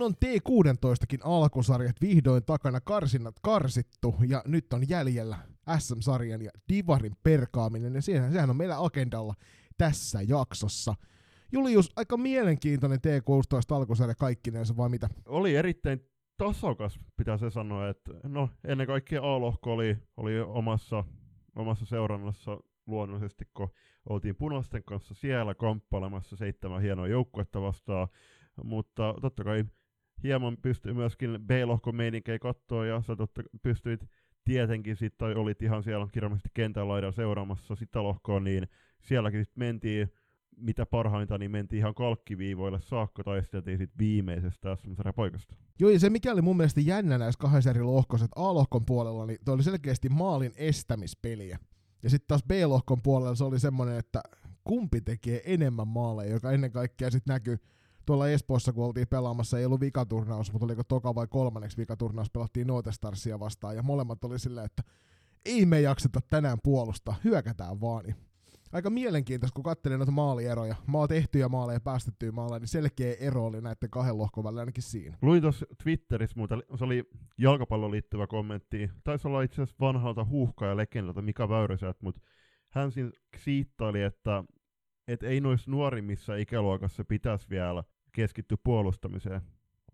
[0.00, 5.38] Näin on T16kin alkusarjat vihdoin takana karsinnat karsittu ja nyt on jäljellä
[5.78, 9.34] SM-sarjan ja Divarin perkaaminen ja sehän, sehän on meillä agendalla
[9.78, 10.94] tässä jaksossa.
[11.52, 15.08] Julius, aika mielenkiintoinen T16 alkusarja kaikkinensa, vai mitä?
[15.26, 16.00] Oli erittäin
[16.36, 21.04] tasokas, pitää se sanoa, että no ennen kaikkea A-lohko oli, oli omassa,
[21.56, 23.68] omassa seurannassa luonnollisesti, kun
[24.08, 28.08] oltiin punaisten kanssa siellä kamppailemassa seitsemän hienoa joukkuetta vastaan,
[28.64, 29.64] mutta totta kai
[30.22, 34.06] hieman pystyi myöskin B-lohkon meininkejä katsoa, ja sä totta pystyit
[34.44, 38.68] tietenkin sitten, tai olit ihan siellä kirjallisesti kentän laidalla seuraamassa sitä lohkoa, niin
[39.02, 40.12] sielläkin sitten mentiin
[40.56, 45.54] mitä parhainta, niin mentiin ihan kalkkiviivoille saakka, taisteltiin sitten viimeisestä sm poikasta.
[45.78, 49.26] Joo, ja se mikä oli mun mielestä jännä näissä kahdessa eri lohkossa, että A-lohkon puolella
[49.26, 51.58] niin toi oli selkeästi maalin estämispeliä.
[52.02, 54.22] Ja sitten taas B-lohkon puolella se oli semmoinen, että
[54.64, 57.58] kumpi tekee enemmän maaleja, joka ennen kaikkea sitten näkyy
[58.10, 62.66] tuolla Espoossa, kun oltiin pelaamassa, ei ollut vikaturnaus, mutta oliko toka vai kolmanneksi vikaturnaus, pelattiin
[62.66, 64.82] Notestarsia vastaan, ja molemmat oli silleen, että
[65.44, 68.04] ei me jakseta tänään puolusta, hyökätään vaan.
[68.04, 68.16] Niin
[68.72, 73.46] aika mielenkiintoista, kun katselin noita maalieroja, maa tehtyjä maaleja ja päästettyjä maaleja, niin selkeä ero
[73.46, 75.18] oli näiden kahden lohkon välillä ainakin siinä.
[75.22, 77.04] Luin tuossa Twitterissä muuta, se oli
[77.38, 82.20] jalkapallon liittyvä kommentti, taisi olla itse asiassa vanhalta huuhka ja legendalta Mika Väyryseltä, mutta
[82.70, 82.92] hän
[83.36, 84.44] siittaili, että
[85.08, 89.40] et ei noissa nuorimmissa ikäluokassa pitäisi vielä keskittyä puolustamiseen,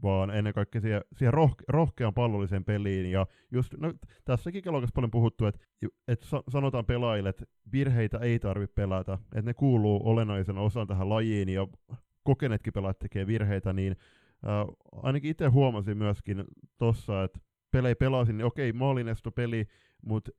[0.02, 3.10] vaan ennen kaikkea siihen, siihen rohke- rohkean pallolliseen peliin.
[3.10, 5.60] Ja just, no, tässäkin ikäluokassa paljon puhuttu, että,
[6.08, 11.48] että sanotaan pelaajille, että virheitä ei tarvitse pelata, että ne kuuluu olennaisena osaan tähän lajiin,
[11.48, 11.66] ja
[12.22, 13.96] kokeneetkin pelaajat tekee virheitä, niin
[14.46, 16.44] äh, ainakin itse huomasin myöskin
[16.78, 19.66] tossa, että pelejä pelasin, niin okei, maalinesto peli,
[20.02, 20.30] mutta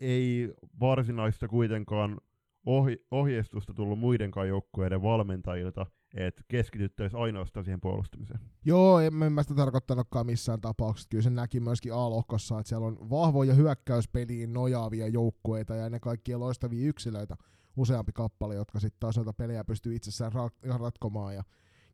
[0.00, 2.20] ei varsinaista kuitenkaan
[2.66, 8.40] ohi- ohjeistusta tullut muidenkaan joukkueiden valmentajilta, että keskityttäisiin ainoastaan siihen puolustamiseen.
[8.64, 11.08] Joo, en mä sitä tarkoittanutkaan missään tapauksessa.
[11.08, 16.40] Kyllä se näki myöskin A-lohkossa, että siellä on vahvoja hyökkäyspeliin nojaavia joukkueita ja ne kaikkia
[16.40, 17.36] loistavia yksilöitä
[17.76, 21.34] useampi kappale, jotka sitten taas noita pelejä pystyy itsessään ra- ratkomaan.
[21.34, 21.42] Ja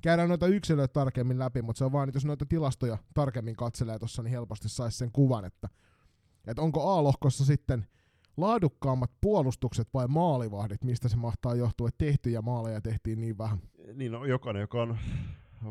[0.02, 4.22] käydään noita yksilöitä tarkemmin läpi, mutta se on vaan, jos noita tilastoja tarkemmin katselee tuossa,
[4.22, 5.68] niin helposti saisi sen kuvan, että,
[6.46, 7.86] että onko A-lohkossa sitten–
[8.38, 13.58] laadukkaammat puolustukset vai maalivahdit, mistä se mahtaa johtua, että tehtyjä maaleja tehtiin niin vähän?
[13.94, 14.98] Niin no, jokainen, joka on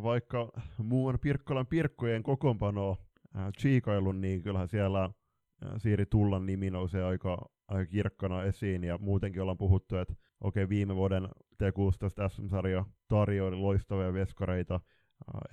[0.04, 2.98] vaikka muun Pirkkolan Pirkkojen kokoonpanoa
[3.38, 5.10] äh, chiikailun, niin kyllähän siellä
[5.78, 10.70] Siiri Tullan nimi nousee aika, aika kirkkana esiin, ja muutenkin ollaan puhuttu, että okei, okay,
[10.70, 11.24] viime vuoden
[11.64, 14.80] T16 SM-sarja tarjoili loistavia veskareita,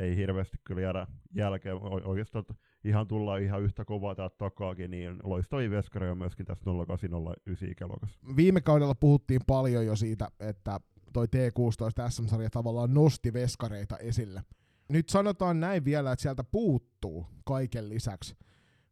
[0.00, 2.44] ei hirveästi kyllä jäädä jälkeen, oikeastaan
[2.84, 8.18] ihan tullaan ihan yhtä kovaa täältä takaakin, niin loistavia veskareja on myöskin tässä 0809 ikäluokassa.
[8.36, 10.80] Viime kaudella puhuttiin paljon jo siitä, että
[11.12, 14.42] toi T16 SM-sarja tavallaan nosti veskareita esille.
[14.88, 18.36] Nyt sanotaan näin vielä, että sieltä puuttuu kaiken lisäksi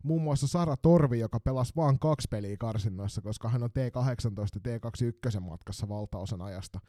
[0.02, 5.40] muun muassa Sara Torvi, joka pelasi vain kaksi peliä karsinnoissa, koska hän on T18 T21
[5.40, 6.80] matkassa valtaosan ajasta.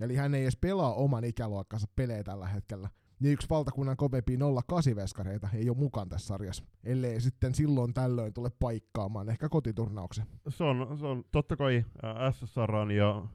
[0.00, 2.88] Eli hän ei edes pelaa oman ikäluokkansa pelejä tällä hetkellä
[3.20, 8.50] niin yksi valtakunnan kovempi 08-veskareita ei ole mukaan tässä sarjassa, ellei sitten silloin tällöin tule
[8.58, 10.26] paikkaamaan ehkä kotiturnauksen.
[10.48, 11.84] Se on, se on totta kai
[12.30, 13.26] SSRan ja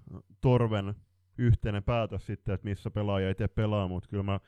[0.42, 0.96] Torven
[1.38, 4.40] yhteinen päätös sitten, että missä pelaaja ei tee pelaa, mutta kyllä mä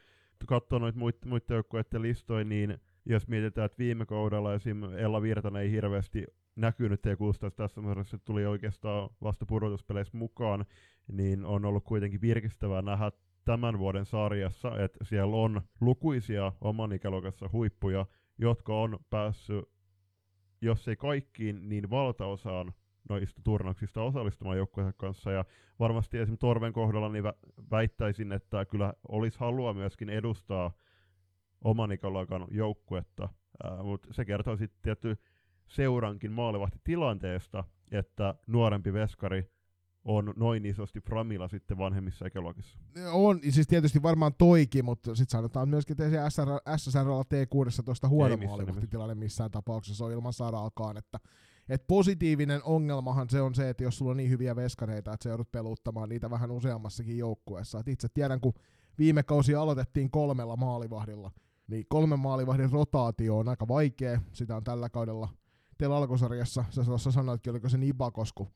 [0.48, 4.84] katson noita muiden muit joukkueiden listoja, niin jos mietitään, että viime kaudella esim.
[4.84, 6.26] Ella Virtanen ei hirveästi
[6.56, 10.66] näkynyt T16 tässä muodossa, tuli oikeastaan vasta pudotuspeleissä mukaan,
[11.08, 13.12] niin on ollut kuitenkin virkistävää nähdä
[13.48, 18.06] tämän vuoden sarjassa, että siellä on lukuisia oman ikäluokassa huippuja,
[18.38, 19.66] jotka on päässyt,
[20.62, 22.74] jos ei kaikkiin, niin valtaosaan
[23.10, 25.32] noista turnauksista osallistumaan joukkueen kanssa.
[25.32, 25.46] Ja
[25.80, 27.24] varmasti esimerkiksi Torven kohdalla niin
[27.72, 30.72] väittäisin, että kyllä olisi halua myöskin edustaa
[31.64, 33.30] oman ikäluokan joukkuetta,
[33.84, 35.18] mutta se kertoo sitten tietty
[35.68, 39.57] seurankin maalivahtitilanteesta, että nuorempi veskari
[40.08, 42.80] on noin isosti Framilla sitten vanhemmissa ikäluokissa.
[43.12, 48.38] On, siis tietysti varmaan toikin, mutta sitten sanotaan myöskin, että se SSR, SSRlla T16 huono
[48.38, 51.20] maalivahtitilanne missään tapauksessa on ilman saraakaan, että
[51.70, 55.30] et positiivinen ongelmahan se on se, että jos sulla on niin hyviä veskareita, että sä
[55.30, 57.80] joudut peluttamaan niitä vähän useammassakin joukkueessa.
[57.80, 58.54] Et itse tiedän, kun
[58.98, 61.32] viime kausi aloitettiin kolmella maalivahdilla,
[61.68, 64.22] niin kolmen maalivahdin rotaatio on aika vaikea.
[64.34, 65.30] Sitä on tällä kaudella
[65.78, 66.66] teillä alkusarjassa,
[66.98, 68.48] sä sanoitkin, oliko se Nibakosku,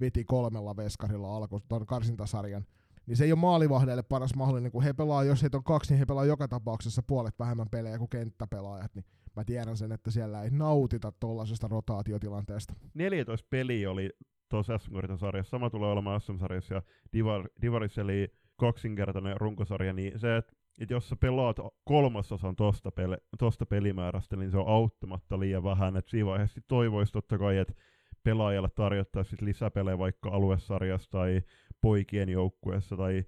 [0.00, 2.64] veti kolmella veskarilla alku tuon karsintasarjan,
[3.06, 5.98] niin se ei ole maalivahdeille paras mahdollinen, kun he pelaa, jos heitä on kaksi, niin
[5.98, 9.04] he pelaa joka tapauksessa puolet vähemmän pelejä kuin kenttäpelaajat, niin
[9.36, 12.74] mä tiedän sen, että siellä ei nautita tuollaisesta rotaatiotilanteesta.
[12.94, 14.10] 14 peli oli
[14.48, 20.36] tuossa sm sarjassa, sama tulee olemaan SM-sarjassa ja Divar, Divaris eli kaksinkertainen runkosarja, niin se,
[20.36, 25.62] että että jos sä pelaat kolmasosan tosta, pele, tosta pelimäärästä, niin se on auttamatta liian
[25.62, 25.96] vähän.
[25.96, 27.74] Et siinä vaiheessa toivoisi totta kai, että
[28.24, 31.42] pelaajalle tarjottaisiin lisäpelejä vaikka aluesarjassa tai
[31.80, 33.24] poikien joukkueessa tai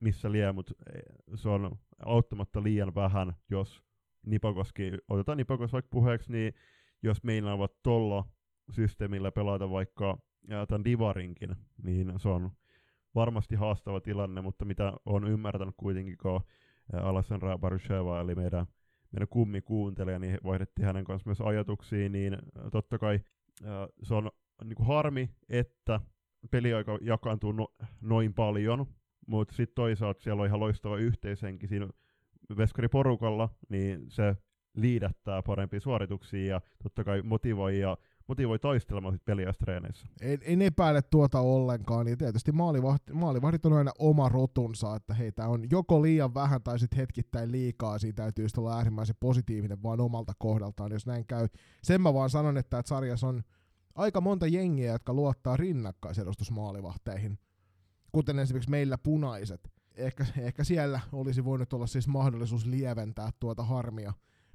[0.00, 1.02] missä liian, mutta eh,
[1.34, 3.82] se on auttamatta liian vähän, jos
[4.26, 6.54] Nipokoski, otetaan Nipokos vaikka puheeksi, niin
[7.02, 8.24] jos meillä ovat tuolla
[8.70, 10.18] systeemillä pelata vaikka
[10.68, 12.50] tämän Divarinkin, niin se on
[13.14, 16.40] varmasti haastava tilanne, mutta mitä on ymmärtänyt kuitenkin, kun
[16.92, 18.66] Alessandra Barusheva, eli meidän,
[19.12, 22.38] meidän kummi kuuntelija, niin vaihdettiin hänen kanssa myös ajatuksia, niin
[22.72, 23.20] totta kai
[24.02, 24.30] se on
[24.64, 26.00] niin kuin harmi, että
[26.50, 27.68] peliaika jakaantuu no,
[28.00, 28.86] noin paljon,
[29.26, 31.88] mutta sitten toisaalta siellä on ihan loistava yhteishenki siinä
[32.56, 34.36] veskariporukalla, niin se
[34.74, 37.96] liidättää parempia suorituksia ja totta kai motivoi ja
[38.32, 40.06] motivoi taistelemaan sit peliästreeneissä.
[40.20, 45.48] En, en epäile tuota ollenkaan, ja tietysti maalivahdit, maalivahdit on aina oma rotunsa, että heitä
[45.48, 50.32] on joko liian vähän tai sitten hetkittäin liikaa, siinä täytyy olla äärimmäisen positiivinen vaan omalta
[50.38, 51.48] kohdaltaan, jos näin käy.
[51.82, 53.42] Sen mä vaan sanon, että, että sarjassa on
[53.94, 57.38] aika monta jengiä, jotka luottaa rinnakkaisedustusmaalivahteihin,
[58.12, 59.70] kuten esimerkiksi meillä punaiset.
[59.94, 64.12] Ehkä, ehkä siellä olisi voinut olla siis mahdollisuus lieventää tuota harmia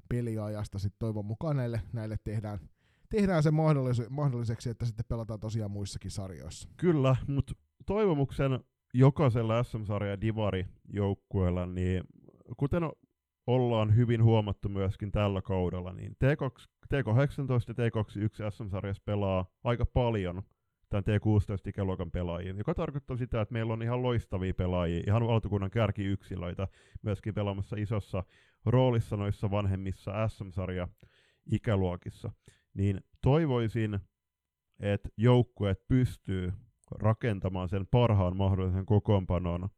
[0.09, 0.79] peliajasta.
[0.79, 2.59] Sitten toivon mukaan näille, näille tehdään,
[3.09, 6.69] tehdään se mahdollis- mahdolliseksi, että sitten pelataan tosiaan muissakin sarjoissa.
[6.77, 7.53] Kyllä, mutta
[7.85, 8.59] toivomuksen
[8.93, 12.03] jokaisella SM-sarja Divari-joukkueella, niin
[12.57, 12.83] kuten
[13.47, 16.97] ollaan hyvin huomattu myöskin tällä kaudella, niin T2, T18
[17.67, 20.43] ja T21 SM-sarjassa pelaa aika paljon
[20.89, 26.67] tämän T16-ikäluokan pelaajia, joka tarkoittaa sitä, että meillä on ihan loistavia pelaajia, ihan valtakunnan kärkiyksilöitä
[27.01, 28.23] myöskin pelaamassa isossa
[28.65, 30.87] roolissa noissa vanhemmissa SM-sarja
[31.51, 32.31] ikäluokissa.
[32.77, 33.99] Niin toivoisin,
[34.79, 36.53] että joukkueet pystyy
[36.91, 39.69] rakentamaan sen parhaan mahdollisen kokoonpanon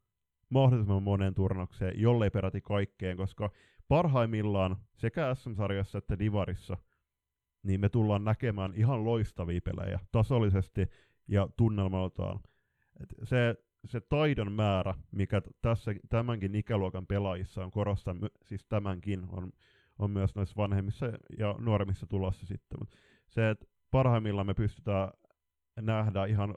[0.50, 3.52] mahdollisimman monen turnaukseen, jollei peräti kaikkeen, koska
[3.88, 6.78] parhaimmillaan sekä SM-sarjassa että Divarissa
[7.64, 10.88] niin me tullaan näkemään ihan loistavia pelejä tasollisesti
[11.28, 12.40] ja tunnelmaltaan.
[13.00, 13.56] Et se,
[13.86, 18.16] se taidon määrä, mikä tässä, tämänkin ikäluokan pelaajissa on korostaa,
[18.46, 19.52] siis tämänkin on,
[20.00, 21.06] on myös noissa vanhemmissa
[21.40, 22.80] ja nuoremmissa tulossa sitten.
[22.80, 22.90] Mut
[23.28, 25.12] se, että parhaimmillaan me pystytään
[25.82, 26.56] nähdä ihan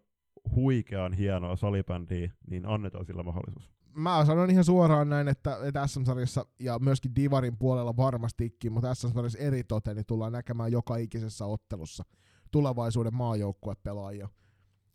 [0.55, 6.47] huikean hienoa salibändiä, niin annetaan sillä mahdollisuus mä sanon ihan suoraan näin, että, että SM-sarjassa
[6.59, 12.05] ja myöskin Divarin puolella varmastikin, mutta SM-sarjassa eri toten, niin tullaan näkemään joka ikisessä ottelussa
[12.51, 14.29] tulevaisuuden maajoukkuepelaajia.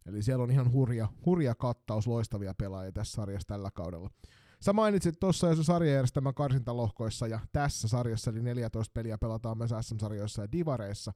[0.05, 4.09] Eli siellä on ihan hurja, hurja kattaus loistavia pelaajia tässä sarjassa tällä kaudella.
[4.59, 9.71] Sä mainitsit tuossa jo se sarjajärjestelmän karsintalohkoissa ja tässä sarjassa, eli 14 peliä pelataan myös
[9.81, 11.13] SM-sarjoissa ja Divareissa.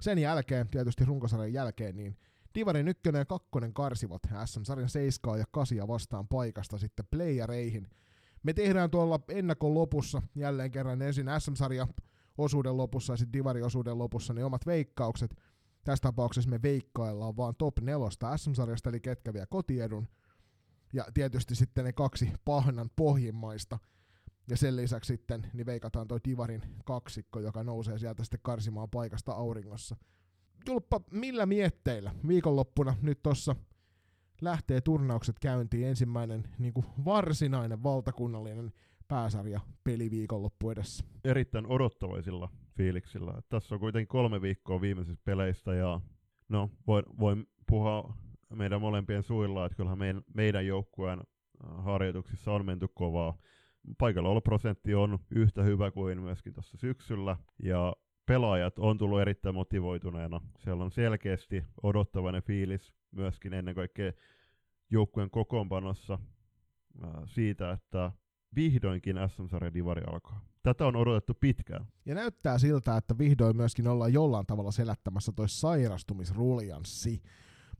[0.00, 2.16] Sen jälkeen, tietysti runkosarjan jälkeen, niin
[2.54, 7.88] Divarin ykkönen ja kakkonen karsivat SM-sarjan 7 ja 8 vastaan paikasta sitten playereihin.
[8.42, 11.86] Me tehdään tuolla ennakon lopussa jälleen kerran ensin SM-sarja
[12.38, 15.36] osuuden lopussa ja sitten Divari-osuuden lopussa ne omat veikkaukset.
[15.84, 20.08] Tässä tapauksessa me veikkaillaan vaan top nelosta SM-sarjasta, eli ketkä vie kotiedun.
[20.92, 23.78] Ja tietysti sitten ne kaksi pahnan pohjimmaista.
[24.48, 29.32] Ja sen lisäksi sitten niin veikataan toi Divarin kaksikko, joka nousee sieltä sitten karsimaan paikasta
[29.32, 29.96] auringossa.
[30.66, 33.56] Julppa, millä mietteillä viikonloppuna nyt tossa
[34.40, 38.72] lähtee turnaukset käyntiin ensimmäinen niin kuin varsinainen valtakunnallinen
[39.08, 41.04] pääsarja peliviikonloppu edessä?
[41.24, 43.42] Erittäin odottavaisilla fiiliksillä.
[43.48, 46.00] Tässä on kuitenkin kolme viikkoa viimeisistä peleistä ja
[46.48, 48.14] no, voin, voin puhua
[48.54, 51.20] meidän molempien suilla, että kyllähän meidän, meidän joukkueen
[51.64, 53.38] harjoituksissa on menty kovaa.
[54.44, 60.40] prosentti on yhtä hyvä kuin myöskin tuossa syksyllä, ja pelaajat on tullut erittäin motivoituneena.
[60.58, 64.12] Siellä on selkeästi odottavainen fiilis myöskin ennen kaikkea
[64.90, 66.18] joukkueen kokoonpanossa
[67.26, 68.12] siitä, että
[68.56, 70.40] vihdoinkin SM-sarja Divari alkaa.
[70.62, 71.86] Tätä on odotettu pitkään.
[72.06, 77.22] Ja näyttää siltä, että vihdoin myöskin ollaan jollain tavalla selättämässä toi sairastumisruljanssi.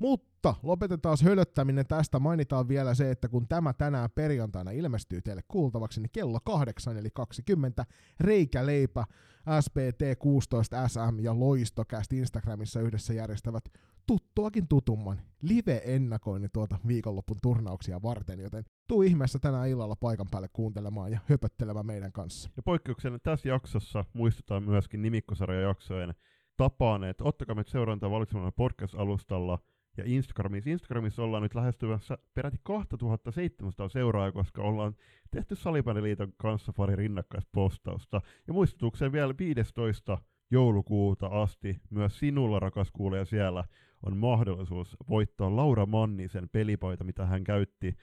[0.03, 2.19] Mutta lopetetaan hölöttäminen tästä.
[2.19, 7.09] Mainitaan vielä se, että kun tämä tänään perjantaina ilmestyy teille kuultavaksi, niin kello 8 eli
[7.15, 7.85] 20
[8.21, 9.05] reikäleipä
[9.49, 13.65] SPT16 SM ja Loistokäst Instagramissa yhdessä järjestävät
[14.07, 21.13] tuttuakin tutumman live-ennakoinnin tuota viikonloppun turnauksia varten, joten tuu ihmeessä tänään illalla paikan päälle kuuntelemaan
[21.13, 22.51] ja höpöttelemään meidän kanssa.
[22.57, 26.15] Ja poikkeuksena tässä jaksossa muistutaan myöskin nimikkosarjajaksojen
[26.57, 29.59] tapaan, että ottakaa meitä seurantaa valitsemalla podcast-alustalla–
[29.97, 30.71] ja Instagramissa.
[30.71, 34.95] Instagramissa ollaan nyt lähestyvässä peräti 2700 seuraajaa, koska ollaan
[35.31, 38.21] tehty Salibändiliiton kanssa pari rinnakkaista postausta.
[38.47, 40.19] Ja muistutukseen vielä 15.
[40.51, 43.65] joulukuuta asti myös sinulla, rakas kuulija siellä,
[44.03, 47.97] on mahdollisuus voittaa Laura Mannisen pelipaita, mitä hän käytti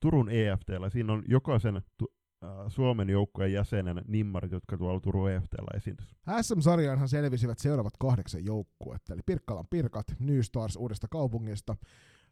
[0.00, 0.90] Turun EFTllä.
[0.90, 1.82] Siinä on jokaisen
[2.68, 6.16] Suomen joukkueen jäsenen nimmarit, jotka tuolla Turun EFTllä esiintys.
[6.42, 11.76] SM-sarjaanhan selvisivät seuraavat kahdeksan joukkuetta, eli Pirkkalan Pirkat, New Stars Uudesta kaupungista,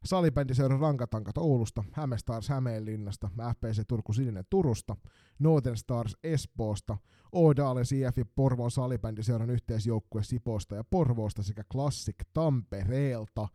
[0.04, 4.96] Salibändiseuran Rankatankat Oulusta, Häme Stars Hämeenlinnasta, FPC Turku Sininen Turusta,
[5.38, 6.96] Northern Stars Espoosta,
[7.32, 13.48] Oodalen CF ja Porvoon salibändiseuran yhteisjoukkue Sipoosta ja Porvoosta sekä Classic Tampereelta.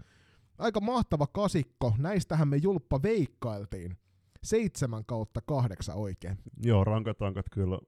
[0.57, 3.97] Aika mahtava kasikko, näistähän me julppa veikkailtiin.
[4.43, 6.37] Seitsemän kautta kahdeksan oikein.
[6.63, 7.79] Joo, rankatankat kyllä,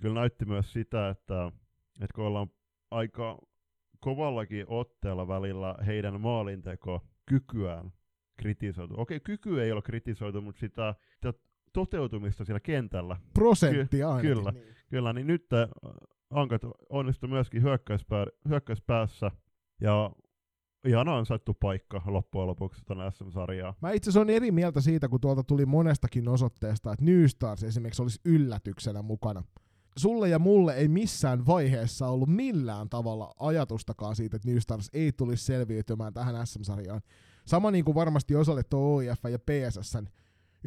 [0.00, 1.52] kyllä näytti myös sitä, että,
[2.00, 2.50] että kun ollaan
[2.90, 3.38] aika
[4.00, 7.92] kovallakin otteella välillä heidän maalinteko kykyään
[8.36, 8.94] kritisoitu.
[8.96, 11.32] Okei, kyky ei ole kritisoitu, mutta sitä, sitä
[11.72, 13.16] toteutumista siellä kentällä.
[13.34, 14.34] Prosentti ainakin.
[14.34, 14.74] Kyllä, niin.
[14.90, 15.68] kyllä niin nyt äh,
[16.30, 19.30] Ankat onnistui myöskin hyökkäyspää, hyökkäyspäässä
[19.80, 20.10] ja
[20.84, 23.74] ihan ansattu paikka loppujen lopuksi tuonne SM-sarjaan.
[23.80, 27.62] Mä itse asiassa olen eri mieltä siitä, kun tuolta tuli monestakin osoitteesta, että New Stars
[27.62, 29.42] esimerkiksi olisi yllätyksenä mukana.
[29.96, 35.12] Sulle ja mulle ei missään vaiheessa ollut millään tavalla ajatustakaan siitä, että New Stars ei
[35.12, 37.00] tulisi selviytymään tähän SM-sarjaan.
[37.46, 40.06] Sama niin kuin varmasti osalle tuo OIF ja PSSn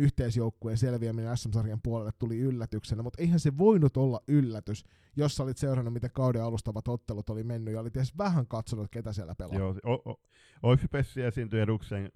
[0.02, 5.58] yhteisjoukkueen selviäminen SM-sarjan puolelle tuli yllätyksenä, mutta eihän se voinut olla yllätys, jos sä olit
[5.58, 9.58] seurannut, miten kauden alustavat ottelut oli mennyt ja olit edes vähän katsonut, ketä siellä pelaa.
[9.58, 9.76] Joo,
[10.64, 12.12] Oifi Pessi esiintyi edukseen äh,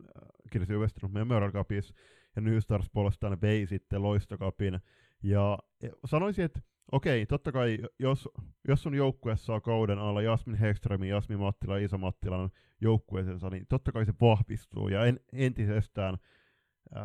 [0.52, 1.94] Kirsi Western Memorial Cupissa
[2.36, 4.80] ja New Stars puolestaan vei sitten Loistokapin.
[5.24, 5.60] Ja
[6.06, 6.60] sanoisin, että
[6.92, 8.30] okei, totta kai jos,
[8.68, 12.50] jos sun joukkueessa on kauden alla Jasmin Hekströmin, Jasmin Mattila ja Isa Mattilan
[12.82, 16.18] joukkueeseensa, niin totta kai se vahvistuu ja en, entisestään–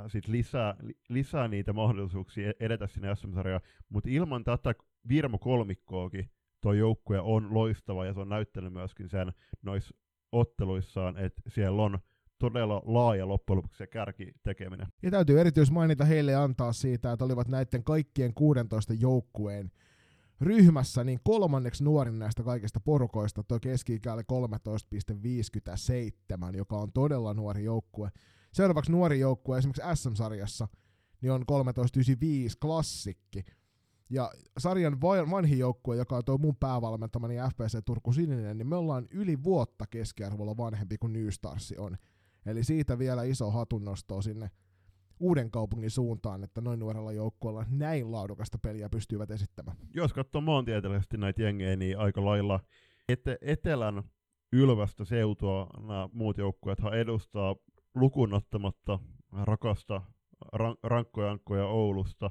[0.08, 4.75] sit lisää, li, lisää niitä mahdollisuuksia e-, edetä sinne SM-sarjaan, mutta ilman tätä
[5.08, 9.32] Virmo kolmikkoakin tuo joukkue on loistava ja se on näyttänyt myöskin sen
[9.62, 9.94] noissa
[10.32, 11.99] otteluissaan, että siellä on
[12.38, 14.87] todella laaja loppujen lopuksi se kärki tekeminen.
[15.02, 19.70] Ja täytyy erityisesti mainita heille antaa siitä, että olivat näiden kaikkien 16 joukkueen
[20.40, 24.00] ryhmässä niin kolmanneksi nuorin näistä kaikista porukoista, tuo keski
[26.52, 28.10] 13,57, joka on todella nuori joukkue.
[28.52, 30.69] Seuraavaksi nuori joukkue esimerkiksi SM-sarjassa
[31.21, 33.45] niin on 1395 klassikki.
[34.11, 39.07] Ja sarjan vanhin joukkue, joka on tuo mun päävalmentamani FPC Turku Sininen, niin me ollaan
[39.11, 41.97] yli vuotta keskiarvolla vanhempi kuin New Stars on.
[42.47, 44.50] Eli siitä vielä iso hatunnosto sinne
[45.21, 49.76] uuden kaupungin suuntaan, että noin nuorella joukkueella näin laadukasta peliä pystyvät esittämään.
[49.95, 52.61] Jos katsoo maantieteellisesti näitä jengejä, niin aika lailla
[53.12, 54.02] ete- etelän
[54.52, 57.57] ylvästä seutua nämä muut joukkueethan edustaa
[57.94, 58.99] lukunottamatta
[59.44, 60.02] rakasta
[60.52, 62.30] ran- rankkoja ankkoja Oulusta.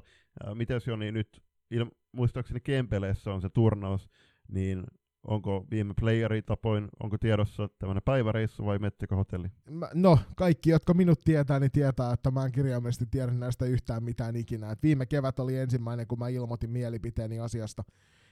[0.54, 1.42] Miten se on niin nyt,
[1.74, 4.10] il- muistaakseni Kempeleessä on se turnaus,
[4.48, 4.84] niin
[5.26, 9.48] onko viime playeri tapoin, onko tiedossa tämmöinen päiväreissu vai mettekö hotelli?
[9.94, 14.36] No, kaikki, jotka minut tietää, niin tietää, että mä en kirjaimellisesti tiedä näistä yhtään mitään
[14.36, 14.70] ikinä.
[14.70, 17.84] Et viime kevät oli ensimmäinen, kun mä ilmoitin mielipiteeni asiasta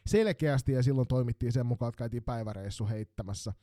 [0.06, 3.52] selkeästi, ja silloin toimittiin sen mukaan, että käytiin päiväreissu heittämässä–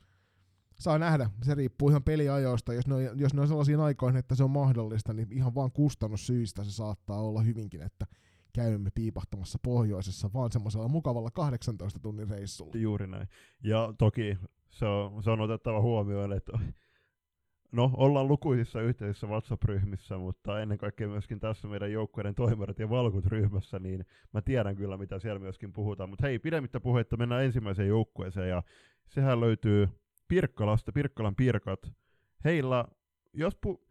[0.79, 1.29] saa nähdä.
[1.41, 2.73] Se riippuu ihan peliajoista.
[2.73, 5.71] Jos ne, on, jos ne on sellaisiin aikoihin, että se on mahdollista, niin ihan vaan
[5.71, 8.05] kustannussyistä se saattaa olla hyvinkin, että
[8.53, 12.71] käymme piipahtamassa pohjoisessa vaan semmoisella mukavalla 18 tunnin reissulla.
[12.75, 13.27] Juuri näin.
[13.63, 14.37] Ja toki
[14.69, 16.59] se on, se on otettava huomioon, että
[17.71, 23.25] no, ollaan lukuisissa yhteisissä WhatsApp-ryhmissä, mutta ennen kaikkea myöskin tässä meidän joukkueiden toimarit ja valkut
[23.25, 26.09] ryhmässä, niin mä tiedän kyllä, mitä siellä myöskin puhutaan.
[26.09, 28.63] Mutta hei, pidemmittä puheitta mennään ensimmäiseen joukkueeseen, ja
[29.07, 29.89] sehän löytyy
[30.27, 31.79] Pirkkalasta, Pirkkalan Pirkat,
[32.43, 32.85] heillä,
[33.33, 33.85] jos pu-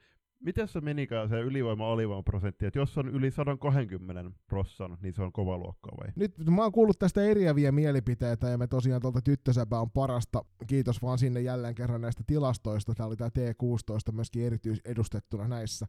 [0.44, 5.32] miten se menikään se ylivoima prosentti, että jos on yli 120 prossan, niin se on
[5.32, 6.12] kova luokkaa vai?
[6.16, 10.44] Nyt mä oon kuullut tästä eriäviä mielipiteitä ja me tosiaan tuolta tyttösäpä on parasta.
[10.66, 12.94] Kiitos vaan sinne jälleen kerran näistä tilastoista.
[12.94, 15.86] Tää oli tää T16 myöskin erityisedustettuna näissä.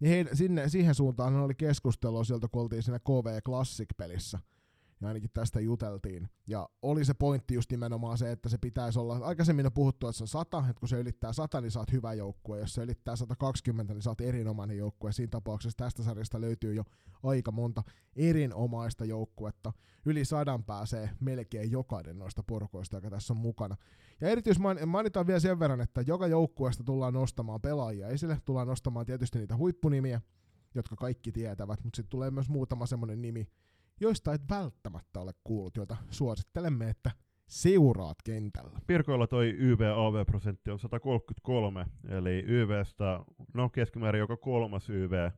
[0.00, 4.38] Ja he, sinne, siihen suuntaan oli keskustelua sieltä, kun oltiin siinä KV Classic-pelissä
[5.00, 6.28] ja ainakin tästä juteltiin.
[6.46, 10.16] Ja oli se pointti just nimenomaan se, että se pitäisi olla, aikaisemmin on puhuttu, että
[10.16, 13.16] se on 100, että kun se ylittää 100, niin saat hyvä joukkue, jos se ylittää
[13.16, 15.12] 120, niin saat erinomainen joukkue.
[15.12, 16.84] Siinä tapauksessa tästä sarjasta löytyy jo
[17.22, 17.82] aika monta
[18.16, 19.72] erinomaista joukkuetta.
[20.06, 23.76] Yli sadan pääsee melkein jokainen noista porukoista, joka tässä on mukana.
[24.20, 29.06] Ja erityisesti mainitaan vielä sen verran, että joka joukkueesta tullaan nostamaan pelaajia esille, tullaan nostamaan
[29.06, 30.20] tietysti niitä huippunimiä,
[30.74, 33.48] jotka kaikki tietävät, mutta sitten tulee myös muutama semmoinen nimi,
[34.00, 37.10] joista et välttämättä ole kuullut, joita suosittelemme, että
[37.46, 38.80] seuraat kentällä.
[38.86, 43.20] Pirkoilla toi YV-AV-prosentti on 133, eli YVstä,
[43.54, 45.30] no keskimäärin joka kolmas YV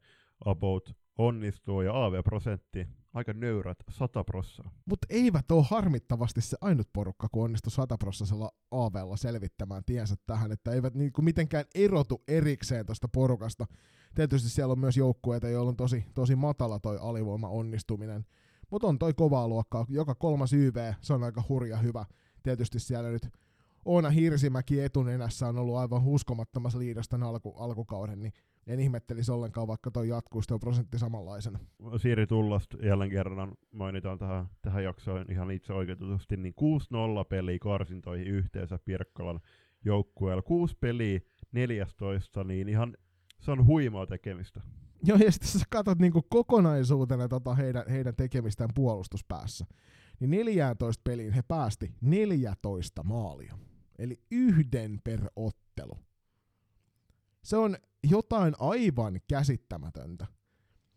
[0.45, 4.71] about onnistuu, ja AV-prosentti aika nöyrät 100 prossaa.
[4.87, 10.53] Mutta eivät ole harmittavasti se ainut porukka, kun onnistui 100 prossasella AVlla selvittämään tiensä tähän,
[10.53, 13.67] että eivät niinku mitenkään erotu erikseen tuosta porukasta.
[14.15, 18.25] Tietysti siellä on myös joukkueita, joilla on tosi, tosi matala toi alivoima onnistuminen.
[18.71, 19.87] Mutta on toi kovaa luokkaa.
[19.89, 22.05] Joka kolmas YV, se on aika hurja hyvä.
[22.43, 23.29] Tietysti siellä nyt
[23.85, 28.33] Oona Hirsimäki etunenässä on ollut aivan uskomattomassa liidasta alku, alkukauden, niin
[28.67, 31.59] en ihmettelisi ollenkaan, vaikka toi jatkuisi tuo prosentti samanlaisena.
[31.97, 36.55] Siiri Tullast jälleen kerran mainitaan tähän, tähän jaksoon ihan itse oikeutetusti, niin
[37.23, 39.41] 6-0 peli karsintoihin yhteensä Pirkkalan
[39.85, 40.43] joukkueella.
[40.43, 41.21] 6 peliä
[41.53, 42.97] 14, niin ihan
[43.39, 44.61] se on huimaa tekemistä.
[45.03, 49.67] Joo, ja sitten sä katsot niinku kokonaisuutena tota heidän, heidän tekemistään puolustuspäässä,
[50.21, 53.59] niin 14 peliin he päästi 14 maalia.
[53.99, 55.99] Eli yhden per ottelu.
[57.43, 57.77] Se on
[58.11, 60.27] jotain aivan käsittämätöntä.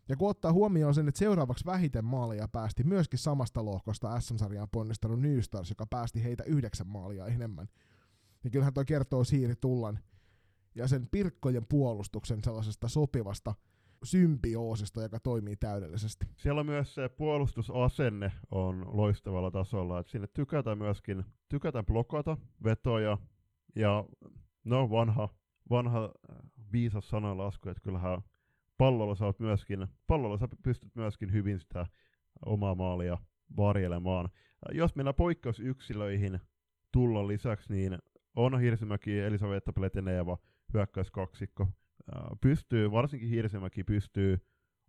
[0.10, 5.20] Ja kun ottaa huomioon sen, että seuraavaksi vähiten maalia päästi myöskin samasta lohkosta SM-sarjaan ponnistanut
[5.20, 7.68] Nystars, joka päästi heitä yhdeksän maalia enemmän,
[8.44, 10.00] niin kyllähän toi kertoo Siiri Tullan
[10.76, 13.56] ja sen Pirkkojen puolustuksen sellaisesta sopivasta
[14.04, 16.26] symbioosista, joka toimii täydellisesti.
[16.38, 23.18] Siellä on myös se puolustusasenne on loistavalla tasolla, että sinne tykätään myöskin, tykätään blokata vetoja,
[23.76, 24.06] ja
[24.64, 25.30] no vanha,
[25.70, 26.38] vanha äh,
[26.74, 28.22] viisas sanalasku, että kyllähän
[28.78, 31.86] pallolla sä, myöskin, pallolla sä pystyt myöskin hyvin sitä
[32.46, 33.18] omaa maalia
[33.58, 34.30] varjelemaan.
[34.72, 36.40] Jos mennään poikkeusyksilöihin
[36.92, 37.98] tullon lisäksi, niin
[38.36, 40.38] on Hirsimäki, Elisaveta Pleteneva,
[40.74, 41.68] hyökkäyskaksikko,
[42.42, 44.38] pystyy, varsinkin Hirsimäki pystyy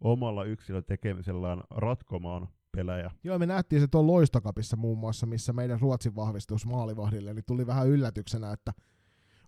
[0.00, 3.10] omalla yksilön tekemisellään ratkomaan pelejä.
[3.24, 7.66] Joo, me nähtiin se tuon loistokapissa muun muassa, missä meidän Ruotsin vahvistus maalivahdille, niin tuli
[7.66, 8.72] vähän yllätyksenä, että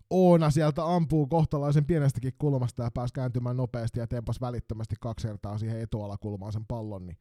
[0.09, 5.57] Oona sieltä ampuu kohtalaisen pienestäkin kulmasta ja pääsi kääntymään nopeasti ja tempas välittömästi kaksi kertaa
[5.57, 7.17] siihen etualakulmaan sen pallon, niin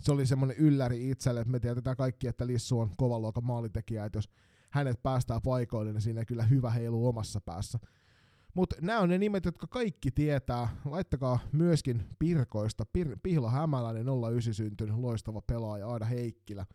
[0.00, 4.04] se oli semmoinen ylläri itselle, että me tiedetään kaikki, että Lissu on kovan luokan maalitekijä,
[4.04, 4.28] että jos
[4.70, 7.78] hänet päästään paikoille, niin siinä kyllä hyvä heilu omassa päässä.
[8.54, 10.68] Mutta nämä on ne nimet, jotka kaikki tietää.
[10.84, 12.84] Laittakaa myöskin Pirkoista.
[12.98, 16.66] Pir- Pihla Hämäläinen 09 syntynyt loistava pelaaja, Aida Heikkilä.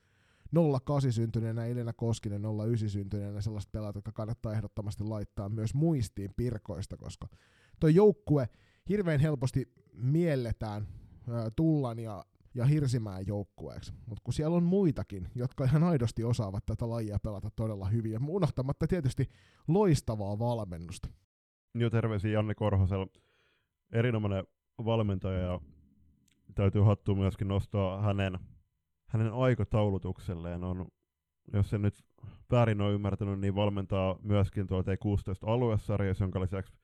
[0.85, 6.97] 08 syntyneenä, Elina Koskinen 09 syntyneenä, sellaiset pelaajat, jotka kannattaa ehdottomasti laittaa myös muistiin Pirkoista,
[6.97, 7.27] koska
[7.79, 8.49] tuo joukkue
[8.89, 10.87] hirveän helposti mielletään
[11.55, 16.89] Tullan ja, ja Hirsimään joukkueeksi, mutta kun siellä on muitakin, jotka ihan aidosti osaavat tätä
[16.89, 19.29] lajia pelata todella hyvin, ja unohtamatta tietysti
[19.67, 21.09] loistavaa valmennusta.
[21.75, 23.05] Joo, terveisiä Janne Korhosel.
[23.91, 24.43] Erinomainen
[24.85, 25.59] valmentaja ja
[26.55, 28.39] täytyy hattua myöskin nostaa hänen,
[29.07, 30.63] hänen aikataulutukselleen.
[30.63, 30.87] On,
[31.53, 32.03] jos en nyt
[32.51, 36.77] väärin ole ymmärtänyt, niin valmentaa myöskin tuolla T16 aluesarjassa, jonka lisäksi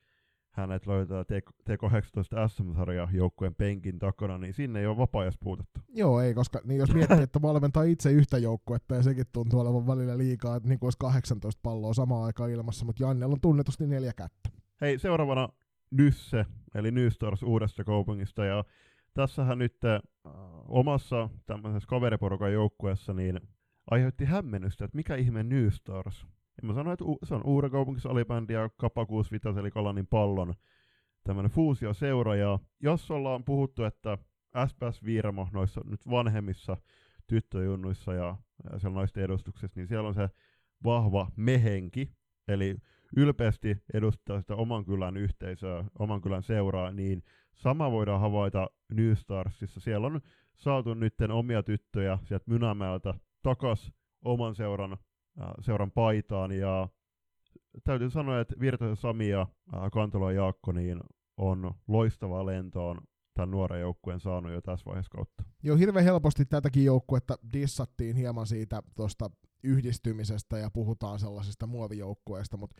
[0.50, 5.80] hänet löytää T18 SM-sarja joukkueen penkin takana, niin sinne ei ole vapaa puutetta.
[5.88, 9.86] Joo, ei, koska niin jos miettii, että valmentaa itse yhtä joukkuetta ja sekin tuntuu olevan
[9.86, 13.86] välillä liikaa, että niin kuin olisi 18 palloa samaan aikaan ilmassa, mutta Jannella on tunnetusti
[13.86, 14.61] neljä kättä.
[14.82, 15.48] Hei, seuraavana
[15.90, 18.64] Nysse, eli Nystars uudesta kaupungista, ja
[19.14, 20.00] tässähän nyt äh,
[20.68, 23.40] omassa tämmöisessä kaveriporukan joukkueessa niin
[23.90, 26.26] aiheutti hämmennystä, että mikä ihme Nystars.
[26.62, 30.06] Ja mä sanoin, että u- se on uuden kaupungissa alibändi ja Kappa 65 eli Kalanin
[30.06, 30.54] pallon
[31.24, 34.18] tämmöinen fuusioseura, ja jos ollaan puhuttu, että
[34.66, 36.76] SPS Virmo noissa nyt vanhemmissa
[37.26, 38.36] tyttöjunnuissa ja,
[38.72, 40.30] ja siellä naisten edustuksessa, niin siellä on se
[40.84, 42.12] vahva mehenki,
[42.48, 42.76] eli
[43.16, 47.22] ylpeästi edustaa sitä oman kylän yhteisöä, oman kylän seuraa, niin
[47.54, 49.80] sama voidaan havaita New Starsissa.
[49.80, 50.20] Siellä on
[50.56, 53.92] saatu nytten omia tyttöjä sieltä Mynämäeltä takas
[54.24, 56.88] oman seuran, äh, seuran paitaan, ja
[57.84, 61.00] täytyy sanoa, että Virtasen Sami ja äh, Kantola Jaakko niin
[61.36, 63.00] on loistavaa lentoon
[63.34, 65.42] tämän nuoren joukkueen saanut jo tässä vaiheessa kautta.
[65.62, 69.30] Joo, hirveän helposti tätäkin joukkuetta dissattiin hieman siitä tuosta
[69.62, 72.76] yhdistymisestä ja puhutaan sellaisesta muovijoukkueesta, mutta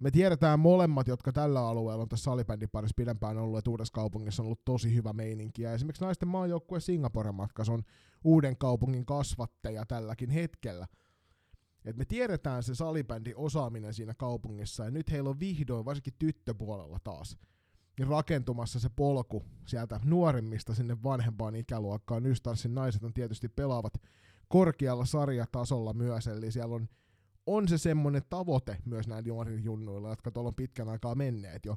[0.00, 4.42] me tiedetään molemmat, jotka tällä alueella on tässä salibändin parissa pidempään ollut, että uudessa kaupungissa
[4.42, 5.62] on ollut tosi hyvä meininki.
[5.62, 7.82] Ja esimerkiksi naisten maajoukkue Singaporen matkassa on
[8.24, 10.86] uuden kaupungin kasvatteja tälläkin hetkellä.
[11.84, 16.98] Et me tiedetään se salibändi osaaminen siinä kaupungissa, ja nyt heillä on vihdoin, varsinkin tyttöpuolella
[17.04, 17.36] taas,
[17.98, 22.22] niin rakentumassa se polku sieltä nuorimmista sinne vanhempaan ikäluokkaan.
[22.22, 23.94] Nystarsin naiset on tietysti pelaavat
[24.48, 26.88] korkealla sarjatasolla myös, eli siellä on,
[27.46, 31.76] on se semmoinen tavoite myös näillä junnuilla, jotka tuolla on pitkän aikaa menneet jo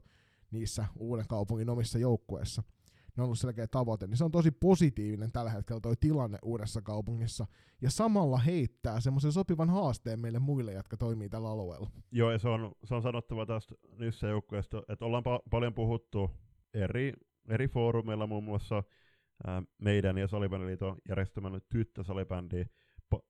[0.52, 2.64] niissä uuden kaupungin omissa joukkueissa.
[3.18, 6.82] Ne on ollut selkeä tavoite, niin se on tosi positiivinen tällä hetkellä toi tilanne uudessa
[6.82, 7.48] kaupungissa,
[7.82, 11.90] ja samalla heittää semmoisen sopivan haasteen meille muille, jotka toimii tällä alueella.
[12.12, 16.32] Joo, ja se on, se on sanottava tästä niissä joukkueesta, että ollaan pa- paljon puhuttu
[16.74, 17.14] eri,
[17.50, 18.84] eri foorumeilla, muun muassa
[19.78, 22.66] meidän ja Salibändiliiton järjestämän tyttösalibändi,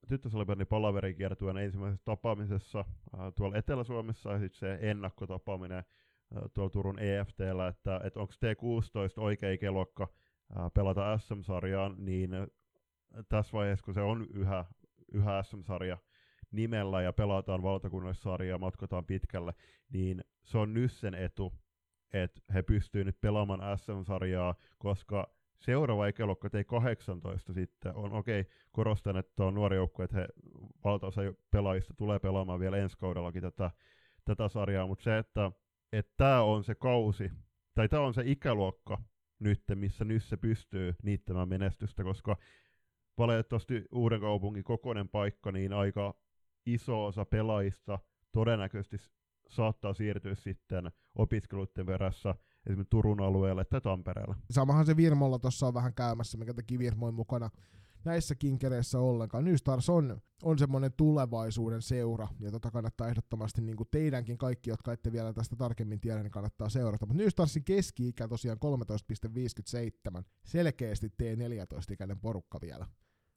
[0.08, 2.86] tyttösalibändi palaverikiertueen ensimmäisessä tapaamisessa
[3.36, 5.84] tuolla Etelä-Suomessa ja sitten se ennakkotapaaminen
[6.54, 10.08] tuolla Turun EFTllä, että, että onko T16 oikea ikäluokka
[10.74, 12.32] pelata SM-sarjaan, niin
[13.30, 14.66] tässä vaiheessa, kun se on yhä,
[15.12, 15.98] yhä SM-sarja
[16.52, 19.54] nimellä ja pelataan valtakunnallisarjaa ja matkotaan pitkälle,
[19.94, 21.54] niin se on Nyssen etu,
[22.14, 27.96] että he pystyvät nyt pelaamaan SM-sarjaa, koska seuraava ikäluokka T18 sitten.
[27.96, 30.28] On, okei, okay, korostan, että on nuori joukko, että he,
[30.84, 33.72] valtaosa pelaajista tulee pelaamaan vielä ensi kaudellakin tätä,
[34.26, 35.52] tätä sarjaa, mutta se, että
[36.18, 37.32] tämä on se kausi,
[37.74, 38.98] tai tämä on se ikäluokka
[39.40, 42.38] nyt, missä nyt se pystyy niittämään menestystä, koska
[43.18, 46.14] valitettavasti uuden kaupungin kokoinen paikka, niin aika
[46.66, 48.00] iso osa pelaajista
[48.32, 48.98] todennäköisesti
[49.50, 52.36] saattaa siirtyä sitten opiskeluiden verässä
[52.70, 54.36] esimerkiksi Turun alueelle tai Tampereelle.
[54.52, 57.50] Samahan se Virmolla tuossa on vähän käymässä, mikä teki Virmoin mukana
[58.06, 59.46] näissä kinkereissä ollenkaan.
[59.46, 64.70] New Stars on, on semmoinen tulevaisuuden seura, ja tota kannattaa ehdottomasti niin kuin teidänkin kaikki,
[64.70, 67.06] jotka ette vielä tästä tarkemmin tiedä, niin kannattaa seurata.
[67.06, 68.58] Mutta New Starsin keski-ikä tosiaan
[70.18, 72.88] 13,57, selkeästi T14-ikäinen porukka vielä.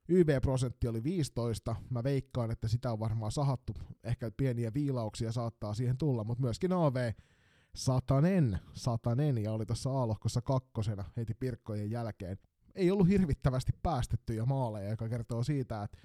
[0.08, 1.76] YV-prosentti oli 15.
[1.90, 3.72] Mä veikkaan, että sitä on varmaan sahattu.
[4.04, 7.12] Ehkä pieniä viilauksia saattaa siihen tulla, mutta myöskin AV
[7.74, 12.38] satanen, satanen ja oli tuossa A-lohkossa kakkosena heti Pirkkojen jälkeen.
[12.74, 15.98] Ei ollut hirvittävästi päästettyjä maaleja, joka kertoo siitä, että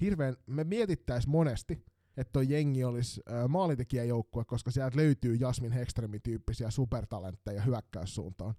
[0.00, 1.84] hirveän, me mietittäis monesti,
[2.16, 8.54] että toi jengi olisi maalintekijäjoukkue, koska sieltä löytyy Jasmin Hekströmin tyyppisiä supertalentteja hyökkäyssuuntaan.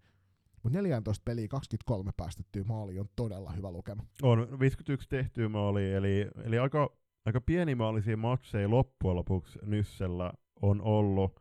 [0.64, 4.04] Mutta 14 peliä 23 päästettyä maali on todella hyvä lukema.
[4.22, 6.90] On 51 tehtyä maali, eli, eli aika,
[7.26, 11.40] aika pienimaalisia matseja loppujen lopuksi Nyssellä on ollut,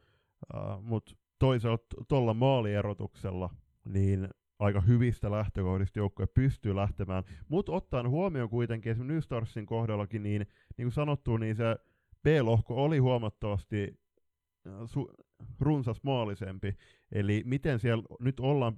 [0.54, 3.50] uh, mutta toisaalta tuolla maalierotuksella
[3.84, 10.22] niin aika hyvistä lähtökohdista joukkue pystyy lähtemään, mutta ottaen huomioon kuitenkin esimerkiksi New Starsin kohdallakin,
[10.22, 10.46] niin,
[10.76, 11.76] niin kuin sanottu, niin se
[12.22, 14.00] B-lohko oli huomattavasti
[14.68, 15.24] su-
[15.60, 16.76] runsas maalisempi,
[17.12, 18.76] eli miten siellä nyt ollaan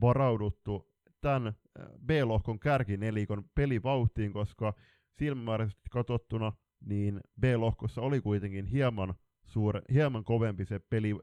[0.00, 4.74] varauduttu tämän äh, B-lohkon kärkinelikon pelivauhtiin, koska
[5.18, 6.52] silmämääräisesti katsottuna
[6.86, 9.14] niin B-lohkossa oli kuitenkin hieman,
[9.48, 11.18] suure, hieman kovempi se peli,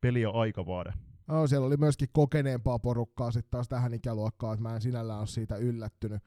[0.00, 0.92] peli ja aikavaade.
[1.26, 5.26] No, siellä oli myöskin kokeneempaa porukkaa sitten taas tähän ikäluokkaan, että mä en sinällään ole
[5.26, 6.22] siitä yllättynyt.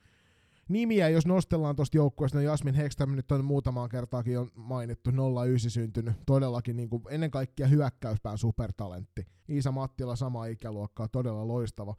[0.70, 5.72] Nimiä, jos nostellaan tuosta joukkueesta, niin Jasmin Hekström nyt on muutamaan kertaakin on mainittu, 09
[5.72, 9.28] syntynyt, todellakin niin kuin ennen kaikkea hyökkäyspään supertalentti.
[9.50, 11.96] Iisa Mattila sama ikäluokkaa, todella loistava.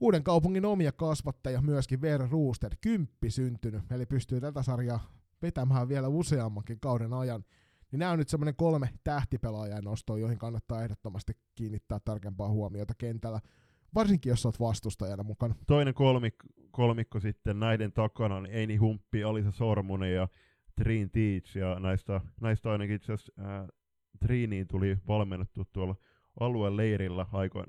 [0.00, 5.00] Uuden kaupungin omia kasvattaja myöskin Veera Rooster, kymppi syntynyt, eli pystyy tätä sarjaa
[5.42, 7.44] vetämään vielä useammankin kauden ajan.
[7.92, 13.40] Niin nämä on nyt semmoinen kolme tähtipelaajan nostoa, joihin kannattaa ehdottomasti kiinnittää tarkempaa huomiota kentällä
[13.96, 15.54] varsinkin jos olet vastustajana mukana.
[15.66, 20.28] Toinen kolmikko, kolmikko sitten näiden takana on Eini Humppi, Alisa Sormunen ja
[20.76, 23.68] Trin Teach, ja näistä, näistä ainakin itse asiassa äh,
[24.20, 25.96] Triniin tuli valmennettu tuolla
[26.40, 27.66] alueen leirillä aikoin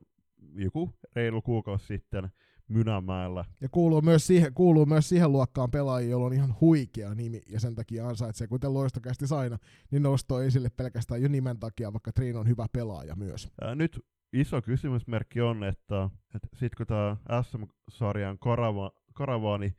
[0.56, 2.30] joku reilu kuukausi sitten
[2.68, 3.46] Mynämäellä.
[3.62, 7.60] Ja kuuluu myös, siihen, kuuluu myös siihen luokkaan pelaajia, jolla on ihan huikea nimi, ja
[7.60, 9.58] sen takia ansaitsee, kuten loistokästi saina,
[9.92, 13.48] niin nostoi esille pelkästään jo nimen takia, vaikka Trin on hyvä pelaaja myös.
[13.62, 19.76] Ää, nyt iso kysymysmerkki on, että, että sitten kun tämä SM-sarjan karava, karavaani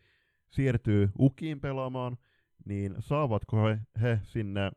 [0.50, 2.16] siirtyy Ukiin pelaamaan,
[2.64, 4.70] niin saavatko he, he sinne,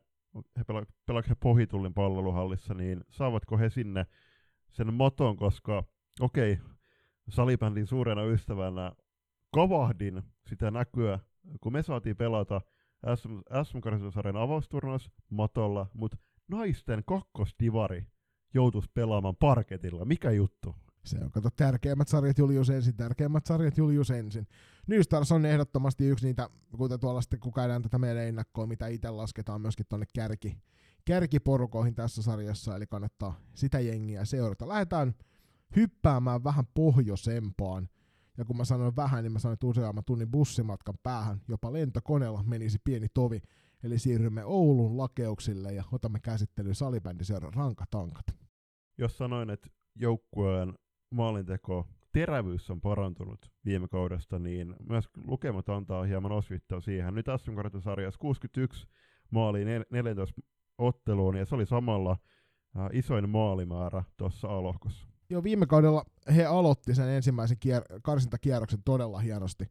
[0.58, 4.06] he pela, pelaavat he Pohitullin palveluhallissa, niin saavatko he sinne
[4.70, 5.84] sen moton, koska
[6.20, 6.71] okei, okay,
[7.32, 8.92] salibändin suurena ystävänä
[9.54, 11.18] kavahdin sitä näkyä,
[11.60, 12.60] kun me saatiin pelata
[13.14, 16.16] SM, SM-sarjan avausturnaus matolla, mutta
[16.48, 18.06] naisten kakkosdivari
[18.54, 20.04] joutuisi pelaamaan parketilla.
[20.04, 20.74] Mikä juttu?
[21.04, 24.46] Se on, kato, tärkeimmät sarjat Julius ensin, tärkeimmät sarjat Julius ensin.
[24.86, 28.86] New Stars on ehdottomasti yksi niitä, kuten tuolla sitten kun käydään tätä meidän ennakkoa, mitä
[28.86, 30.58] itse lasketaan myöskin tuonne kärki,
[31.04, 34.68] kärkiporukoihin tässä sarjassa, eli kannattaa sitä jengiä seurata.
[34.68, 35.14] Lähdetään
[35.76, 37.88] hyppäämään vähän pohjoisempaan.
[38.38, 42.42] Ja kun mä sanoin vähän, niin mä sanoin, että useamman tunnin bussimatkan päähän, jopa lentokoneella
[42.42, 43.40] menisi pieni tovi.
[43.82, 48.26] Eli siirrymme Oulun lakeuksille ja otamme käsittelyyn salibändiseuran rankatankat.
[48.98, 50.74] Jos sanoin, että joukkueen
[51.10, 57.14] maalinteko terävyys on parantunut viime kaudesta, niin myös lukemat antaa hieman osvittaa siihen.
[57.14, 58.86] Nyt sm sarjassa 61
[59.30, 60.42] maaliin 14
[60.78, 62.16] otteluun, ja se oli samalla
[62.76, 65.11] äh, isoin maalimäärä tuossa alohkossa.
[65.32, 69.70] Joo, viime kaudella he aloitti sen ensimmäisen kier- karsintakierroksen todella hienosti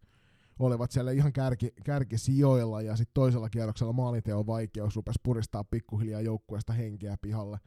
[0.60, 6.74] olivat siellä ihan kärki, kärkisijoilla ja sitten toisella kierroksella maalinteon vaikeus rupesi puristaa pikkuhiljaa joukkueesta
[6.74, 7.60] henkeä pihalle.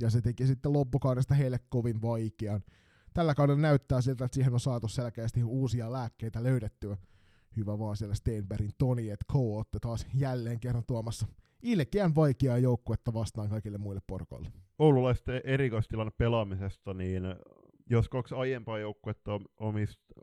[0.00, 2.62] Ja se teki sitten loppukaudesta heille kovin vaikean.
[3.14, 6.96] Tällä kaudella näyttää siltä, että siihen on saatu selkeästi uusia lääkkeitä löydettyä.
[7.56, 9.34] Hyvä vaan siellä Steinbergin Toni, että K
[9.80, 11.26] taas jälleen kerran tuomassa
[11.62, 14.52] ilkeän vaikeaa joukkuetta vastaan kaikille muille porkoille.
[14.78, 17.22] Oululaisten erikoistilanne pelaamisesta, niin
[17.90, 19.40] jos kaksi aiempaa joukkuetta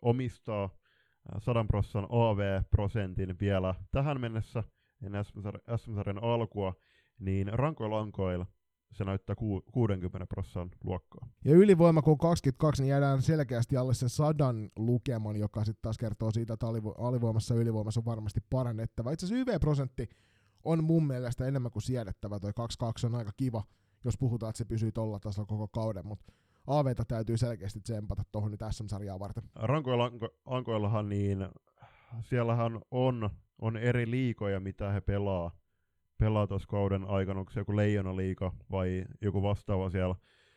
[0.01, 0.69] omistaa
[1.39, 4.63] 100 prosentin AV-prosentin vielä tähän mennessä
[5.03, 5.25] ennen
[5.77, 6.73] SM-sarjan alkua,
[7.19, 8.45] niin rankoilla lankoilla
[8.93, 11.27] se näyttää ku, 60 prosentin luokkaa.
[11.45, 16.31] Ja ylivoima kun 22, niin jäädään selkeästi alle sen sadan lukeman, joka sitten taas kertoo
[16.31, 19.11] siitä, että alivoimassa ja ylivoimassa on varmasti parannettava.
[19.11, 20.09] Itse asiassa YV-prosentti
[20.63, 22.39] on mun mielestä enemmän kuin siedettävä.
[22.39, 23.63] Toi 22 on aika kiva,
[24.05, 26.33] jos puhutaan, että se pysyy tuolla tasolla koko kauden, mutta
[26.67, 29.43] AVta täytyy selkeästi tsempata tuohon nyt SM-sarjaa varten.
[29.55, 30.11] Rankoilla,
[30.45, 31.47] ankoillahan niin,
[32.21, 33.29] siellähän on,
[33.61, 35.51] on eri liikoja, mitä he pelaa
[36.17, 40.15] pelaa tuossa kauden aikana, onko se joku Leijona liika vai joku vastaava siellä,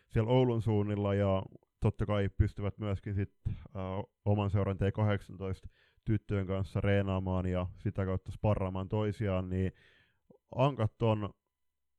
[0.08, 1.14] siellä Oulun suunnilla?
[1.14, 1.42] Ja
[1.80, 3.82] totta kai pystyvät myöskin sit, äh,
[4.24, 5.68] oman seuran T18
[6.04, 9.72] tyttöjen kanssa reenaamaan ja sitä kautta sparraamaan toisiaan, niin
[10.54, 11.34] Ankat on,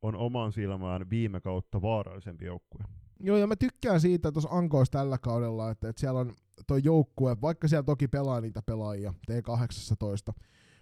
[0.01, 2.83] on oman silmään viime kautta vaarallisempi joukkue.
[3.19, 6.33] Joo, ja mä tykkään siitä tuossa Ankoissa tällä kaudella, että, että siellä on
[6.67, 10.33] tuo joukkue, vaikka siellä toki pelaa niitä pelaajia T18,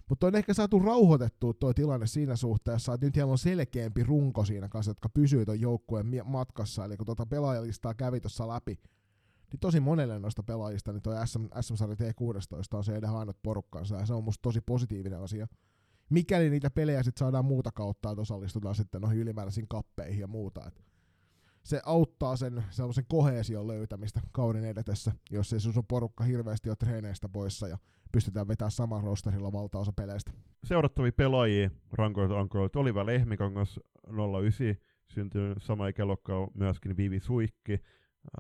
[0.10, 4.46] mutta on ehkä saatu rauhoitettua tuo tilanne siinä suhteessa, että nyt heillä on selkeämpi runko
[4.46, 6.86] siinä kanssa, jotka pysyy tuon joukkueen matkassa.
[6.86, 8.80] Eli kun tuota pelaajalistaa kävi tuossa läpi,
[9.52, 13.96] niin tosi monelle noista pelaajista niin tuo SM, SM-sarja T16 on se edes ainut porukkansa,
[13.96, 15.48] ja se on musta tosi positiivinen asia.
[16.10, 20.68] Mikäli niitä pelejä sitten saadaan muuta kautta, että osallistutaan sitten noihin ylimääräisiin kappeihin ja muuta.
[20.68, 20.84] Et
[21.64, 27.30] se auttaa sen sellaisen koheesion löytämistä kauden edetessä, jos ei sun porukka hirveästi ole treeneistä
[27.30, 27.78] poissa ja
[28.12, 30.32] pystytään vetämään saman rosterilla valtaosa peleistä.
[30.64, 33.80] Seurattavia pelaajia rankoilta ankoilta Oliva Lehmikangas
[34.42, 34.76] 09,
[35.08, 37.82] syntynyt sama ikäluokka myöskin Vivi Suikki,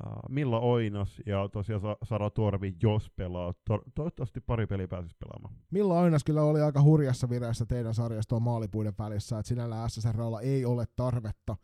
[0.08, 3.54] uh, Milla Oinas ja tosiaan Sara Torvi, jos pelaa.
[3.66, 5.54] To- toivottavasti pari peliä pääsisi pelaamaan.
[5.72, 10.66] Milla Oinas kyllä oli aika hurjassa vireessä teidän sarjasta maalipuiden välissä, että sinällä SSRlla ei
[10.66, 11.56] ole tarvetta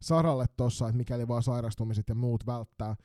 [0.00, 2.96] Saralle tossa, että mikäli vaan sairastumiset ja muut välttää.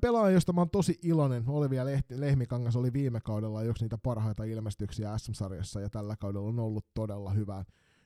[0.00, 4.44] Pelaaja, josta mä oon tosi iloinen, Olivia Lehti, Lehmikangas oli viime kaudella yksi niitä parhaita
[4.44, 7.64] ilmestyksiä SM-sarjassa, ja tällä kaudella on ollut todella hyvä,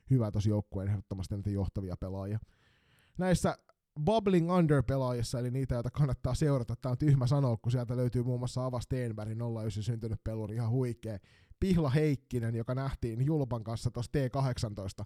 [0.09, 2.39] hyvä tosi joukkueen ehdottomasti niitä johtavia pelaajia.
[3.17, 3.57] Näissä
[4.03, 8.39] Bubbling Under-pelaajissa, eli niitä, joita kannattaa seurata, tämä on tyhmä sanoa, kun sieltä löytyy muun
[8.39, 11.17] muassa Ava Steenberg, 09 syntynyt peluri, ihan huikea.
[11.59, 15.05] Pihla Heikkinen, joka nähtiin Julpan kanssa tuossa T18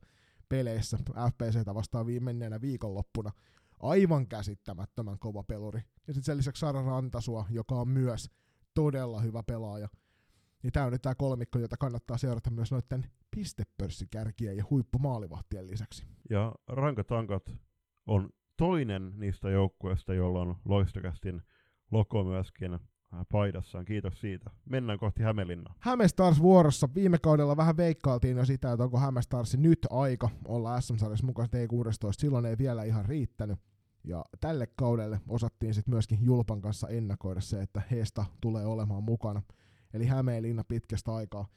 [0.49, 3.31] peleissä FPCtä vastaan viimeisenä viikonloppuna.
[3.79, 5.79] Aivan käsittämättömän kova peluri.
[6.07, 8.29] Ja sitten sen lisäksi Sara Rantasua, joka on myös
[8.73, 9.87] todella hyvä pelaaja.
[10.63, 16.05] Niin tämä on nyt tämä kolmikko, jota kannattaa seurata myös noiden pistepörssikärkien ja huippumaalivahtien lisäksi.
[16.29, 17.51] Ja Rankatankat
[18.05, 21.41] on toinen niistä joukkueista, jolla on loistokästin
[21.91, 22.79] loko myöskin
[23.13, 23.85] Äh, paidassaan.
[23.85, 24.49] Kiitos siitä.
[24.65, 25.75] Mennään kohti Hämeenlinnaa.
[25.79, 26.89] Hämestars vuorossa.
[26.95, 32.11] Viime kaudella vähän veikkailtiin jo sitä, että onko Hämestarsi nyt aika olla SM-sarjassa mukaan T16.
[32.11, 33.59] Silloin ei vielä ihan riittänyt.
[34.03, 39.41] Ja tälle kaudelle osattiin sitten myöskin Julpan kanssa ennakoida se, että heistä tulee olemaan mukana.
[39.93, 41.47] Eli Hämeenlinna pitkästä aikaa.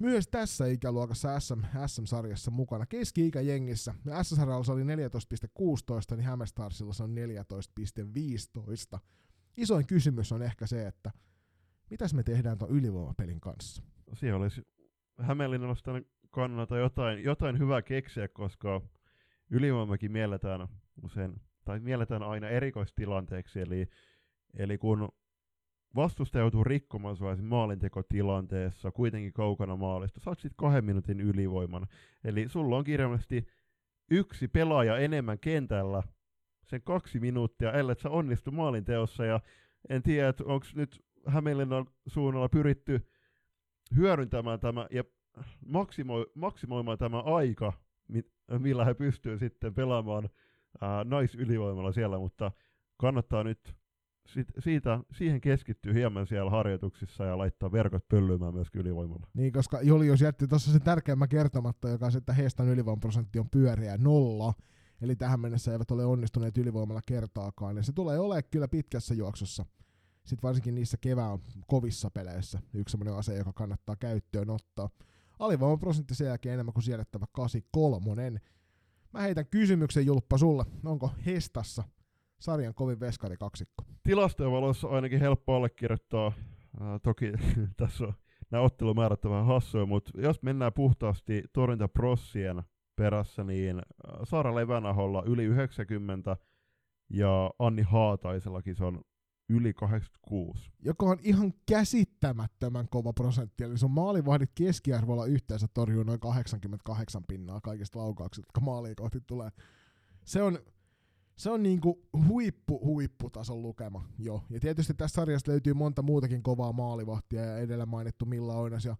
[0.00, 2.86] Myös tässä ikäluokassa SM, SM-sarjassa mukana.
[2.86, 3.94] Keski-ikäjengissä.
[4.22, 7.14] S-sarjalla oli 14,16, niin Hämestarsilla se on
[8.94, 8.98] 14,15
[9.56, 11.10] isoin kysymys on ehkä se, että
[11.90, 13.82] mitäs me tehdään tuon ylivoimapelin kanssa?
[14.12, 14.62] Siellä olisi
[15.18, 15.90] Hämeenlinnasta
[16.30, 18.80] kannalta jotain, jotain hyvää keksiä, koska
[19.50, 20.68] ylivoimakin mielletään
[21.02, 23.88] usein, tai mielletään aina erikoistilanteeksi, eli,
[24.54, 25.08] eli kun
[25.96, 31.86] vastustaja joutuu rikkomaan sua maalintekotilanteessa kuitenkin kaukana maalista, saat sitten kahden minuutin ylivoiman.
[32.24, 33.46] Eli sulla on kirjallisesti
[34.10, 36.02] yksi pelaaja enemmän kentällä
[36.64, 39.24] sen kaksi minuuttia, ellei sä onnistu maalinteossa.
[39.24, 39.40] Ja
[39.88, 43.08] en tiedä, että onko nyt Hämeenlinnan suunnalla pyritty
[43.96, 45.04] hyödyntämään tämä ja
[45.66, 47.72] maksimoi, maksimoimaan tämä aika,
[48.58, 50.28] millä he pystyvät sitten pelaamaan
[50.80, 52.52] ää, naisylivoimalla siellä, mutta
[52.96, 53.74] kannattaa nyt
[54.26, 59.26] sit, siitä, siihen keskittyy hieman siellä harjoituksissa ja laittaa verkot pöllymään myös ylivoimalla.
[59.34, 63.50] Niin, koska Julius jätti tuossa sen tärkeimmän kertomatta, joka on se, että Heestan ylivoimaprosentti on
[63.50, 64.54] pyöreä nolla,
[65.00, 67.76] Eli tähän mennessä eivät ole onnistuneet ylivoimalla kertaakaan.
[67.76, 69.66] Ja se tulee olemaan kyllä pitkässä juoksussa.
[70.24, 74.90] Sitten varsinkin niissä kevään kovissa peleissä yksi sellainen ase, joka kannattaa käyttöön ottaa.
[75.38, 78.40] Alivoimaprosentti sen jälkeen enemmän kuin siedettävä 83.
[79.12, 80.64] Mä heitän kysymyksen Julppa sulle.
[80.84, 81.84] Onko Hestassa
[82.38, 83.84] sarjan kovin veskari kaksikko?
[84.06, 86.26] Tilastojen valossa ainakin helppo allekirjoittaa.
[86.26, 87.32] Äh, toki
[87.76, 88.14] tässä on
[88.50, 92.62] nämä ottelumäärät vähän hassuja, mutta jos mennään puhtaasti torjuntaprossien
[92.96, 93.82] perässä, niin
[94.24, 96.36] Saara Levänaholla yli 90
[97.10, 99.00] ja Anni Haataisellakin se on
[99.48, 100.70] yli 86.
[100.84, 107.60] Joka on ihan käsittämättömän kova prosentti, eli sun maalivahdit keskiarvolla yhteensä torjuu noin 88 pinnaa
[107.60, 109.50] kaikista laukauksista, jotka maaliin kohti tulee.
[110.24, 110.58] Se on,
[111.36, 114.42] se on niinku huippu huipputason lukema jo.
[114.50, 118.96] Ja tietysti tässä sarjassa löytyy monta muutakin kovaa maalivahtia ja edellä mainittu Milla Oinas ja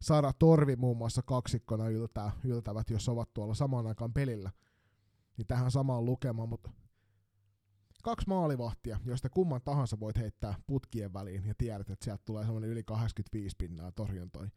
[0.00, 4.50] Sara Torvi muun muassa kaksikkona yltää, yltävät, jos ovat tuolla samaan aikaan pelillä.
[5.36, 6.70] Niin tähän samaan lukemaan, mutta
[8.02, 12.70] kaksi maalivahtia, joista kumman tahansa voit heittää putkien väliin ja tiedät, että sieltä tulee semmoinen
[12.70, 14.48] yli 85 pinnaa torjuntoi.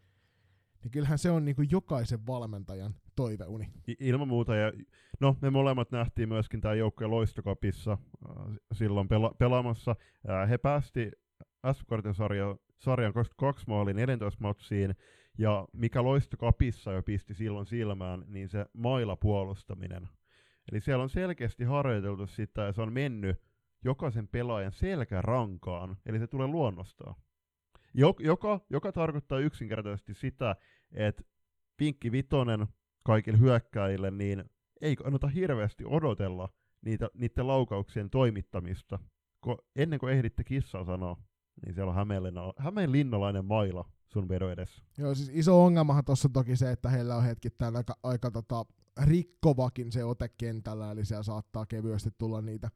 [0.83, 3.69] Niin kyllähän se on niin kuin jokaisen valmentajan toiveuni.
[3.99, 4.55] Ilman muuta.
[4.55, 4.73] Ja,
[5.19, 9.95] no, me molemmat nähtiin myöskin tämä joukkojen loistokapissa äh, silloin pela- pelaamassa.
[10.29, 11.11] Äh, he päästi
[11.73, 14.95] S-kortin sarja, sarjan 22 maalin 14 matsiin,
[15.37, 20.09] ja mikä loistokapissa jo pisti silloin silmään, niin se mailapuolustaminen.
[20.71, 23.41] Eli siellä on selkeästi harjoiteltu sitä, ja se on mennyt
[23.83, 27.15] jokaisen pelaajan selkärankaan, eli se tulee luonnostaan.
[28.19, 30.55] Joka, joka tarkoittaa yksinkertaisesti sitä,
[30.91, 31.23] että
[31.79, 32.67] vinkki vitonen
[33.07, 34.43] kaikille hyökkäjille, niin
[34.81, 36.49] ei kannata hirveästi odotella
[36.81, 38.99] niitä, niiden laukauksien toimittamista.
[39.39, 41.17] Ko, ennen kuin ehditte kissaa sanoa,
[41.65, 44.83] niin siellä on Hämeenlinnalainen maila sun vedon edessä.
[44.97, 48.65] Joo, siis iso ongelmahan tuossa toki se, että heillä on hetkittäin aika, aika tota,
[49.01, 52.69] rikkovakin se ote kentällä, eli siellä saattaa kevyesti tulla niitä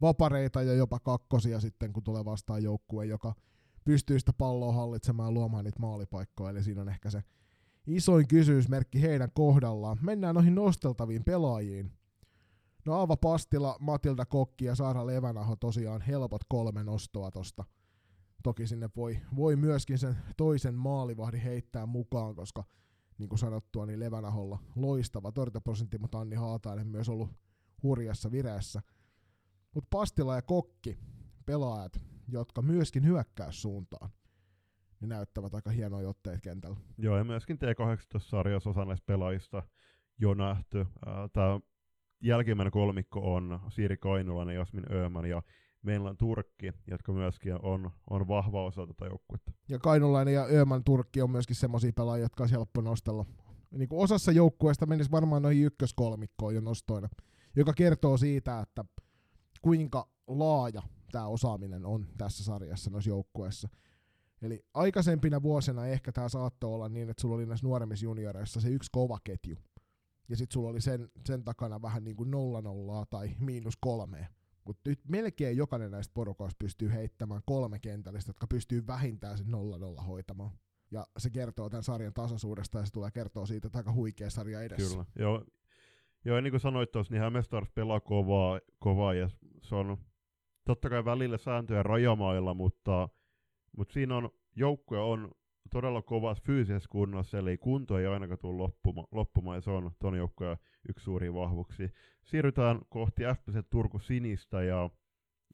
[0.00, 3.34] vapareita ja jopa kakkosia sitten, kun tulee vastaan joukkue, joka
[3.84, 7.22] pystyy sitä palloa hallitsemaan luomaan niitä maalipaikkoja, eli siinä on ehkä se
[7.86, 9.98] isoin kysymysmerkki heidän kohdallaan.
[10.02, 11.92] Mennään noihin nosteltaviin pelaajiin.
[12.84, 17.64] No Aava Pastila, Matilda Kokki ja Saara Levänaho tosiaan helpot kolme nostoa tosta.
[18.42, 22.64] Toki sinne voi, voi myöskin sen toisen maalivahdin heittää mukaan, koska
[23.18, 27.30] niin kuin sanottua, niin Levänaholla loistava torjuntaprosentti, mutta Anni Haatainen myös ollut
[27.82, 28.82] hurjassa vireessä.
[29.74, 30.98] Mutta Pastila ja Kokki,
[31.46, 34.10] pelaajat, jotka myöskin hyökkäyssuuntaan,
[35.00, 36.76] niin näyttävät aika hienoja otteet kentällä.
[36.98, 39.62] Joo, ja myöskin T18-sarjassa osa näistä pelaajista
[40.18, 40.86] jo nähty.
[41.32, 41.60] Tämä
[42.20, 45.42] jälkimmäinen kolmikko on Siiri Kainulainen, Jasmin Ööman ja
[45.82, 49.52] meillä on Turkki, jotka myöskin on, on vahva osa tätä joukkuetta.
[49.68, 53.24] Ja Kainulainen ja Ööman Turkki on myöskin semmoisia pelaajia, jotka on helppo nostella.
[53.70, 57.08] Niin kuin osassa joukkueesta menisi varmaan noihin ykköskolmikkoon jo nostoina,
[57.56, 58.84] joka kertoo siitä, että
[59.62, 63.68] kuinka laaja tämä osaaminen on tässä sarjassa noissa joukkueissa.
[64.44, 68.68] Eli aikaisempina vuosina ehkä tämä saattoi olla niin, että sulla oli näissä nuoremmissa junioreissa se
[68.68, 69.56] yksi kova ketju.
[70.28, 74.26] Ja sitten sulla oli sen, sen takana vähän niin kuin nolla nollaa tai miinus kolmea.
[74.64, 79.78] Mutta nyt melkein jokainen näistä porukoista pystyy heittämään kolme kentällistä, jotka pystyy vähintään sen nolla
[79.78, 80.50] nolla hoitamaan.
[80.90, 84.62] Ja se kertoo tämän sarjan tasaisuudesta ja se tulee kertoa siitä, että aika huikea sarja
[84.62, 84.90] edessä.
[84.90, 85.44] Kyllä, joo.
[86.24, 89.28] Joo, niin kuin sanoit tuossa, niin Hämestars pelaa kovaa, kovaa ja
[89.62, 89.96] se on
[90.64, 93.08] totta kai välillä sääntöjä rajamailla, mutta,
[93.76, 95.30] mutta siinä on, joukkue on
[95.70, 100.16] todella kovassa fyysisessä kunnossa, eli kunto ei ainakaan tule loppuma, loppumaan, ja se on ton
[100.16, 100.56] joukkueen
[100.88, 101.90] yksi suuri vahvuksi.
[102.24, 104.90] Siirrytään kohti FPC Turku Sinistä, ja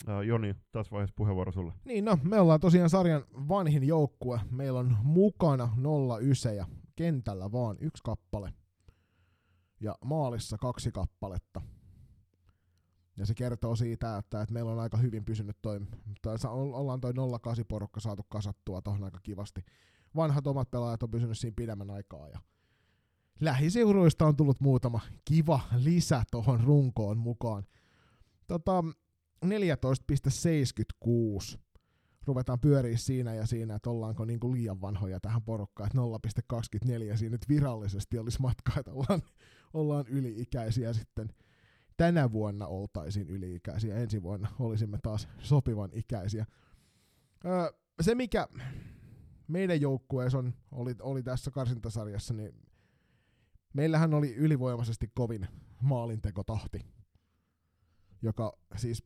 [0.09, 1.72] äh, Joni, tässä vaiheessa puheenvuoro sulle.
[1.85, 4.40] Niin no, me ollaan tosiaan sarjan vanhin joukkue.
[4.50, 5.68] Meillä on mukana
[6.20, 8.52] 09 ja kentällä vaan yksi kappale.
[9.80, 11.61] Ja maalissa kaksi kappaletta.
[13.20, 15.80] Ja se kertoo siitä, että, että meillä on aika hyvin pysynyt toi,
[16.22, 19.64] tai ollaan toi 08 porukka saatu kasattua tuohon aika kivasti.
[20.16, 22.40] Vanhat omat pelaajat on pysynyt siinä pidemmän aikaa ja
[23.40, 27.66] lähiseuruista on tullut muutama kiva lisä tuohon runkoon mukaan.
[28.46, 28.85] Tota,
[29.46, 31.59] 14,76
[32.26, 35.98] ruvetaan pyöriä siinä ja siinä, että ollaanko niinku liian vanhoja tähän porukkaan, että
[37.11, 39.22] 0,24 siinä nyt virallisesti olisi matka, että ollaan,
[39.74, 41.28] ollaan yli-ikäisiä sitten
[42.01, 46.47] tänä vuonna oltaisiin yli-ikäisiä, ensi vuonna olisimme taas sopivan ikäisiä.
[47.45, 48.49] Öö, se, mikä
[49.49, 52.53] meidän joukkueessa on, oli, oli tässä karsintasarjassa, niin
[53.73, 55.49] meillähän oli ylivoimaisesti kovin
[55.83, 56.87] maalintekotahti,
[58.23, 59.05] joka siis,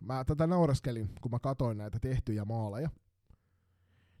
[0.00, 2.90] mä tätä naureskelin, kun mä katoin näitä tehtyjä maaleja,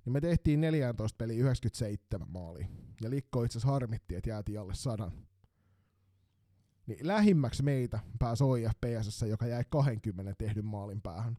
[0.04, 2.66] niin me tehtiin 14 peli 97 maalia,
[3.02, 5.12] ja Likko itse asiassa harmitti, että jäätiin alle sadan
[6.86, 11.38] niin lähimmäksi meitä pääsi OIF PSS, joka jäi 20 tehdyn maalin päähän.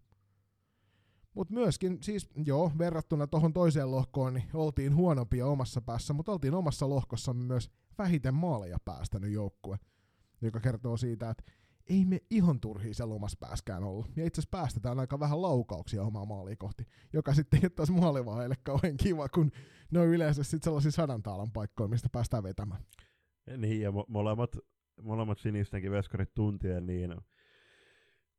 [1.33, 6.53] Mutta myöskin, siis joo, verrattuna tuohon toiseen lohkoon, niin oltiin huonompia omassa päässä, mutta oltiin
[6.53, 9.77] omassa lohkossamme myös vähiten maaleja päästänyt joukkue,
[10.41, 11.43] joka kertoo siitä, että
[11.89, 14.07] ei me ihan turhia siellä omassa pääskään ollut.
[14.15, 18.55] Ja itse asiassa päästetään aika vähän laukauksia omaa maalia kohti, joka sitten ei taas maalivaheille
[18.63, 19.51] kauhean kiva, kun
[19.91, 22.81] ne on yleensä sitten sellaisia sadan taalan paikkoja, mistä päästään vetämään.
[23.57, 24.57] Niin, ja mo- molemmat
[25.01, 27.15] molemmat sinistenkin veskarit tuntien, niin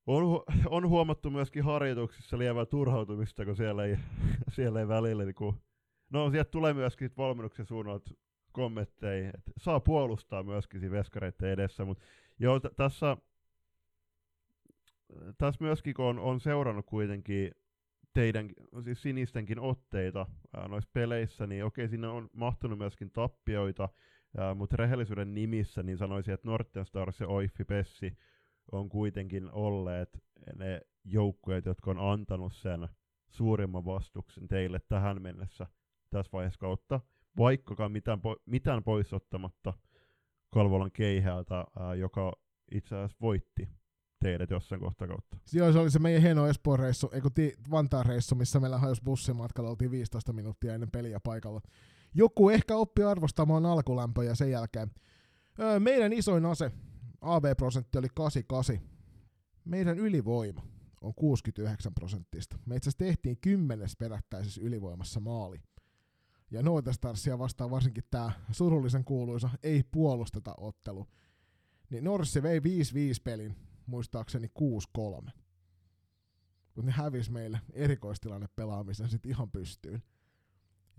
[0.06, 3.96] on, hu- on huomattu myöskin harjoituksissa lievää turhautumista, kun siellä ei,
[4.56, 5.62] siellä ei välillä, niin kun,
[6.10, 8.10] no sieltä tulee myöskin valmennuksen suunnalta
[8.52, 12.04] kommentteja, että saa puolustaa myöskin siinä veskareiden edessä, mutta
[12.38, 13.16] joo, t- tässä
[15.38, 17.50] tässä myöskin kun on, on seurannut kuitenkin
[18.14, 18.48] teidän,
[18.84, 20.26] siis sinistenkin otteita
[20.56, 23.88] ää, noissa peleissä, niin okei, sinne on mahtunut myöskin tappioita,
[24.54, 28.16] mutta rehellisyyden nimissä niin sanoisin, että Norten Stars ja Oiffi Pessi
[28.72, 30.18] on kuitenkin olleet
[30.56, 32.88] ne joukkueet, jotka on antanut sen
[33.28, 35.66] suurimman vastuksen teille tähän mennessä
[36.10, 37.00] tässä vaiheessa kautta,
[37.38, 39.72] vaikkakaan mitään, po- mitään pois ottamatta
[40.54, 42.32] Kalvolan keihäältä, ää, joka
[42.72, 43.68] itse asiassa voitti
[44.20, 45.36] teidät jossain kohta kautta.
[45.52, 49.02] Joo, se oli se meidän hieno Espoon reissu, eikö ti- Vantaan reissu, missä meillä hajosi
[49.04, 51.60] bussimatkalla, oltiin 15 minuuttia ennen peliä paikalla.
[52.14, 54.90] Joku ehkä oppi arvostamaan alkulämpöjä sen jälkeen.
[55.60, 56.72] Öö, meidän isoin ase,
[57.20, 58.88] AV-prosentti oli 88.
[59.64, 60.62] Meidän ylivoima
[61.00, 62.58] on 69 prosenttista.
[62.66, 65.62] Me itse tehtiin kymmenes perättäisessä ylivoimassa maali.
[66.50, 71.06] Ja Noita Starsia vastaan varsinkin tämä surullisen kuuluisa ei puolusteta ottelu.
[71.90, 72.62] Niin Norssi vei 5-5
[73.24, 74.50] pelin, muistaakseni
[74.98, 75.30] 6-3.
[76.74, 80.02] Mutta ne hävisi meille erikoistilanne pelaamisen sitten ihan pystyyn.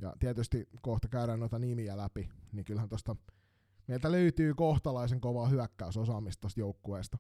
[0.02, 3.16] Ja tietysti kohta käydään noita nimiä läpi, niin kyllähän tosta
[3.88, 7.18] meiltä löytyy kohtalaisen kovaa hyökkäysosaamista tosta joukkueesta.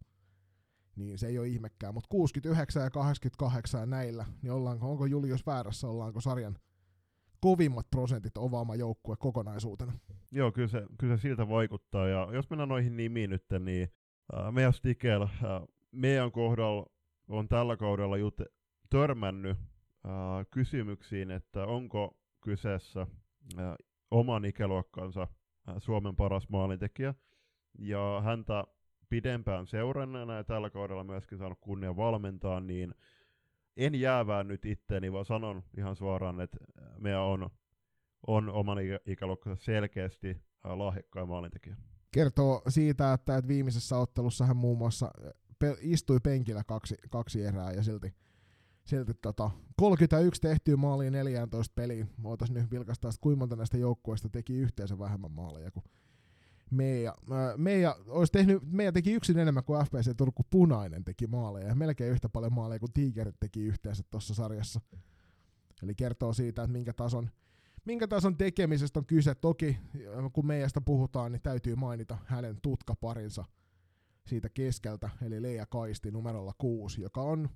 [0.95, 5.45] Niin se ei ole ihmekään, mutta 69 ja 88 ja näillä, niin ollaanko, onko Julius
[5.45, 6.57] väärässä, ollaanko sarjan
[7.39, 9.93] kovimmat prosentit ovaama joukkue kokonaisuutena?
[10.31, 13.87] Joo, kyllä se, kyllä se siltä vaikuttaa, ja jos mennään noihin nimiin nyt, niin
[14.33, 15.29] äh, meidän Stikel, äh,
[15.91, 16.85] meidän kohdalla
[17.27, 18.41] on tällä kaudella jut
[18.89, 23.07] törmännyt äh, kysymyksiin, että onko kyseessä
[24.11, 25.27] oman ikäluokkansa
[25.77, 27.13] Suomen paras maalintekijä,
[27.79, 28.63] ja häntä
[29.09, 32.95] pidempään seuranneena ja tällä kaudella myöskin saanut kunnia valmentaa, niin
[33.77, 36.57] en jäävää nyt itteeni, vaan sanon ihan suoraan, että
[36.97, 37.49] meidän on,
[38.27, 41.75] on oman ikäluokkansa selkeästi lahjakkain maalintekijä.
[42.11, 45.11] Kertoo siitä, että, että viimeisessä ottelussa hän muun muassa
[45.79, 48.13] istui penkillä kaksi, kaksi erää ja silti,
[48.87, 52.09] silti tota, 31 tehtyä maaliin 14 peliin.
[52.23, 55.83] Voitaisiin nyt vilkaista, että kuinka monta näistä joukkueista teki yhteensä vähemmän maaleja kuin
[56.71, 57.15] Meija.
[57.57, 62.11] Meija, olisi tehnyt, Meija teki yksin enemmän kuin FPC Turku Punainen teki maaleja ja melkein
[62.11, 64.81] yhtä paljon maaleja kuin Tigerit teki yhteensä tuossa sarjassa.
[65.83, 67.29] Eli kertoo siitä, että minkä tason,
[67.85, 69.35] minkä tason tekemisestä on kyse.
[69.35, 69.77] Toki
[70.33, 73.45] kun Meijasta puhutaan, niin täytyy mainita hänen tutkaparinsa
[74.27, 77.49] siitä keskeltä, eli Leija Kaisti numerolla 6, joka on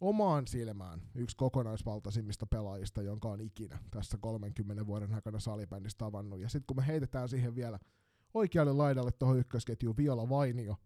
[0.00, 6.40] omaan silmään yksi kokonaisvaltaisimmista pelaajista, jonka on ikinä tässä 30 vuoden aikana salibändissä tavannut.
[6.40, 7.78] Ja sitten kun me heitetään siihen vielä
[8.34, 10.76] oikealle laidalle tuohon ykkösketjuun Viola Vainio,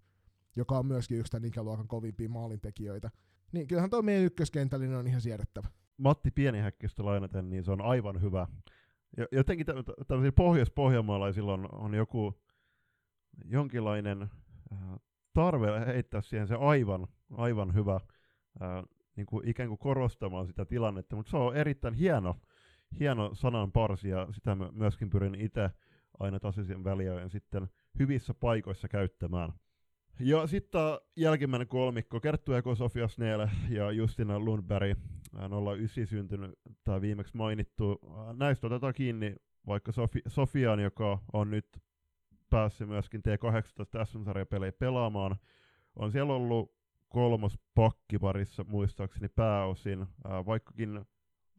[0.56, 3.10] joka on myöskin yksi tämän ikäluokan kovimpia maalintekijöitä,
[3.52, 5.68] niin kyllähän tuo meidän ykköskentällinen on ihan siedettävä.
[5.96, 8.46] Matti Pienihäkkistä lainaten, niin se on aivan hyvä.
[9.32, 12.40] Jotenkin tämmöisillä pohjois-pohjanmaalaisilla on, on joku
[13.44, 14.78] jonkinlainen äh,
[15.32, 18.84] tarve heittää siihen se aivan, aivan hyvä äh,
[19.16, 22.36] niin kuin ikään kuin korostamaan sitä tilannetta, mutta se on erittäin hieno,
[22.98, 25.70] hieno sanan parsi ja sitä myöskin pyrin itse
[26.20, 29.52] aina tasaisin väliajoin sitten hyvissä paikoissa käyttämään.
[30.20, 30.80] Ja sitten
[31.16, 34.98] jälkimmäinen kolmikko, Kerttu Eko, Sofia Snell ja Justina Lundberg,
[35.76, 38.00] 09 syntynyt tai viimeksi mainittu.
[38.36, 39.36] Näistä otetaan kiinni
[39.66, 41.66] vaikka Sofi- Sofian, joka on nyt
[42.50, 45.36] päässyt myöskin T18 SM-sarjapelejä pelaamaan.
[45.96, 46.74] On siellä ollut
[47.14, 51.04] kolmos pakkiparissa muistaakseni pääosin, ää, vaikkakin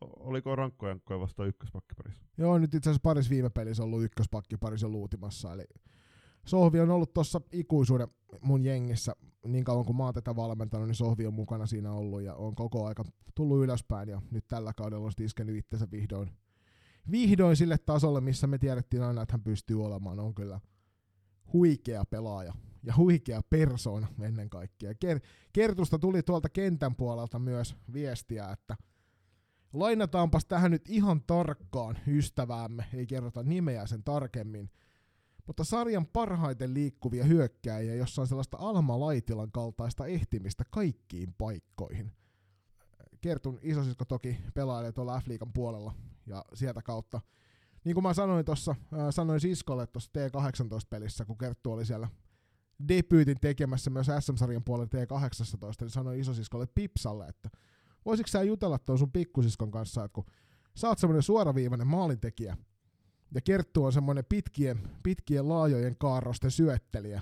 [0.02, 2.26] oliko rankkojankkoja vasta ykköspakkiparissa?
[2.38, 5.64] Joo, nyt itse asiassa parissa viime pelissä ollut ykköspakkiparissa luutimassa, eli
[6.46, 8.08] Sohvi on ollut tuossa ikuisuuden
[8.42, 9.16] mun jengissä,
[9.48, 12.56] niin kauan kuin mä oon tätä valmentanut, niin Sohvi on mukana siinä ollut ja on
[12.56, 13.04] koko aika
[13.36, 16.32] tullut ylöspäin ja nyt tällä kaudella on iskenyt itsensä vihdoin,
[17.12, 20.60] vihdoin sille tasolle, missä me tiedettiin aina, että hän pystyy olemaan, on kyllä
[21.54, 22.54] huikea pelaaja
[22.86, 24.92] ja huikea persoona ennen kaikkea.
[24.92, 25.22] Ker-
[25.54, 28.76] Kertusta tuli tuolta kentän puolelta myös viestiä, että
[29.74, 34.72] lainataanpas tähän nyt ihan tarkkaan ystäväämme, ei kerrota nimeä sen tarkemmin,
[35.48, 42.12] mutta sarjan parhaiten liikkuvia hyökkääjiä, jossa on sellaista Alma Laitilan kaltaista ehtimistä kaikkiin paikkoihin.
[43.22, 45.94] Kertun isosisko toki pelailee tuolla F-liigan puolella
[46.26, 47.22] ja sieltä kautta
[47.86, 48.76] niin kuin mä sanoin tuossa,
[49.10, 52.10] sanoin siskolle tuossa T18-pelissä, kun Kerttu oli siellä
[52.88, 57.50] debyytin tekemässä myös SM-sarjan puolella T18, niin sanoin isosiskolle Pipsalle, että
[58.06, 60.26] voisitko sä jutella tuon sun pikkusiskon kanssa, että kun
[60.76, 62.58] sä oot semmoinen suoraviivainen maalintekijä,
[63.36, 67.22] ja Kerttu on semmoinen pitkien, pitkien laajojen kaarrosten syöttelijä,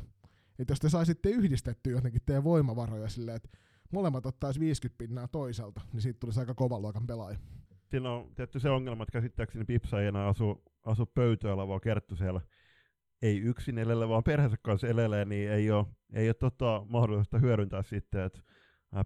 [0.59, 3.49] että jos te saisitte yhdistetty jotenkin teidän voimavaroja silleen, että
[3.91, 7.37] molemmat ottaisi 50 pinnaa toiselta, niin siitä tulisi aika kovan luokan pelaaja.
[7.89, 12.15] Siinä on tietty se ongelma, että käsittääkseni Pipsa ei enää asu, asu pöytöllä, vaan Kerttu
[12.15, 12.41] siellä
[13.23, 17.83] ei yksin elele, vaan perheensä kanssa elelee, niin ei ole, ei ole tota, mahdollista hyödyntää
[17.83, 18.41] sitten, että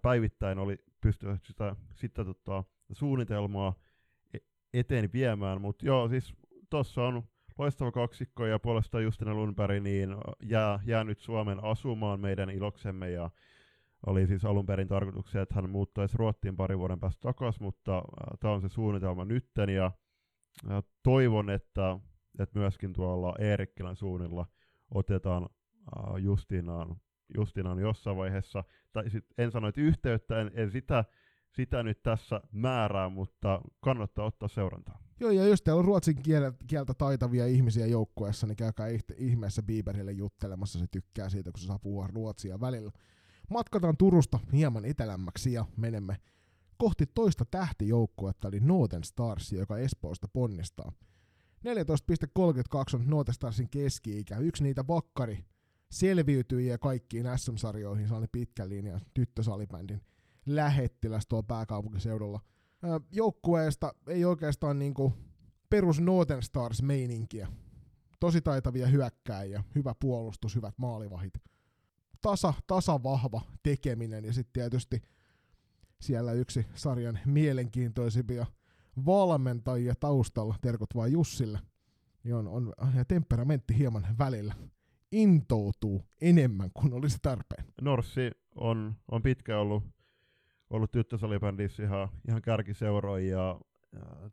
[0.01, 3.73] päivittäin oli pystyä sitä, sitä tota, suunnitelmaa
[4.33, 6.33] e-, eteen viemään, mutta joo, siis
[6.69, 7.23] tuossa on
[7.57, 13.29] loistava kaksikko ja puolestaan Justina Lundberg niin jää, jää nyt Suomen asumaan meidän iloksemme ja
[14.05, 18.03] oli siis alun perin tarkoituksia, että hän muuttaisi Ruottiin pari vuoden päästä takaisin, mutta äh,
[18.39, 19.91] tämä on se suunnitelma nytten ja
[21.03, 21.99] toivon, että,
[22.43, 24.45] että myöskin tuolla Eerikkilän suunnilla
[24.91, 26.95] otetaan äh, Justinaan,
[27.37, 28.63] Justinaan jossain vaiheessa,
[28.93, 31.05] tai sit en sano, että yhteyttä, en, en sitä,
[31.49, 34.99] sitä nyt tässä määrää, mutta kannattaa ottaa seurantaa.
[35.19, 36.15] Joo, ja jos teillä on ruotsin
[36.67, 41.79] kieltä, taitavia ihmisiä joukkueessa, niin käykää ihmeessä Bieberille juttelemassa, se tykkää siitä, kun se saa
[41.79, 42.91] puhua ruotsia välillä.
[43.49, 46.17] Matkataan Turusta hieman etelämmäksi ja menemme
[46.77, 50.91] kohti toista tähtijoukkuetta, eli Northern Stars, joka Espoosta ponnistaa.
[51.57, 55.45] 14,32 on Northern Starsin keski-ikä, yksi niitä vakkari
[55.91, 60.01] selviytyjiä kaikkiin SM-sarjoihin, sellainen pitkän linjan tyttösalibändin
[60.45, 62.39] lähettiläs tuolla pääkaupunkiseudulla.
[63.11, 65.13] Joukkueesta ei oikeastaan niinku
[65.69, 67.47] perus Northern Stars meininkiä.
[68.19, 71.33] Tosi taitavia hyökkääjiä, hyvä puolustus, hyvät maalivahit–
[72.21, 75.01] tasa, tasa vahva tekeminen ja sitten tietysti
[76.01, 78.45] siellä yksi sarjan mielenkiintoisimpia
[79.05, 81.59] valmentajia taustalla, terkot vaan Jussille,
[82.23, 84.55] niin on, on ja temperamentti hieman välillä
[85.11, 87.65] intoutuu enemmän kuin olisi tarpeen.
[87.81, 89.83] Norssi on, on pitkä ollut,
[90.69, 93.59] ollut tyttösalibändissä ihan, ihan kärkiseuroja ja,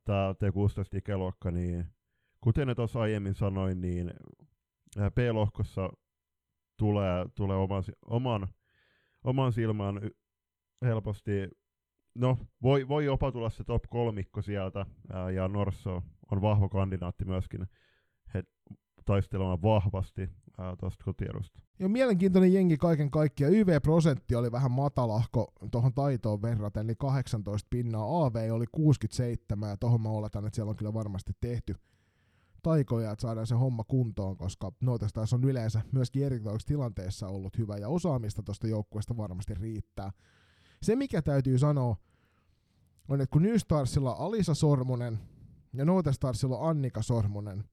[0.04, 1.86] tämä T16 ikäluokka, niin
[2.40, 4.12] kuten tuossa aiemmin sanoin, niin
[5.14, 5.90] P-lohkossa
[6.76, 8.48] tulee, tulee oman, oman,
[9.24, 10.10] oman silmään
[10.82, 11.32] helposti.
[12.14, 17.24] No, voi, voi jopa tulla se top kolmikko sieltä, ää, ja Norso on vahva kandidaatti
[17.24, 17.66] myöskin
[18.34, 18.42] he
[19.04, 20.30] taistelemaan vahvasti
[20.80, 21.60] tuosta kotiedusta.
[21.78, 23.52] Ja mielenkiintoinen jengi kaiken kaikkiaan.
[23.52, 28.24] YV-prosentti oli vähän matalahko tuohon taitoon verraten, eli 18 pinnaa.
[28.24, 31.74] AV oli 67, ja tuohon mä oletan, että siellä on kyllä varmasti tehty
[32.62, 37.76] taikoja, että saadaan se homma kuntoon, koska Nootestaas on yleensä myöskin erikoisissa tilanteessa ollut hyvä
[37.76, 40.12] ja osaamista tuosta joukkueesta varmasti riittää.
[40.84, 41.96] Se mikä täytyy sanoa
[43.08, 45.18] on, että kun Nystarsilla on Alisa Sormunen
[45.72, 47.64] ja Nootestarsilla on Annika Sormunen,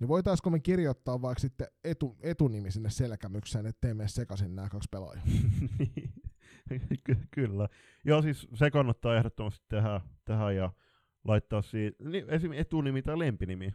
[0.00, 4.88] niin voitaisiko me kirjoittaa vaikka sitten etu, etunimi sinne selkämykseen, ettei mene sekaisin nämä kaksi
[4.90, 5.24] pelaajaa?
[7.04, 7.68] Ky- kyllä.
[8.04, 10.72] Joo, siis se kannattaa ehdottomasti tehdä, tehdä ja
[11.24, 13.74] laittaa siitä, niin esimerkiksi etunimi tai lempinimi.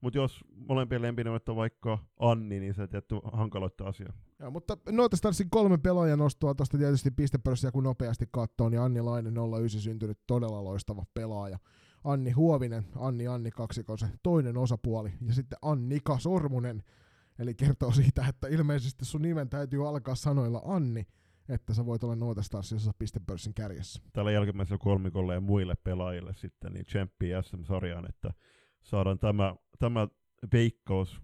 [0.00, 4.12] Mutta jos molempien lempinimet on vaikka Anni, niin se tietty hankaloittaa asiaa.
[4.38, 9.00] Joo, mutta noita Starsin kolme pelaajan nostoa tuosta tietysti pistepörssiä kun nopeasti katsoo, niin Anni
[9.00, 11.58] Lainen 09 syntynyt todella loistava pelaaja.
[12.04, 16.82] Anni Huovinen, Anni Anni kaksikon se toinen osapuoli, ja sitten Annika Sormunen,
[17.38, 21.06] eli kertoo siitä, että ilmeisesti sun nimen täytyy alkaa sanoilla Anni,
[21.48, 24.02] että sä voit olla Noita Starsissa pistepörssin kärjessä.
[24.12, 28.32] Tällä jälkimmäisellä kolmikolle ja muille pelaajille sitten, niin tsemppiä SM-sarjaan, että
[28.82, 30.08] saadaan tämä, tämä
[30.52, 31.22] veikkaus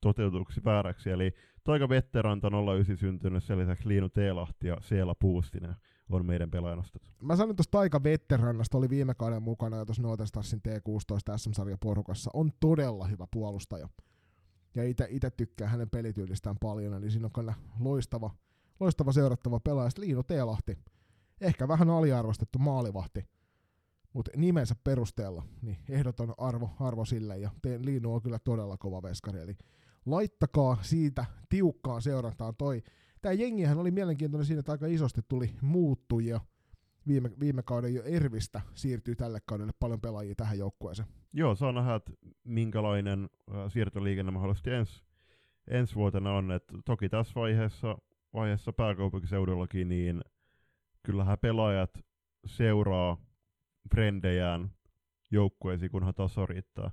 [0.00, 1.10] toteutuksi vääräksi.
[1.10, 1.34] Eli
[1.64, 5.74] Toika Vetteranta 09 syntynyt, sen lisäksi Liinu Teelahti ja Seela Puustinen
[6.10, 7.02] on meidän pelaajanostot.
[7.22, 11.78] Mä sanoin tuosta Taika Vetterannasta, oli viime kauden mukana jo tuossa Nuoten Starsin T16 SM-sarjan
[11.80, 12.30] porukassa.
[12.34, 13.88] On todella hyvä puolustaja.
[14.74, 18.30] Ja itse tykkää hänen pelityylistään paljon, eli siinä on kyllä loistava,
[18.80, 19.90] loistava seurattava pelaaja.
[19.98, 20.78] Liino Teelahti,
[21.40, 23.24] ehkä vähän aliarvostettu maalivahti,
[24.18, 29.02] mutta nimensä perusteella, niin ehdoton arvo, arvo sille, ja teen Liinu on kyllä todella kova
[29.02, 29.56] veskari, eli
[30.06, 32.82] laittakaa siitä tiukkaan seurantaan toi.
[33.22, 36.40] Tämä jengihän oli mielenkiintoinen siinä, että aika isosti tuli muuttujia
[37.06, 41.08] viime, viime kauden jo Ervistä siirtyy tälle kaudelle paljon pelaajia tähän joukkueeseen.
[41.32, 42.12] Joo, saa nähdä, että
[42.44, 43.28] minkälainen
[43.68, 45.02] siirtoliikenne mahdollisesti ensi,
[45.68, 46.52] ensi vuotena on.
[46.52, 47.98] Et toki tässä vaiheessa,
[48.34, 50.20] vaiheessa pääkaupunkiseudullakin, niin
[51.02, 51.98] kyllähän pelaajat
[52.46, 53.27] seuraa
[53.90, 54.70] frendejään
[55.30, 56.90] joukkueisiin, kunhan taso riittää.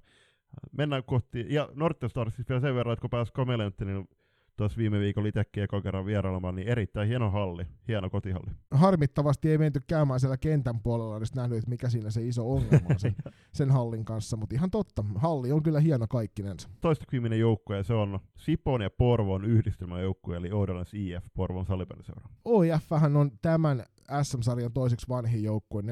[0.71, 4.09] Mennään kohti, ja Northern Stars siis vielä sen verran, että kun pääsi Kamelenttiin, niin
[4.57, 8.51] tuossa viime viikolla itsekin eka kerran vierailemaan, niin erittäin hieno halli, hieno kotihalli.
[8.71, 12.87] Harmittavasti ei menty käymään siellä kentän puolella, olisi nähnyt, että mikä siinä se iso ongelma
[12.89, 13.15] on sen,
[13.53, 16.69] sen hallin kanssa, mutta ihan totta, halli on kyllä hieno kaikkinensa.
[16.81, 22.29] Toistakymmeninen joukkue, ja se on Sipon ja Porvon yhdistelmäjoukkue, eli Oudalans IF, Porvon salibändiseura.
[22.45, 23.83] OIF on tämän
[24.23, 25.87] SM-sarjan toiseksi vanhin joukkue 14,47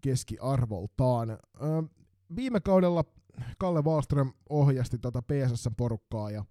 [0.00, 1.38] keskiarvoltaan.
[2.36, 3.04] Viime kaudella
[3.58, 6.44] Kalle Wallström ohjasti tuota PSS-porukkaa ja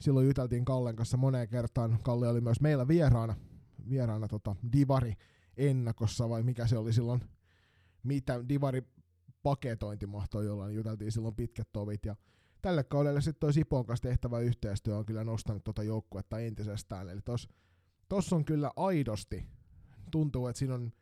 [0.00, 1.98] silloin juteltiin Kallen kanssa moneen kertaan.
[2.02, 3.36] Kalle oli myös meillä vieraana,
[3.90, 5.14] vieraana tota Divari
[5.56, 7.20] ennakossa vai mikä se oli silloin,
[8.02, 8.82] mitä Divari
[9.42, 12.16] paketointi mahtoi jollain, juteltiin silloin pitkät tovit ja
[12.62, 17.20] tälle kaudelle sitten toi Sipon kanssa tehtävä yhteistyö on kyllä nostanut tuota joukkuetta entisestään, eli
[17.24, 17.48] tuossa
[18.32, 19.46] on kyllä aidosti,
[20.10, 20.92] tuntuu, että siinä on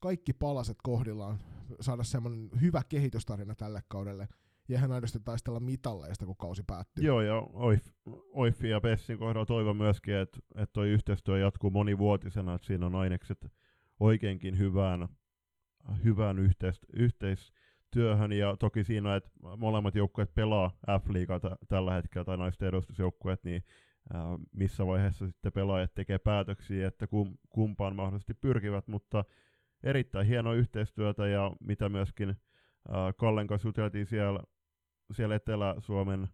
[0.00, 1.38] kaikki palaset kohdillaan
[1.80, 4.28] saada semmoinen hyvä kehitystarina tälle kaudelle,
[4.68, 7.04] ja ihan aidosti taistella mitalleista, kun kausi päättyy.
[7.04, 7.86] Joo, ja Oif,
[8.32, 12.94] Oifi ja Pessin kohdalla toivon myöskin, että, että toi yhteistyö jatkuu monivuotisena, että siinä on
[12.94, 13.52] ainekset
[14.00, 15.08] oikeinkin hyvään,
[16.04, 22.36] hyvään yhteis, yhteistyöhön, ja toki siinä, että molemmat joukkueet pelaa F-liigaa t- tällä hetkellä, tai
[22.36, 23.64] naisten edustusjoukkueet, niin
[24.52, 29.24] missä vaiheessa sitten pelaajat tekee päätöksiä, että kum, kumpaan mahdollisesti pyrkivät, mutta
[29.82, 32.36] erittäin hienoa yhteistyötä, ja mitä myöskin
[33.16, 34.40] Kallen kanssa juteltiin siellä
[35.12, 36.28] siellä Etelä-Suomen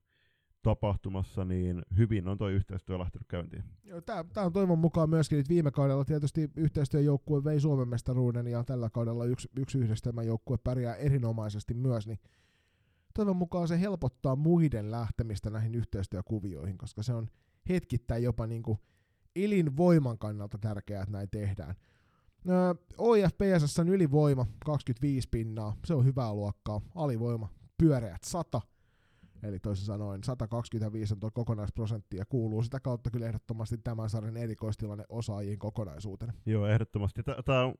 [0.62, 3.64] tapahtumassa, niin hyvin on tuo yhteistyö lähtenyt käyntiin.
[4.06, 8.90] Tämä on toivon mukaan myöskin, että viime kaudella tietysti yhteistyöjoukkue vei Suomen mestaruuden ja tällä
[8.90, 12.18] kaudella yksi, yksi yhdistelmäjoukkue pärjää erinomaisesti myös, niin
[13.14, 17.28] toivon mukaan se helpottaa muiden lähtemistä näihin yhteistyökuvioihin, koska se on
[17.68, 18.78] hetkittäin jopa niin kuin
[19.36, 21.74] elinvoiman kannalta tärkeää, että näin tehdään.
[22.98, 27.48] OIF PSS on ylivoima 25 pinnaa, se on hyvää luokkaa, alivoima
[27.78, 28.60] pyöreät 100,
[29.42, 34.36] eli toisin sanoen 125 on tuo kokonaisprosentti ja kuuluu sitä kautta kyllä ehdottomasti tämän sarjan
[34.36, 36.32] erikoistilanne osaajiin kokonaisuutena.
[36.46, 37.22] Joo, ehdottomasti.
[37.22, 37.72] Tämä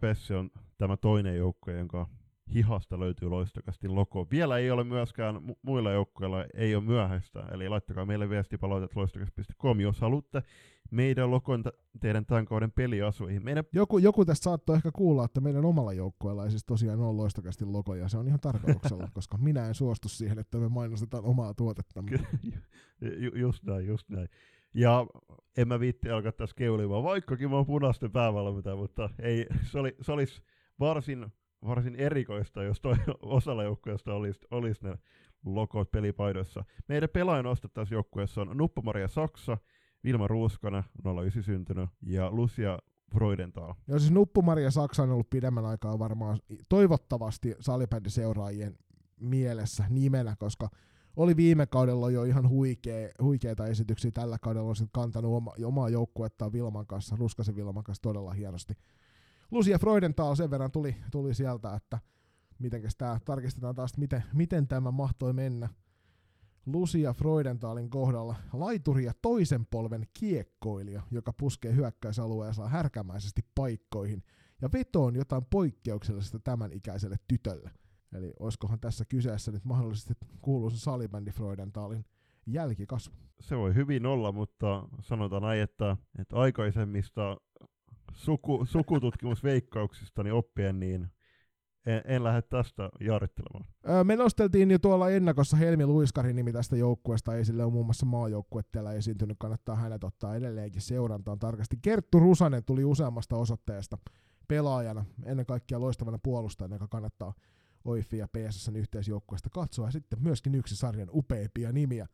[0.00, 2.08] Pessi on tämä toinen joukko, jonka
[2.54, 4.26] hihasta löytyy loistokasti logo.
[4.30, 9.80] Vielä ei ole myöskään mu- muilla joukkoilla, ei ole myöhäistä, eli laittakaa meille viestipalautet loistokas.com,
[9.80, 10.42] jos haluatte
[10.90, 13.44] meidän lokon t- teidän tämän kauden peliasuihin.
[13.44, 13.64] Meidän...
[13.72, 17.64] Joku, joku tästä saattoi ehkä kuulla, että meidän omalla joukkueella ei siis tosiaan ole loistokasti
[17.64, 21.54] logo, ja se on ihan tarkoituksella, koska minä en suostu siihen, että me mainostetaan omaa
[21.54, 22.04] tuotetta.
[23.16, 24.28] Ju- just näin, just näin.
[24.74, 25.06] Ja
[25.56, 29.96] en mä viitti alkaa tässä keulimaan, vaikkakin mä oon punaisten päävalmentaja, mutta ei, se, oli,
[30.00, 30.42] se olisi
[30.80, 31.26] varsin
[31.66, 34.98] varsin erikoista, jos toi osalla joukkueesta olisi, olisi ne
[35.44, 36.64] logot pelipaidoissa.
[36.88, 39.58] Meidän pelaajan tässä joukkueessa on Nuppa-Maria Saksa,
[40.04, 40.84] Vilma Ruuskana,
[41.14, 42.78] 09 syntynyt, ja Lucia
[43.12, 43.74] Freudenthal.
[43.88, 46.38] Joo, siis Nuppu-Maria Saksa on ollut pidemmän aikaa varmaan
[46.68, 48.76] toivottavasti salibändiseuraajien
[49.20, 50.68] mielessä nimenä, koska
[51.16, 54.10] oli viime kaudella jo ihan huikea, huikeita esityksiä.
[54.10, 58.74] Tällä kaudella on sitten kantanut oma, omaa joukkuettaan Vilman kanssa, Ruskasen Vilman kanssa todella hienosti.
[59.50, 61.98] Lucia Freudenthal sen verran tuli, tuli sieltä, että
[62.58, 65.68] mitenkäs tää, tarkistetaan taas, miten, miten tämä mahtoi mennä.
[66.66, 74.22] Lucia Freudenthalin kohdalla laituri ja toisen polven kiekkoilija, joka puskee hyökkäysalueensa härkämäisesti paikkoihin
[74.62, 77.70] ja vetoon jotain poikkeuksellisesta tämän ikäiselle tytölle.
[78.12, 82.04] Eli olisikohan tässä kyseessä nyt mahdollisesti kuuluisa salibändi Freudenthalin
[82.46, 83.14] jälkikasvu?
[83.40, 87.36] Se voi hyvin olla, mutta sanotaan näin, että, että aikaisemmista
[88.12, 91.08] suku, sukututkimusveikkauksistani oppien, niin
[91.86, 93.64] en, en lähde tästä jaarittelemaan.
[94.04, 98.62] me nosteltiin jo tuolla ennakossa Helmi Luiskarin nimi tästä joukkueesta esille, on muun muassa maajoukkue
[98.72, 101.76] täällä esiintynyt, kannattaa hänet ottaa edelleenkin seurantaan tarkasti.
[101.82, 103.98] Kerttu Rusanen tuli useammasta osoitteesta
[104.48, 107.34] pelaajana, ennen kaikkea loistavana puolustajana, joka kannattaa
[107.84, 112.06] OIFI ja PSSn yhteisjoukkueesta katsoa, ja sitten myöskin yksi sarjan upeimpia nimiä,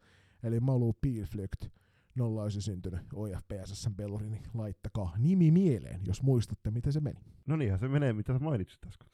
[0.43, 1.69] eli Malu Pilflykt
[2.17, 7.21] nolla olisi syntynyt OFPSS peluri, niin laittakaa nimi mieleen, jos muistatte, miten se meni.
[7.47, 9.09] No niinhän se menee, mitä sä mainitsit äsken.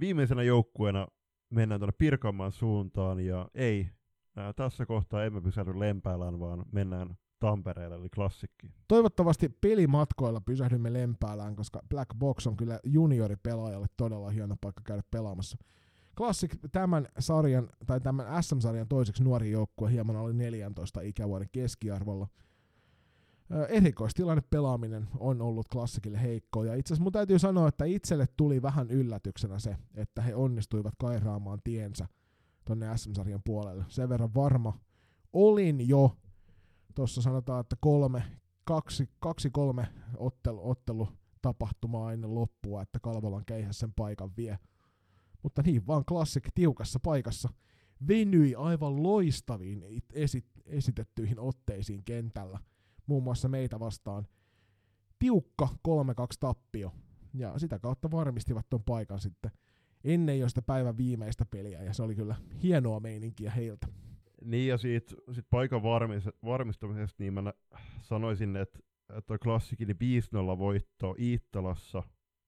[0.00, 1.08] Viimeisenä joukkueena
[1.50, 3.90] mennään tuonne Pirkanmaan suuntaan, ja ei,
[4.36, 8.70] ää, tässä kohtaa emme pysähdy Lempäälään, vaan mennään Tampereelle, eli klassikki.
[8.88, 15.58] Toivottavasti pelimatkoilla pysähdymme Lempäälään, koska Black Box on kyllä junioripelaajalle todella hieno paikka käydä pelaamassa.
[16.16, 22.28] Classic tämän sarjan, tai tämän SM-sarjan toiseksi nuori joukkue hieman oli 14 ikävuoden keskiarvolla.
[23.68, 28.62] Erikoistilanne pelaaminen on ollut klassikille heikko, ja itse asiassa mun täytyy sanoa, että itselle tuli
[28.62, 32.06] vähän yllätyksenä se, että he onnistuivat kairaamaan tiensä
[32.64, 33.84] tonne SM-sarjan puolelle.
[33.88, 34.78] Sen verran varma
[35.32, 36.16] olin jo,
[36.94, 38.22] tuossa sanotaan, että kolme,
[38.64, 39.86] kaksi, kaksi kolme
[40.16, 41.08] ottelu, ottelu
[41.42, 44.58] tapahtumaa ennen loppua, että Kalvolan keihäs sen paikan vie–
[45.44, 47.48] mutta niin vaan Classic tiukassa paikassa
[48.08, 52.58] venyi aivan loistaviin esit- esitettyihin otteisiin kentällä,
[53.06, 54.26] muun muassa meitä vastaan.
[55.18, 55.90] Tiukka 3-2
[56.40, 56.92] tappio,
[57.34, 59.50] ja sitä kautta varmistivat ton paikan sitten
[60.04, 63.86] ennen jo sitä päivän viimeistä peliä, ja se oli kyllä hienoa meininkiä heiltä.
[64.44, 67.52] Niin, ja siitä sit paikan varmis, varmistamisesta, niin mä
[68.02, 68.78] sanoisin, että
[69.26, 69.92] toi klassikin 5-0
[70.58, 72.02] voitto Iittalassa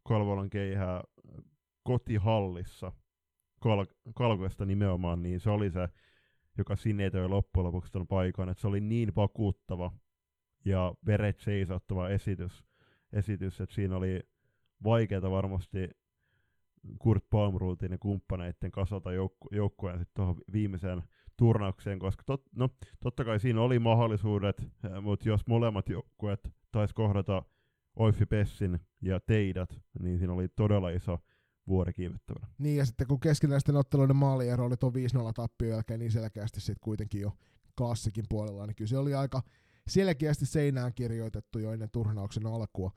[0.09, 1.05] Kalvolan keihää
[1.87, 2.93] kotihallissa.
[3.61, 5.89] Kal- Kalkoista nimenomaan, niin se oli se,
[6.59, 9.93] joka sinetöi loppujen lopuksi tuon paikan, että se oli niin vakuuttava
[10.65, 12.65] ja veret seisottava esitys,
[13.13, 14.21] esitys että siinä oli
[14.85, 15.91] vaikeaa varmasti
[16.99, 21.03] Kurt Palmruutin ja kumppaneiden kasata joukku- joukkueen sitten tuohon viimeiseen
[21.37, 22.69] turnaukseen, koska tot, no,
[23.01, 24.63] totta kai siinä oli mahdollisuudet,
[25.03, 27.43] mutta jos molemmat joukkueet taisi kohdata
[27.97, 31.19] Oifi Pessin ja teidät, niin siinä oli todella iso
[31.69, 32.47] vuori kiivettävänä.
[32.59, 34.97] Niin, ja sitten kun keskinäisten otteluiden maaliero oli tuon 5-0
[35.35, 37.33] tappio jälkeen niin selkeästi sitten kuitenkin jo
[37.79, 39.43] klassikin puolella, niin kyllä se oli aika
[39.89, 42.91] selkeästi seinään kirjoitettu jo ennen turnauksen alkua.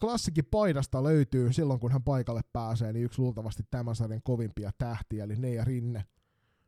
[0.00, 5.24] Klassikin paidasta löytyy silloin, kun hän paikalle pääsee, niin yksi luultavasti tämän sarjan kovimpia tähtiä,
[5.24, 6.04] eli Neija Rinne,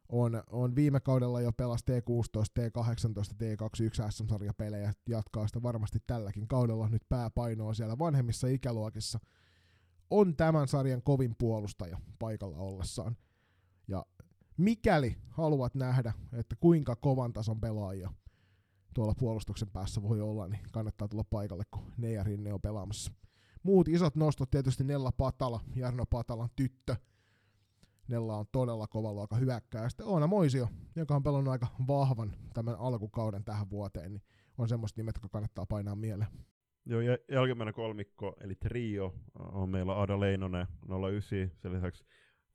[0.08, 6.88] on, on viime kaudella jo pelas T16, T18, T21 SM-sarjapelejä, jatkaa sitä varmasti tälläkin kaudella
[6.88, 9.18] nyt pääpainoa siellä vanhemmissa ikäluokissa.
[10.12, 13.16] On tämän sarjan kovin puolustaja paikalla ollessaan.
[13.88, 14.06] Ja
[14.56, 18.10] mikäli haluat nähdä, että kuinka kovan tason pelaajia
[18.94, 23.12] tuolla puolustuksen päässä voi olla, niin kannattaa tulla paikalle, kun ne ja Rinne on pelaamassa.
[23.62, 26.96] Muut isot nostot tietysti Nella Patala, Jarno Patalan tyttö–
[28.08, 29.82] Nella on todella kova luokka hyökkää.
[29.82, 34.22] Ja sitten Oona Moisio, joka on pelannut aika vahvan tämän alkukauden tähän vuoteen, niin
[34.58, 36.30] on semmoista nimet, jotka kannattaa painaa mieleen.
[36.86, 40.66] Joo, ja jälkimmäinen kolmikko, eli trio, on meillä Ada Leinonen
[41.10, 42.04] 09, sen lisäksi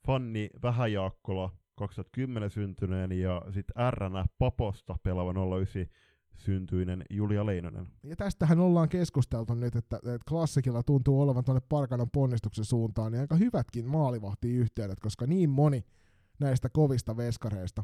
[0.05, 5.86] Fanni Vähäjaakkola 2010 syntyneen ja sitten RN Paposta pelaava 09
[6.38, 7.88] syntyinen Julia Leinonen.
[8.03, 13.21] Ja tästähän ollaan keskusteltu nyt, että, että klassikilla tuntuu olevan tuonne Parkanon ponnistuksen suuntaan niin
[13.21, 15.86] aika hyvätkin maalivahtiyhteydet, koska niin moni
[16.39, 17.84] näistä kovista veskareista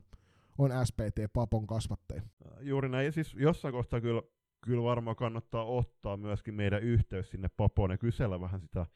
[0.57, 2.21] on SPT Papon kasvatteja.
[2.61, 4.21] Juuri näin, ja siis jossain kohtaa kyllä,
[4.63, 8.87] kyllä varmaan kannattaa ottaa myöskin meidän yhteys sinne Papoon ja kysellä vähän sitä äh,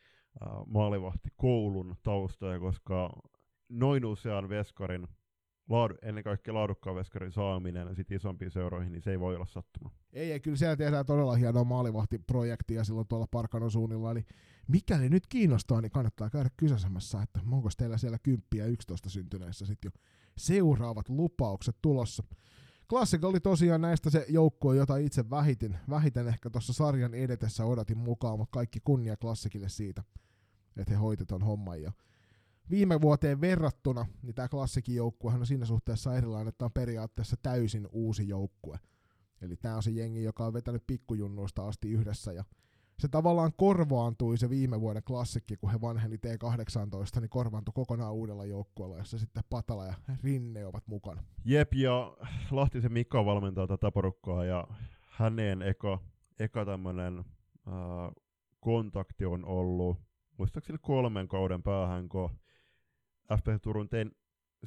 [0.65, 3.09] maalivahtikoulun taustaa, koska
[3.69, 5.07] noin usean veskarin
[5.69, 9.91] laadu, ennen kaikkea laadukkaan veskarin saaminen sit isompiin seuroihin, niin se ei voi olla sattuma.
[10.13, 14.25] Ei, ei kyllä siellä tehdään todella hienoa maalivahtiprojektia silloin tuolla Parkanon suunnilla, eli
[14.67, 19.65] mikäli nyt kiinnostaa, niin kannattaa käydä kysäsemässä, että onko teillä siellä 10 ja 11 syntyneissä
[19.65, 20.01] sitten jo
[20.37, 22.23] seuraavat lupaukset tulossa.
[22.89, 27.97] Classic oli tosiaan näistä se joukkue, jota itse vähitin, vähiten ehkä tuossa sarjan edetessä odotin
[27.97, 30.03] mukaan, mutta kaikki kunnia Klassikille siitä,
[30.77, 31.81] että he hoitetaan homman.
[31.81, 31.91] Ja
[32.69, 37.87] viime vuoteen verrattuna, niin tämä klassikin joukkuehan on siinä suhteessa erilainen, että on periaatteessa täysin
[37.91, 38.79] uusi joukkue.
[39.41, 42.43] Eli tämä on se jengi, joka on vetänyt pikkujunnuista asti yhdessä ja
[42.99, 48.45] se tavallaan korvaantui se viime vuoden klassikki, kun he vanheni T18, niin korvaantui kokonaan uudella
[48.45, 49.93] joukkueella, jossa sitten Patala ja
[50.23, 51.23] Rinne ovat mukana.
[51.45, 52.17] Jep, ja
[52.51, 54.67] Lahtisen Mikko valmentaa tätä porukkaa, ja
[55.07, 55.99] hänen eka,
[56.39, 57.73] eka tämmöinen äh,
[58.59, 59.97] kontakti on ollut,
[60.37, 62.29] muistaakseni kolmen kauden päähän, kun
[63.37, 63.89] FPC Turun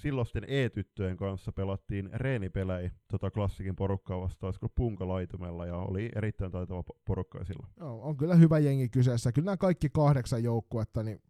[0.00, 6.84] silloisten E-tyttöjen kanssa pelattiin reenipelejä tota klassikin porukkaa vastaan, olisiko punkalaitumella, ja oli erittäin taitava
[7.04, 7.72] porukka silloin.
[7.76, 9.32] Joo, on kyllä hyvä jengi kyseessä.
[9.32, 11.22] Kyllä nämä kaikki kahdeksan joukkuetta niin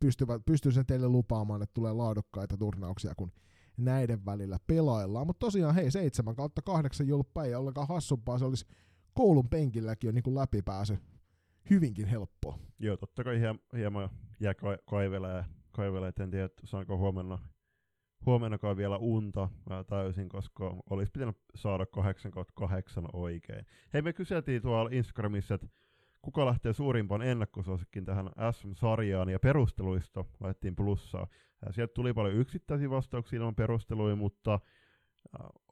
[0.00, 3.32] pystyvät, pystyy sen teille lupaamaan, että tulee laadukkaita turnauksia, kun
[3.76, 5.26] näiden välillä pelaillaan.
[5.26, 8.38] Mutta tosiaan, hei, 7 kautta 8 julppa ei ollenkaan hassumpaa.
[8.38, 8.66] Se olisi
[9.14, 10.98] koulun penkilläkin jo niin kuin läpipääsy
[11.70, 12.58] hyvinkin helppoa.
[12.78, 13.40] Joo, totta kai
[13.76, 14.10] hieman
[14.40, 14.54] jää
[14.90, 17.38] kaivelee kaivella, et en tiedä, saanko huomenna,
[18.26, 19.48] huomennakaan vielä unta
[19.86, 23.66] täysin, koska olisi pitänyt saada 8 8 oikein.
[23.94, 25.66] Hei, me kyseltiin tuolla Instagramissa, että
[26.22, 31.26] kuka lähtee suurimpaan ennakkosuosikkiin tähän SM-sarjaan, ja perusteluista laitettiin plussaa.
[31.70, 34.60] Sieltä tuli paljon yksittäisiä vastauksia ilman perusteluja, mutta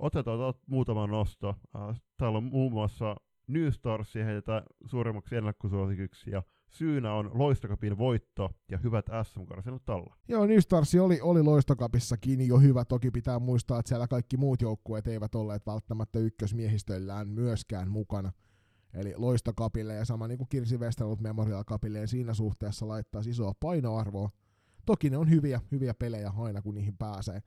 [0.00, 1.48] otetaan muutama nosto.
[1.76, 8.50] Äh, täällä on muun muassa New Starsia heitetään suurimmaksi ennakkosuosikiksi, ja syynä on Loistokapin voitto
[8.70, 10.16] ja hyvät SM-karsinut alla.
[10.28, 12.84] Joo, New Stars oli, oli Loistokapissakin jo hyvä.
[12.84, 18.32] Toki pitää muistaa, että siellä kaikki muut joukkueet eivät olleet välttämättä ykkösmiehistöillään myöskään mukana.
[18.94, 24.30] Eli Loistokapille ja sama niin kuin Kirsi Westerlund Memorial Cupille siinä suhteessa laittaa isoa painoarvoa.
[24.86, 27.42] Toki ne on hyviä, hyviä pelejä aina kun niihin pääsee.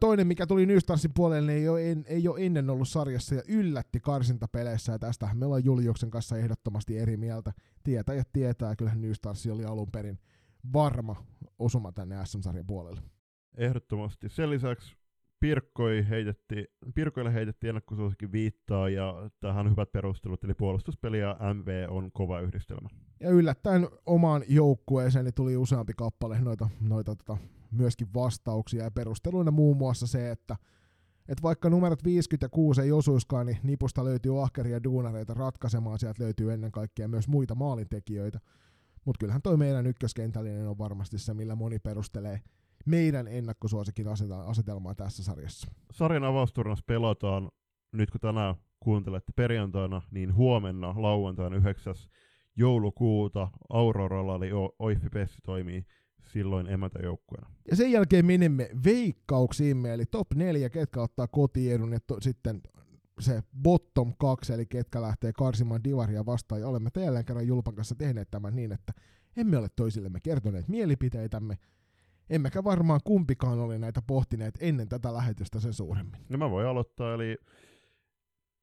[0.00, 3.42] Toinen, mikä tuli Nystarsin puolelle, niin ei ole, en, ei ole ennen ollut sarjassa ja
[3.48, 7.52] yllätti karsintapeleissä, ja tästä me ollaan Juliuksen kanssa ehdottomasti eri mieltä.
[7.84, 10.18] Tietäjät tietää, kyllä Nystarsi oli alun perin
[10.72, 11.16] varma
[11.58, 13.00] osuma tänne SM-sarjan puolelle.
[13.56, 14.28] Ehdottomasti.
[14.28, 14.96] Sen lisäksi
[15.40, 22.12] Pirkkoi heitettiin, Pirkoille heitettiin ennakkosuosikin viittaa ja tähän hyvät perustelut, eli puolustuspeli ja MV on
[22.12, 22.88] kova yhdistelmä.
[23.20, 27.36] Ja yllättäen omaan joukkueeseen niin tuli useampi kappale noita, noita tota,
[27.76, 30.56] myöskin vastauksia ja perusteluina muun muassa se, että
[31.28, 36.72] et vaikka numerot 56 ei osuiskaan, niin nipusta löytyy ahkeria duunareita ratkaisemaan, sieltä löytyy ennen
[36.72, 38.40] kaikkea myös muita maalintekijöitä.
[39.04, 42.40] Mutta kyllähän toi meidän ykköskentällinen on varmasti se, millä moni perustelee
[42.86, 44.06] meidän ennakkosuosikin
[44.46, 45.68] asetelmaa tässä sarjassa.
[45.92, 47.50] Sarjan avausturnas pelataan
[47.92, 51.94] nyt kun tänään kuuntelette perjantaina, niin huomenna lauantaina 9.
[52.56, 55.08] joulukuuta Auroralla, eli Oiffi
[55.42, 55.86] toimii
[56.34, 57.50] silloin emäntäjoukkueena.
[57.70, 62.60] Ja sen jälkeen menemme veikkauksiimme, eli top 4, ketkä ottaa kotiedun, ja to, sitten
[63.20, 67.94] se bottom 2, eli ketkä lähtee karsimaan divaria vastaan, ja olemme jälleen kerran Julpan kanssa
[67.94, 68.92] tehneet tämän niin, että
[69.36, 71.58] emme ole toisillemme kertoneet mielipiteitämme,
[72.30, 76.20] emmekä varmaan kumpikaan ole näitä pohtineet ennen tätä lähetystä sen suuremmin.
[76.28, 77.36] No mä voin aloittaa, eli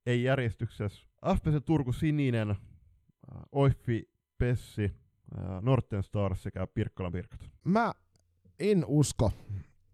[0.06, 1.06] ei järjestyksessä.
[1.36, 2.58] FPC Turku Sininen, äh,
[3.52, 4.92] Oiffi Pessi,
[5.62, 7.40] Norten Stars sekä Pirkkalan Pirkat.
[7.64, 7.94] Mä
[8.60, 9.32] en usko,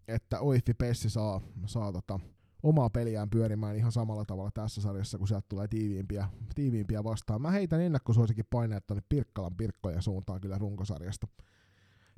[0.08, 2.20] että Oiffi Pessi saa, saa tota,
[2.62, 7.42] omaa peliään pyörimään ihan samalla tavalla tässä sarjassa, kun sieltä tulee tiiviimpiä, tiiviimpiä vastaan.
[7.42, 11.26] Mä heitän ennakkosuosikin paineet tuonne Pirkkalan Pirkkojen suuntaan kyllä runkosarjasta.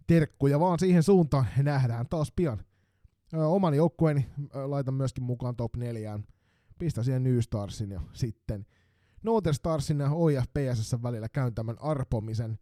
[0.06, 2.60] Terkkuja vaan siihen suuntaan nähdään taas pian.
[3.34, 6.20] Ö, oman joukkueeni laitan myöskin mukaan top 4.
[6.78, 8.66] Pistä siihen New Starsin ja sitten
[9.22, 12.58] Noter Starsin ja OIFPSS välillä käyn tämän arpomisen.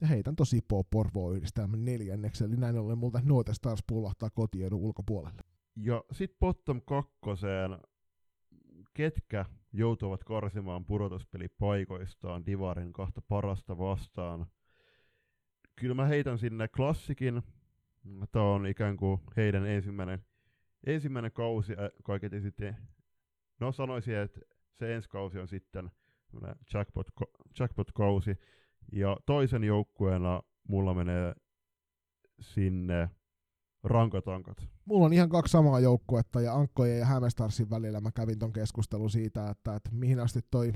[0.00, 5.42] Ja heitän tosi Porvoa yhdistelmän neljänneksi, eli näin ollen multa Noter Stars pullahtaa kotiedun ulkopuolelle.
[5.76, 7.78] Ja sitten bottom kakkoseen,
[8.94, 14.46] ketkä joutuvat karsimaan pudotuspelipaikoistaan Divarin kahta parasta vastaan.
[15.76, 17.42] Kyllä mä heitän sinne klassikin.
[18.32, 20.24] Tämä on ikään kuin heidän ensimmäinen,
[20.86, 21.72] ensimmäinen kausi
[22.04, 22.76] kaiketi sitten.
[23.60, 24.40] No sanoisin, että
[24.72, 25.90] se ensi kausi on sitten
[26.74, 27.06] jackpot,
[27.58, 28.38] jackpot-kausi.
[28.92, 31.34] Ja toisen joukkueena mulla menee
[32.40, 33.10] sinne
[33.84, 34.68] rankatankat.
[34.84, 39.10] Mulla on ihan kaksi samaa joukkuetta ja Ankkojen ja Hämestarsin välillä mä kävin ton keskustelun
[39.10, 40.72] siitä, että, että mihin asti toi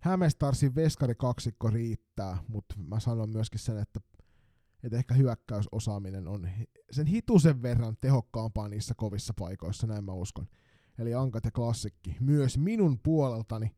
[0.00, 4.00] Hämestarsin veskari kaksikko riittää, mutta mä sanon myöskin sen, että,
[4.82, 6.48] että ehkä hyökkäysosaaminen on
[6.90, 10.46] sen hitusen verran tehokkaampaa niissä kovissa paikoissa, näin mä uskon.
[10.98, 13.70] Eli Ankat ja Klassikki myös minun puoleltani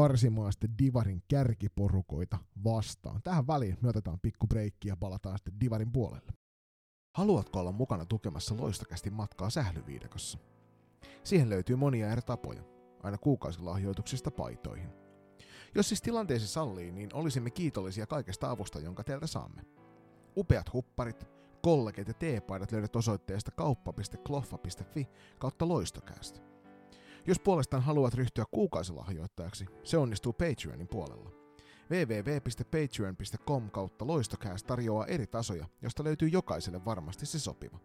[0.00, 3.22] karsimaan sitten Divarin kärkiporukoita vastaan.
[3.22, 6.32] Tähän väliin me otetaan pikku breikki ja palataan sitten Divarin puolelle.
[7.16, 10.38] Haluatko olla mukana tukemassa loistakästi matkaa sählyviidakossa?
[11.24, 12.62] Siihen löytyy monia eri tapoja,
[13.02, 14.88] aina kuukausilahjoituksista paitoihin.
[15.74, 19.62] Jos siis tilanteesi sallii, niin olisimme kiitollisia kaikesta avusta, jonka teiltä saamme.
[20.36, 21.26] Upeat hupparit,
[21.62, 26.55] kollegit ja teepaidat löydät osoitteesta kauppa.kloffa.fi kautta loistokäästä.
[27.26, 31.30] Jos puolestaan haluat ryhtyä kuukausilahjoittajaksi, se onnistuu Patreonin puolella
[31.90, 37.78] www.patreon.com kautta loistokääs tarjoaa eri tasoja, josta löytyy jokaiselle varmasti se sopiva.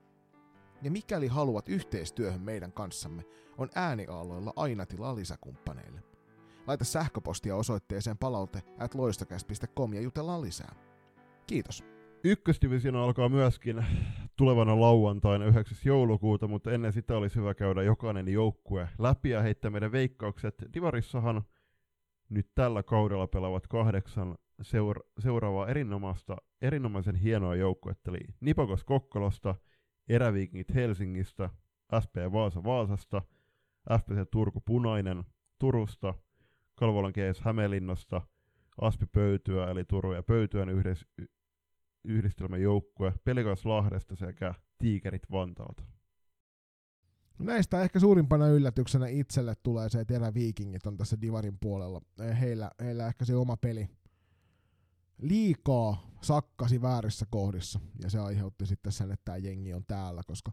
[0.81, 3.23] Ja mikäli haluat yhteistyöhön meidän kanssamme,
[3.57, 6.03] on ääniaaloilla aina tilaa lisäkumppaneille.
[6.67, 8.95] Laita sähköpostia osoitteeseen palaute at
[9.93, 10.75] ja jutellaan lisää.
[11.47, 11.83] Kiitos.
[12.23, 13.85] Ykkösdivision alkaa myöskin
[14.37, 15.77] tulevana lauantaina 9.
[15.85, 20.55] joulukuuta, mutta ennen sitä olisi hyvä käydä jokainen joukkue läpi ja heittää meidän veikkaukset.
[20.73, 21.41] Divarissahan
[22.29, 29.55] nyt tällä kaudella pelaavat kahdeksan seura- seuraavaa erinomaista, erinomaisen hienoa joukkuetta, eli Nipokos Kokkolosta,
[30.09, 31.49] Eräviikingit Helsingistä,
[32.03, 33.21] SP Vaasa Vaasasta,
[33.99, 35.23] FPC Turku Punainen
[35.59, 36.13] Turusta,
[36.75, 38.21] Kalvolan GS Hämeenlinnasta,
[38.81, 41.07] Aspi Pöytyä eli Turun ja Pöytyän yhdis-
[42.03, 45.83] yhdistelmäjoukkue, Pelikas Lahdesta sekä Tiikerit Vantaalta.
[47.39, 52.01] Näistä ehkä suurimpana yllätyksenä itselle tulee se, että eräviikingit on tässä Divarin puolella.
[52.39, 53.89] Heillä, heillä ehkä se oma peli
[55.21, 60.51] liikaa sakkasi väärissä kohdissa, ja se aiheutti sitten sen, että tämä jengi on täällä, koska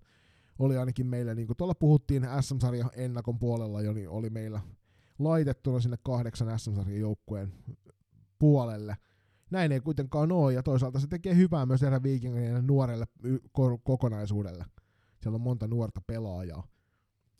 [0.58, 4.60] oli ainakin meillä, niin kuin tuolla puhuttiin SM-sarjan ennakon puolella jo, niin oli meillä
[5.18, 7.52] laitettuna sinne kahdeksan SM-sarjan joukkueen
[8.38, 8.96] puolelle.
[9.50, 13.06] Näin ei kuitenkaan ole, ja toisaalta se tekee hyvää myös eräviikingien nuorelle
[13.84, 14.64] kokonaisuudelle.
[15.22, 16.64] Siellä on monta nuorta pelaajaa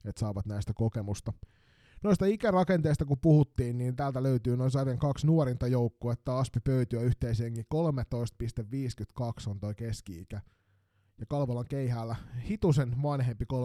[0.05, 1.33] että saavat näistä kokemusta.
[2.03, 7.65] Noista ikärakenteista kun puhuttiin, niin täältä löytyy noin sarjan kaksi nuorinta joukkuetta, Aspi Pöytyä yhteisenkin
[7.75, 10.41] 13,52 on toi keski-ikä.
[11.19, 12.17] Ja Kalvolan keihäällä
[12.49, 13.59] hitusen vanhempi 13,55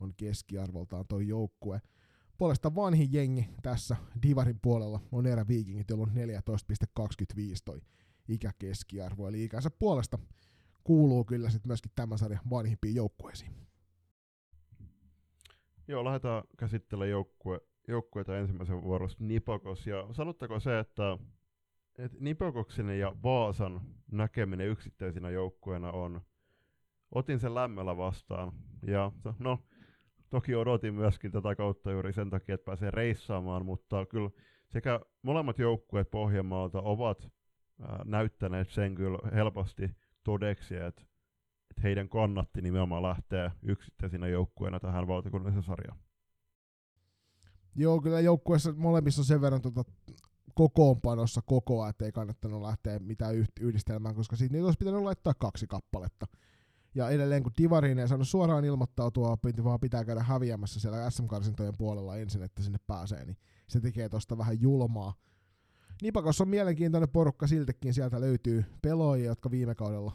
[0.00, 1.80] on keskiarvoltaan toi joukkue.
[2.38, 7.80] Puolesta vanhin jengi tässä Divarin puolella on erä Vikingit, jolla on 14,25 toi
[8.28, 10.18] ikäkeskiarvo, eli ikänsä puolesta
[10.84, 13.52] kuuluu kyllä sitten myöskin tämän sarjan vanhimpiin joukkueisiin.
[15.88, 19.86] Joo, lähdetään käsittelemään joukkue, joukkueita ensimmäisen vuorossa Nipokos.
[19.86, 21.18] Ja sanottako se, että,
[21.98, 23.80] että Nipokoksen ja Vaasan
[24.12, 26.20] näkeminen yksittäisinä joukkueena on,
[27.10, 28.52] otin sen lämmöllä vastaan.
[28.86, 29.58] Ja no,
[30.30, 34.30] toki odotin myöskin tätä kautta juuri sen takia, että pääsee reissaamaan, mutta kyllä
[34.68, 37.28] sekä molemmat joukkueet Pohjanmaalta ovat
[37.80, 39.90] ää, näyttäneet sen kyllä helposti
[40.24, 41.02] todeksi, että,
[41.70, 45.98] että heidän kannatti nimenomaan lähteä yksittäisinä joukkueena tähän valtakunnalliseen sarjaan.
[47.74, 49.84] Joo, kyllä joukkueessa molemmissa on sen verran tota
[50.54, 56.26] kokoonpanossa kokoa, ettei kannattanut lähteä mitään yhdistelmään, koska siitä niitä olisi pitänyt laittaa kaksi kappaletta.
[56.96, 61.74] Ja edelleen kun Divariin ei saanut suoraan ilmoittautua, piti vaan pitää käydä häviämässä siellä SM-karsintojen
[61.78, 63.36] puolella ensin, että sinne pääsee, niin
[63.68, 65.14] se tekee tosta vähän julmaa.
[66.02, 70.12] Nipakos on mielenkiintoinen porukka siltikin, sieltä löytyy pelaajia, jotka viime kaudella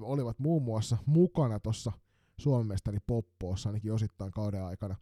[0.00, 1.92] olivat muun muassa mukana tuossa
[2.38, 4.96] Suomen mestari Poppoossa ainakin osittain kauden aikana.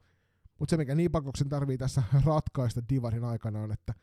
[0.59, 3.94] Mutta se, mikä Nipakoksen tarvii tässä ratkaista Divarin aikana on, että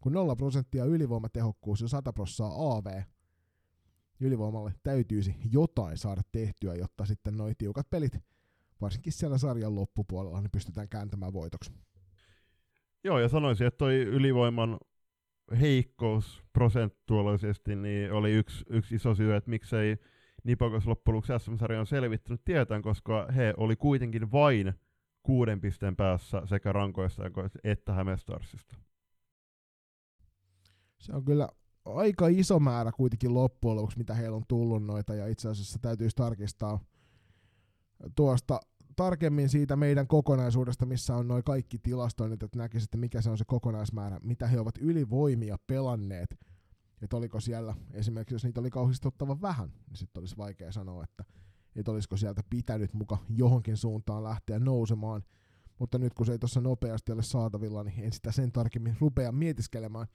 [0.00, 3.02] kun 0 prosenttia ylivoimatehokkuus ja 100 prosenttia AV,
[4.22, 8.18] ylivoimalle täytyisi jotain saada tehtyä, jotta sitten noin tiukat pelit,
[8.80, 11.72] varsinkin siellä sarjan loppupuolella, niin pystytään kääntämään voitoksi.
[13.04, 14.78] Joo, ja sanoisin, että toi ylivoiman
[15.60, 19.96] heikkous prosentuaalisesti niin oli yksi, yksi iso syy, että miksei
[20.44, 24.74] Nipakos loppujen lopuksi SM-sarja on selvittänyt tietään, koska he oli kuitenkin vain
[25.22, 27.22] kuuden pisteen päässä sekä rankoista
[27.64, 28.76] että Hämestarsista.
[30.98, 31.48] Se on kyllä
[31.84, 36.16] aika iso määrä kuitenkin loppujen lopuksi, mitä heillä on tullut noita, ja itse asiassa täytyisi
[36.16, 36.80] tarkistaa
[38.16, 38.60] tuosta
[38.96, 43.38] tarkemmin siitä meidän kokonaisuudesta, missä on noin kaikki tilastoinnit, että näkisi, että mikä se on
[43.38, 46.38] se kokonaismäärä, mitä he ovat ylivoimia pelanneet.
[47.02, 51.24] Että oliko siellä, esimerkiksi jos niitä oli kauhistuttavan vähän, niin sitten olisi vaikea sanoa, että,
[51.76, 55.22] että olisiko sieltä pitänyt muka johonkin suuntaan lähteä nousemaan.
[55.78, 59.32] Mutta nyt kun se ei tuossa nopeasti ole saatavilla, niin en sitä sen tarkemmin rupea
[59.32, 60.06] mietiskelemään.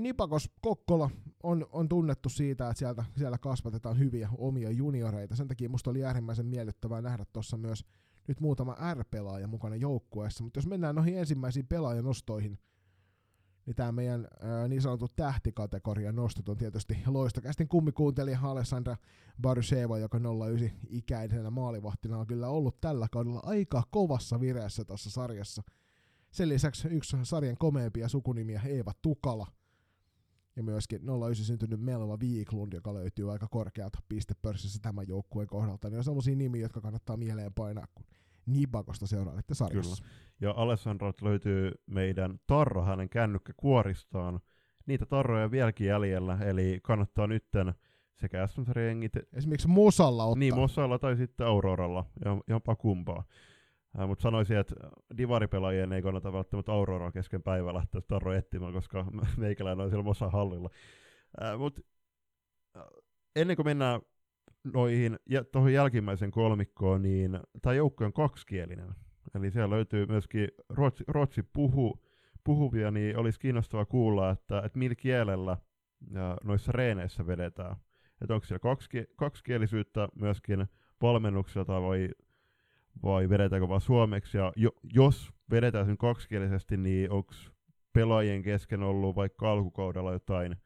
[0.00, 1.10] Nipakos Kokkola
[1.42, 5.36] on, on tunnettu siitä, että sieltä, siellä kasvatetaan hyviä omia junioreita.
[5.36, 7.84] Sen takia musta oli äärimmäisen miellyttävää nähdä tuossa myös
[8.28, 10.44] nyt muutama R-pelaaja mukana joukkueessa.
[10.44, 12.58] Mutta jos mennään noihin ensimmäisiin pelaajanostoihin,
[13.66, 18.96] niin tämä meidän ää, niin sanottu tähtikategoria nostot on tietysti loistokästin kummikuuntelija Alessandra
[19.42, 25.62] Barysheva, joka 09 ikäisenä maalivahtina on kyllä ollut tällä kaudella aika kovassa vireessä tuossa sarjassa.
[26.30, 29.46] Sen lisäksi yksi sarjan komeimpia sukunimiä Eeva Tukala–
[30.58, 35.98] ja myöskin 09 syntynyt Melva Viiklund, joka löytyy aika korkealta pistepörssissä tämän joukkueen kohdalta, niin
[35.98, 38.06] on sellaisia nimiä, jotka kannattaa mieleen painaa, kun
[38.46, 40.02] Nibakosta seurailette sarjassa.
[40.02, 40.14] Kyllä.
[40.40, 44.40] Ja Alessandrot löytyy meidän tarra hänen kännykkäkuoristaan.
[44.86, 47.74] Niitä tarroja vieläkin jäljellä, eli kannattaa nytten
[48.14, 48.62] sekä sm
[49.32, 50.38] Esimerkiksi Mosalla ottaa.
[50.38, 52.04] Niin, Mosalla tai sitten Auroralla,
[52.48, 53.24] jopa kumpaa.
[54.06, 54.74] Mutta sanoisin, että
[55.16, 60.32] divaripelaajien ei kannata välttämättä Auroraa kesken päivää lähteä Tarro etsimään, koska meikäläinen on siellä Mosan
[60.32, 60.70] hallilla.
[61.42, 62.84] Äh,
[63.36, 64.00] ennen kuin mennään
[64.64, 68.94] noihin ja tuohon jälkimmäisen kolmikkoon, niin tämä joukko on kaksikielinen.
[69.34, 72.02] Eli siellä löytyy myöskin ruotsi, ruotsi puhu,
[72.44, 75.56] puhuvia, niin olisi kiinnostava kuulla, että, että millä kielellä
[76.44, 77.76] noissa reeneissä vedetään.
[78.20, 80.66] Että onko siellä kaksi, kaksikielisyyttä myöskin
[81.02, 82.08] valmennukselta vai
[83.02, 87.34] vai vedetäänkö vaan suomeksi, ja jo, jos vedetään sen kaksikielisesti, niin onko
[87.92, 90.56] pelaajien kesken ollut vaikka alkukaudella jotain,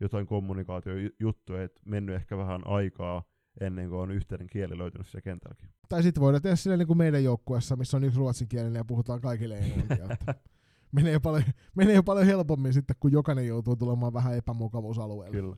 [0.00, 3.22] jotain kommunikaatiojuttuja, että mennyt ehkä vähän aikaa
[3.60, 5.68] ennen kuin on yhteinen kieli löytynyt siellä kentälläkin.
[5.88, 9.20] Tai sitten voidaan tehdä silleen niin kuin meidän joukkueessa, missä on yksi ruotsinkielinen ja puhutaan
[9.20, 10.16] kaikille englantia.
[10.92, 11.44] menee, paljon,
[11.76, 15.36] menee paljon helpommin sitten, kun jokainen joutuu tulemaan vähän epämukavuusalueelle.
[15.36, 15.56] Kyllä.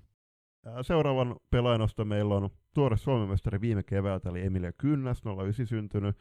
[0.82, 6.16] Seuraavan pelaajanosto meillä on tuore Suomen mestari viime keväältä, eli Emilia Kynnäs, 09 syntynyt.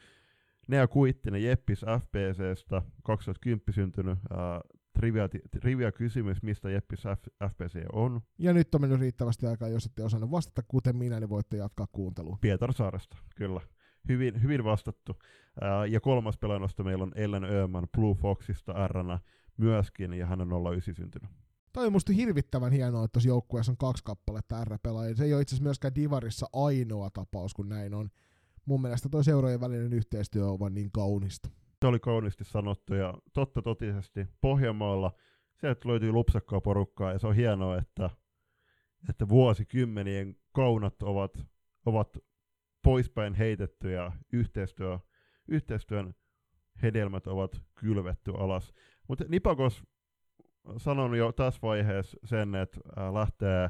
[0.67, 4.19] Nea Kuittinen Jeppis FPCstä, 2010 syntynyt.
[4.29, 4.61] Ää,
[4.93, 5.29] trivia,
[5.61, 8.21] trivia kysymys, mistä Jeppis F, FPC on.
[8.37, 11.87] Ja nyt on mennyt riittävästi aikaa, jos ette osannut vastata kuten minä, niin voitte jatkaa
[11.91, 12.37] kuuntelua.
[12.41, 13.61] Pietarsaaresta, kyllä.
[14.09, 15.19] Hyvin, hyvin vastattu.
[15.61, 18.93] Ää, ja kolmas pelaajanosto meillä on Ellen Öhman Blue Foxista r
[19.57, 21.29] myöskin, ja hän on 09 syntynyt.
[21.73, 25.15] Toi on musta hirvittävän hienoa, että tuossa joukkueessa on kaksi kappaletta R-pelaajia.
[25.15, 28.09] Se ei ole itse asiassa myöskään Divarissa ainoa tapaus, kun näin on.
[28.65, 31.49] Mun mielestä toi seurojen välinen yhteistyö on vaan niin kaunista.
[31.81, 35.11] Se oli kauniisti sanottu ja totta totisesti Pohjanmaalla
[35.61, 38.09] sieltä löytyy lupsakkaa porukkaa ja se on hienoa, että,
[39.09, 41.45] että vuosikymmenien kaunat ovat,
[41.85, 42.17] ovat
[42.83, 44.99] poispäin heitetty ja yhteistyö,
[45.47, 46.15] yhteistyön
[46.81, 48.73] hedelmät ovat kylvetty alas.
[49.07, 49.83] Mutta Nipakos
[50.77, 52.79] sanon jo tässä vaiheessa sen, että
[53.13, 53.69] lähtee,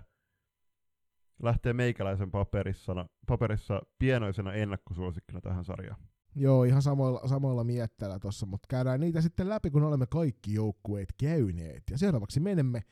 [1.43, 6.01] lähtee meikäläisen paperissa, paperissa pienoisena ennakkosuosikkina tähän sarjaan.
[6.35, 11.09] Joo, ihan samoilla, samoilla mietteillä tuossa, mutta käydään niitä sitten läpi, kun olemme kaikki joukkueet
[11.17, 11.83] käyneet.
[11.91, 12.83] Ja seuraavaksi menemme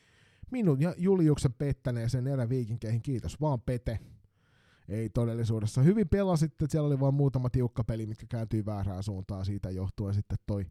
[0.51, 3.01] minun ja Juliuksen pettäneeseen eräviikinkeihin.
[3.01, 3.99] Kiitos vaan Pete.
[4.89, 5.81] Ei todellisuudessa.
[5.81, 9.45] Hyvin pelasitte, siellä oli vain muutama tiukka peli, mitkä kääntyi väärään suuntaan.
[9.45, 10.65] Siitä johtuen sitten toi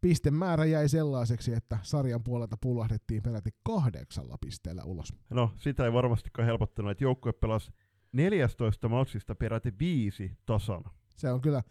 [0.00, 5.12] pistemäärä jäi sellaiseksi, että sarjan puolelta pullahdettiin peräti kahdeksalla pisteellä ulos.
[5.30, 7.70] No, sitä ei varmastikaan helpottanut, että joukkue pelasi
[8.12, 10.90] 14 matsista peräti viisi tasana.
[11.16, 11.62] Se on kyllä,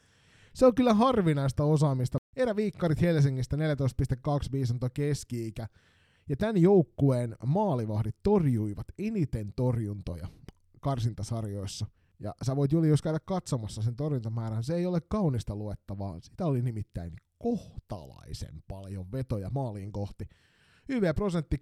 [0.53, 2.17] se on kyllä harvinaista osaamista.
[2.35, 3.61] Eräviikkarit Helsingistä 14,25
[4.83, 5.67] on keski-ikä.
[6.29, 10.27] Ja tämän joukkueen maalivahdit torjuivat eniten torjuntoja
[10.79, 11.85] karsintasarjoissa.
[12.19, 16.19] Ja sä voit Juli, jos käydä katsomassa sen torjuntamäärän, se ei ole kaunista luettavaa.
[16.19, 20.29] Sitä oli nimittäin kohtalaisen paljon vetoja maaliin kohti.
[20.89, 21.57] YV-prosentti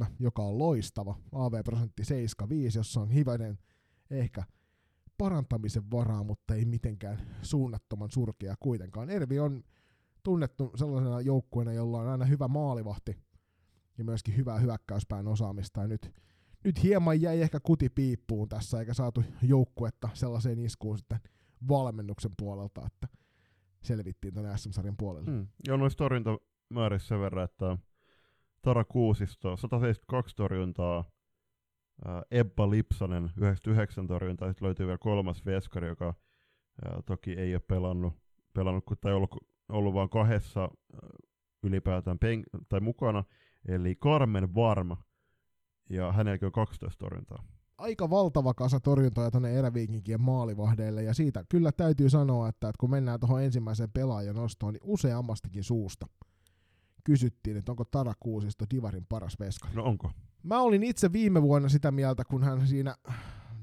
[0.00, 1.14] 3,3, joka on loistava.
[1.32, 3.58] AV-prosentti 7,5, jossa on hivainen
[4.10, 4.42] ehkä
[5.18, 9.10] parantamisen varaa, mutta ei mitenkään suunnattoman surkea kuitenkaan.
[9.10, 9.64] Ervi on
[10.22, 13.16] tunnettu sellaisena joukkueena, jolla on aina hyvä maalivahti
[13.98, 15.80] ja myöskin hyvää hyökkäyspään osaamista.
[15.80, 16.12] Ja nyt,
[16.64, 21.20] nyt hieman jäi ehkä kuti piippuun tässä, eikä saatu joukkuetta sellaiseen iskuun sitten
[21.68, 23.08] valmennuksen puolelta, että
[23.82, 25.30] selvittiin tuonne SM-sarjan puolelle.
[25.30, 25.46] Hmm.
[25.68, 27.78] Joo, noissa torjuntamäärissä sen verran, että
[28.62, 31.04] Tara Kuusisto, 172 torjuntaa,
[32.30, 36.14] Ebba Lipsanen, 99 torjuntaa, sitten löytyy vielä kolmas veskari, joka
[37.06, 38.14] toki ei ole pelannut,
[38.54, 39.30] pelannut tai ollut,
[39.68, 40.68] ollut vain kahdessa
[41.62, 43.24] ylipäätään pen- tai mukana,
[43.68, 44.96] eli Carmen Varma,
[45.90, 47.57] ja hänelläkin on 12 torjuntaa.
[47.78, 52.90] Aika valtava kasa torjuntoja tuonne eräviikinkien maalivahdeille, ja siitä kyllä täytyy sanoa, että, että kun
[52.90, 56.06] mennään tuohon ensimmäiseen pelaajan nostoon, niin useammastikin suusta
[57.04, 59.74] kysyttiin, että onko Tara Kuusisto Divarin paras veskari.
[59.74, 60.10] No onko?
[60.42, 62.96] Mä olin itse viime vuonna sitä mieltä, kun hän siinä,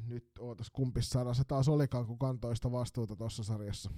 [0.07, 3.91] nyt ootas kumpis Sara, se taas olikaan, kun kantoi sitä vastuuta tuossa sarjassa.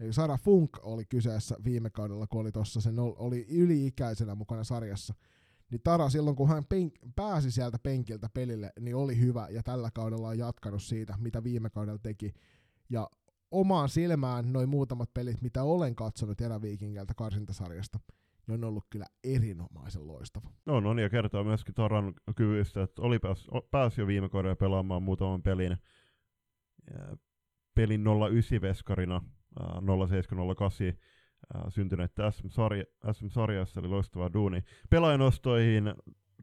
[0.00, 5.14] Eli Sara Funk oli kyseessä viime kaudella, kun oli tuossa, sen oli yli-ikäisenä mukana sarjassa.
[5.72, 9.90] Niin Tara silloin, kun hän penk- pääsi sieltä penkiltä pelille, niin oli hyvä, ja tällä
[9.94, 12.32] kaudella on jatkanut siitä, mitä viime kaudella teki.
[12.90, 13.08] Ja
[13.50, 18.00] omaan silmään noin muutamat pelit, mitä olen katsonut eräviikingiltä karsintasarjasta,
[18.46, 20.50] ne on ollut kyllä erinomaisen loistava.
[20.66, 25.02] No, no ja kertoo myöskin Taran kyvyistä, että oli pääs, pääsi jo viime kaudella pelaamaan
[25.02, 25.76] muutaman pelin
[27.74, 29.20] pelin 09-veskarina
[29.96, 30.92] 0708
[31.68, 34.64] syntyneet SM-sarja, SM-sarjassa, eli loistava duuni.
[34.90, 35.94] Pelaajanostoihin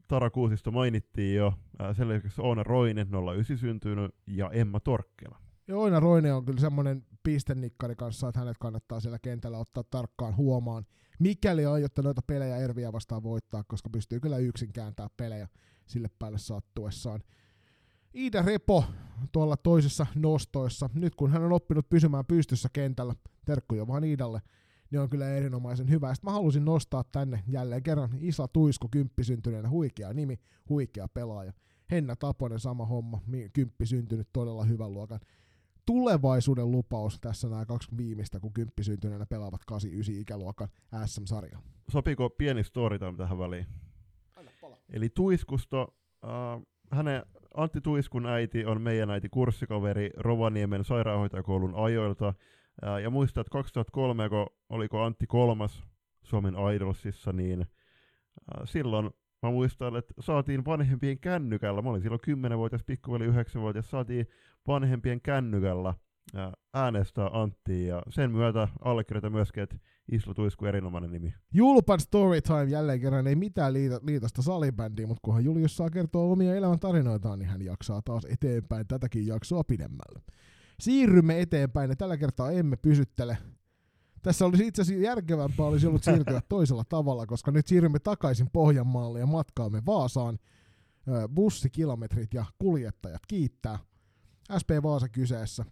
[0.08, 1.54] Tara Kuusisto mainittiin jo,
[1.92, 5.38] sen lisäksi Oona Roinen 09 syntynyt ja Emma Torkkela.
[5.68, 10.36] Ja Oina Roine on kyllä semmoinen pistennikkari kanssa, että hänet kannattaa siellä kentällä ottaa tarkkaan
[10.36, 10.84] huomaan
[11.20, 15.48] mikäli aiotte noita pelejä Erviä vastaan voittaa, koska pystyy kyllä yksin kääntämään pelejä
[15.86, 17.20] sille päälle sattuessaan.
[18.14, 18.84] Iida Repo
[19.32, 24.40] tuolla toisessa nostoissa, nyt kun hän on oppinut pysymään pystyssä kentällä, terkkuja vaan Iidalle,
[24.90, 26.14] niin on kyllä erinomaisen hyvä.
[26.14, 30.38] Sitten mä halusin nostaa tänne jälleen kerran Isla Tuisku, kymppisyntyneenä, huikea nimi,
[30.68, 31.52] huikea pelaaja.
[31.90, 33.22] Henna Taponen, sama homma,
[33.52, 35.20] kymppi syntynyt, todella hyvän luokan
[35.86, 40.68] tulevaisuuden lupaus tässä nämä kaksi viimeistä, kun kymppisyntyneenä pelaavat 89 ikäluokan
[41.06, 41.62] SM-sarjaa.
[41.88, 43.66] Sopiiko pieni story tähän väliin?
[44.90, 47.22] Eli Tuiskusto, äh, hänen
[47.54, 52.34] Antti Tuiskun äiti on meidän äiti kurssikaveri Rovaniemen sairaanhoitajakoulun ajoilta.
[53.02, 55.82] Ja muistat, että 2003, kun oliko Antti kolmas
[56.22, 57.66] Suomen Idolsissa, niin
[58.64, 59.10] silloin
[59.42, 62.20] Mä muistan, että saatiin vanhempien kännykällä, mä olin silloin
[62.54, 64.26] 10-vuotias, pikkuveli 9-vuotias, saatiin
[64.66, 65.94] vanhempien kännykällä
[66.74, 69.76] äänestää Antti ja sen myötä allekirjoita myöskin, että
[70.12, 71.34] Isla Tuisku erinomainen nimi.
[71.54, 76.54] Julpan Storytime jälleen kerran ei mitään liito, liitosta salibändiin, mutta kunhan Julius saa kertoa omia
[76.54, 80.20] elämän tarinoitaan, niin hän jaksaa taas eteenpäin tätäkin jaksoa pidemmälle.
[80.80, 83.38] Siirrymme eteenpäin ja tällä kertaa emme pysyttele
[84.22, 89.20] tässä olisi itse asiassa järkevämpää olisi ollut siirtyä toisella tavalla, koska nyt siirrymme takaisin Pohjanmaalle
[89.20, 90.38] ja matkaamme Vaasaan.
[91.34, 93.78] Bussikilometrit ja kuljettajat kiittää.
[94.60, 95.64] SP Vaasa kyseessä.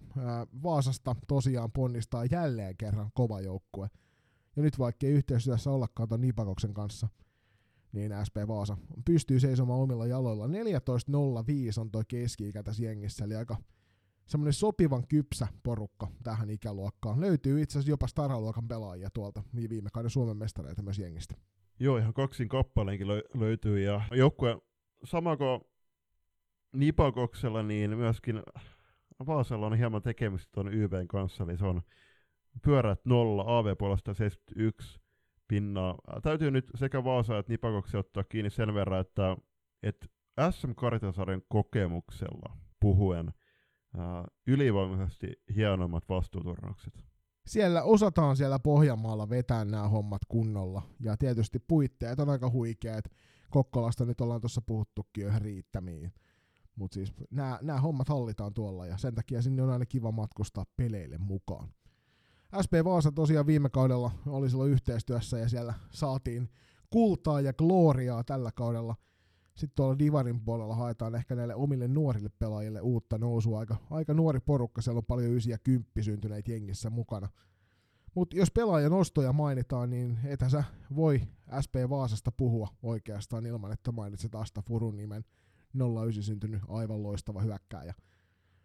[0.62, 3.90] Vaasasta tosiaan ponnistaa jälleen kerran kova joukkue.
[4.56, 7.08] Ja nyt vaikkei yhteistyössä ollakaan tuon Nipakoksen kanssa,
[7.92, 10.46] niin SP Vaasa pystyy seisomaan omilla jaloilla.
[10.46, 10.52] 14.05
[11.80, 13.56] on tuo keski-ikä tässä jengissä, eli aika
[14.28, 17.20] semmoinen sopivan kypsä porukka tähän ikäluokkaan.
[17.20, 21.34] Löytyy itse asiassa jopa Staraluokan pelaajia tuolta niin viime kauden Suomen mestareita myös jengistä.
[21.80, 23.80] Joo, ihan kaksin kappaleenkin lö- löytyy.
[23.80, 24.58] Ja joukkue,
[25.04, 25.60] sama kuin
[26.72, 28.42] Nipakoksella, niin myöskin
[29.26, 31.82] Vaasalla on hieman tekemistä tuon YVn kanssa, eli se on
[32.62, 35.00] pyörät nolla, AV-puolesta 71
[35.48, 35.98] pinnaa.
[36.22, 39.36] Täytyy nyt sekä Vaasa että Nipakoksi ottaa kiinni sen verran, että,
[39.82, 40.06] että
[40.50, 43.32] SM Karitasarjan kokemuksella puhuen–
[44.46, 47.04] ylivoimaisesti hienommat vastuuturnaukset.
[47.46, 50.82] Siellä osataan siellä Pohjanmaalla vetää nämä hommat kunnolla.
[51.00, 53.04] Ja tietysti puitteet on aika huikeat.
[53.50, 56.12] Kokkolasta nyt ollaan tuossa puhuttukin jo ihan riittämiin.
[56.74, 57.14] Mutta siis
[57.62, 61.68] nämä hommat hallitaan tuolla ja sen takia sinne on aina kiva matkustaa peleille mukaan.
[62.64, 66.48] SP Vaasa tosiaan viime kaudella oli silloin yhteistyössä ja siellä saatiin
[66.90, 68.94] kultaa ja gloriaa tällä kaudella–
[69.58, 73.58] sitten tuolla Divarin puolella haetaan ehkä näille omille nuorille pelaajille uutta nousua.
[73.58, 77.28] Aika, aika nuori porukka, siellä on paljon ysiä kymppi syntyneitä jengissä mukana.
[78.14, 80.64] Mutta jos pelaajan ostoja mainitaan, niin ethän sä
[80.96, 81.22] voi
[81.64, 85.24] SP Vaasasta puhua oikeastaan ilman, että mainitset Asta Furun nimen
[86.02, 87.94] 09 syntynyt aivan loistava hyökkääjä.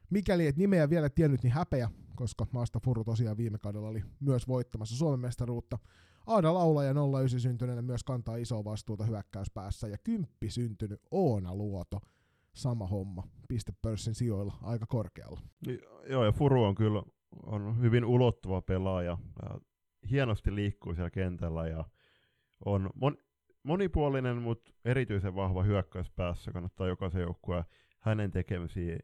[0.10, 4.48] Mikäli et nimeä vielä tiennyt, niin häpeä, koska Asta Furu tosiaan viime kaudella oli myös
[4.48, 5.80] voittamassa Suomen mestaruutta.
[6.28, 12.00] Aada Laulaja 09 syntyneenä myös kantaa isoa vastuuta hyökkäyspäässä ja kymppi syntynyt Oona Luoto.
[12.54, 15.40] Sama homma, pistepörssin sijoilla aika korkealla.
[16.10, 17.04] Joo, ja Furu on kyllä
[17.46, 19.18] on hyvin ulottuva pelaaja.
[20.12, 21.86] Hienosti liikkuu siellä kentällä ja
[22.66, 23.18] on mon,
[23.64, 26.52] monipuolinen, mutta erityisen vahva hyökkäyspäässä.
[26.52, 27.64] Kannattaa jokaisen joukkueen
[28.00, 28.98] hänen tekemisiä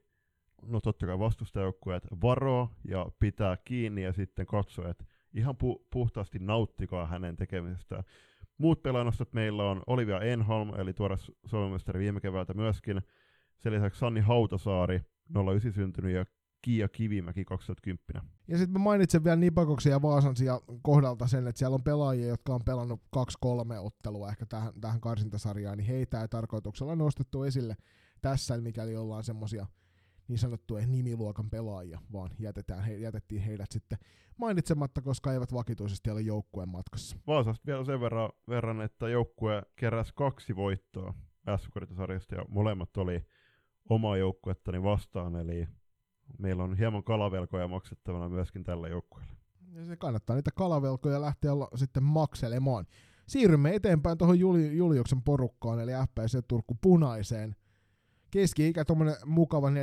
[0.65, 6.39] no totta kai vastustajoukkueet varoo ja pitää kiinni ja sitten katsoo, että ihan pu- puhtaasti
[6.39, 8.03] nauttikaa hänen tekemisestään.
[8.57, 13.01] Muut pelaanostot meillä on Olivia Enholm, eli tuoras Suomen viime keväältä myöskin.
[13.57, 15.01] Sen lisäksi Sanni Hautasaari,
[15.45, 16.25] 09 syntynyt, ja
[16.61, 18.29] Kiia Kivimäki 2010.
[18.47, 22.53] Ja sitten mä mainitsen vielä Nipakoksen ja Vaasansia kohdalta sen, että siellä on pelaajia, jotka
[22.53, 27.75] on pelannut kaksi-kolme ottelua ehkä tähän, tähän karsintasarjaan, niin heitä ei tarkoituksella nostettu esille
[28.21, 29.67] tässä, mikäli ollaan semmoisia
[30.29, 33.97] niin sanottuja nimiluokan pelaajia, vaan jätetään he, jätettiin heidät sitten
[34.37, 37.17] mainitsematta, koska eivät vakituisesti ole joukkueen matkassa.
[37.27, 41.13] Vaasasta vielä sen verran, verran että joukkue keräsi kaksi voittoa
[41.57, 41.69] s
[42.31, 43.25] ja molemmat oli
[43.89, 45.67] omaa joukkuettani vastaan, eli
[46.37, 49.33] meillä on hieman kalavelkoja maksettavana myöskin tällä joukkueella.
[49.73, 52.85] Ja se kannattaa niitä kalavelkoja lähteä sitten makselemaan.
[53.27, 57.55] Siirrymme eteenpäin tuohon Juli, Juliuksen porukkaan, eli FPC Turku punaiseen.
[58.31, 59.75] Keski-ikä tuommoinen mukava 14,12,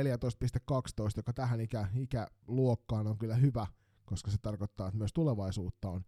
[1.17, 3.67] joka tähän ikä, ikäluokkaan on kyllä hyvä,
[4.05, 6.05] koska se tarkoittaa, että myös tulevaisuutta on,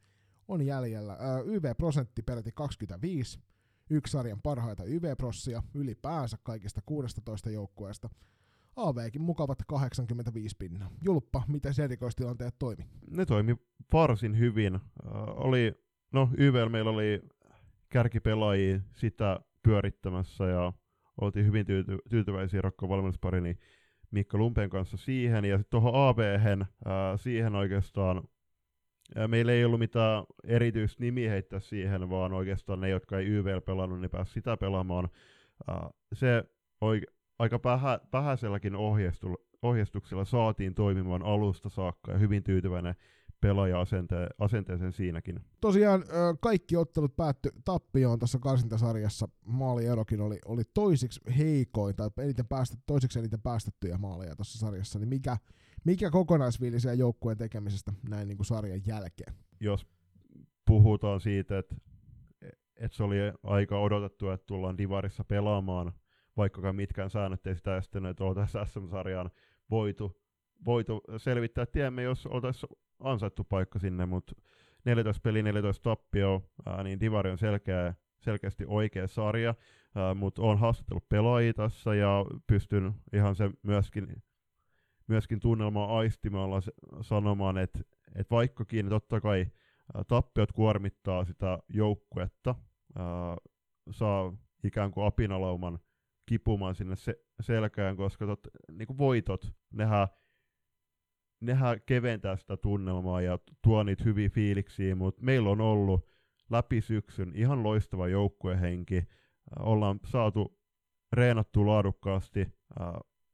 [0.47, 1.17] on jäljellä.
[1.45, 3.39] YV-prosentti peräti 25,
[3.89, 8.09] yksi sarjan parhaita YV-prossia ylipäänsä kaikista 16 joukkueesta.
[8.75, 10.89] AVkin mukavat 85 pinnaa.
[11.01, 12.85] Julppa, miten se erikoistilanteet toimi?
[13.09, 13.55] Ne toimi
[13.93, 14.75] varsin hyvin.
[14.75, 14.81] Uh,
[15.35, 15.73] oli,
[16.11, 17.21] no YVL meillä oli
[17.89, 20.73] kärkipelaajia sitä pyörittämässä ja
[21.21, 23.57] oltiin hyvin tyyty- tyytyväisiä Rokko valmennusparini
[24.11, 25.45] Mikko Lumpen kanssa siihen.
[25.45, 26.17] Ja sitten tuohon ab
[27.15, 28.23] siihen oikeastaan
[29.15, 33.59] ää, meillä ei ollut mitään erityistä nimiä heittää siihen, vaan oikeastaan ne, jotka ei YVL
[33.65, 35.09] pelannut, niin pääsi sitä pelaamaan.
[36.13, 36.43] Se
[36.81, 38.73] oike- aika vähä, vähäiselläkin
[39.61, 42.95] ohjeistuksella saatiin toimimaan alusta saakka ja hyvin tyytyväinen
[43.41, 45.39] pelaaja asente- asenteeseen siinäkin.
[45.61, 46.03] Tosiaan
[46.41, 49.27] kaikki ottelut päättyi tappioon tässä karsintasarjassa.
[49.45, 54.99] Maalierokin oli, oli toisiksi heikoin, tai eniten päästä, toiseksi eniten päästettyjä maaleja tässä sarjassa.
[54.99, 55.37] Niin mikä,
[55.85, 59.33] mikä kokonaisviilisiä joukkueen tekemisestä näin niin kuin sarjan jälkeen?
[59.59, 59.87] Jos
[60.65, 61.75] puhutaan siitä, että,
[62.75, 65.91] että se oli aika odotettu, että tullaan Divarissa pelaamaan–
[66.39, 69.31] vaikkakaan mitkään säännöt ei sitä estänyt, että oltaisiin SM-sarjaan
[69.69, 70.21] voitu,
[70.65, 74.35] voitu selvittää tiemme, jos oltaisiin ansaittu paikka sinne, mutta
[74.85, 79.55] 14 peli, 14 tappio, ää, niin Divari on selkeä, selkeästi oikea sarja,
[80.15, 84.23] mutta on haastatellut pelaajia tässä ja pystyn ihan se myöskin,
[85.07, 86.59] myöskin tunnelmaa aistimalla
[87.01, 87.79] sanomaan, että
[88.15, 89.47] et vaikkakin totta kai
[89.95, 92.55] ää, tappiot kuormittaa sitä joukkuetta,
[92.95, 93.37] ää,
[93.91, 95.79] saa ikään kuin apinalauman
[96.25, 98.39] kipumaan sinne se, selkään, koska tot,
[98.71, 100.07] niin kuin voitot, nehän,
[101.41, 106.09] nehän keventää sitä tunnelmaa ja tuo niitä hyviä fiiliksiä, mutta meillä on ollut
[106.49, 109.03] läpi syksyn ihan loistava joukkuehenki.
[109.59, 110.59] Ollaan saatu
[111.13, 112.47] reenattu laadukkaasti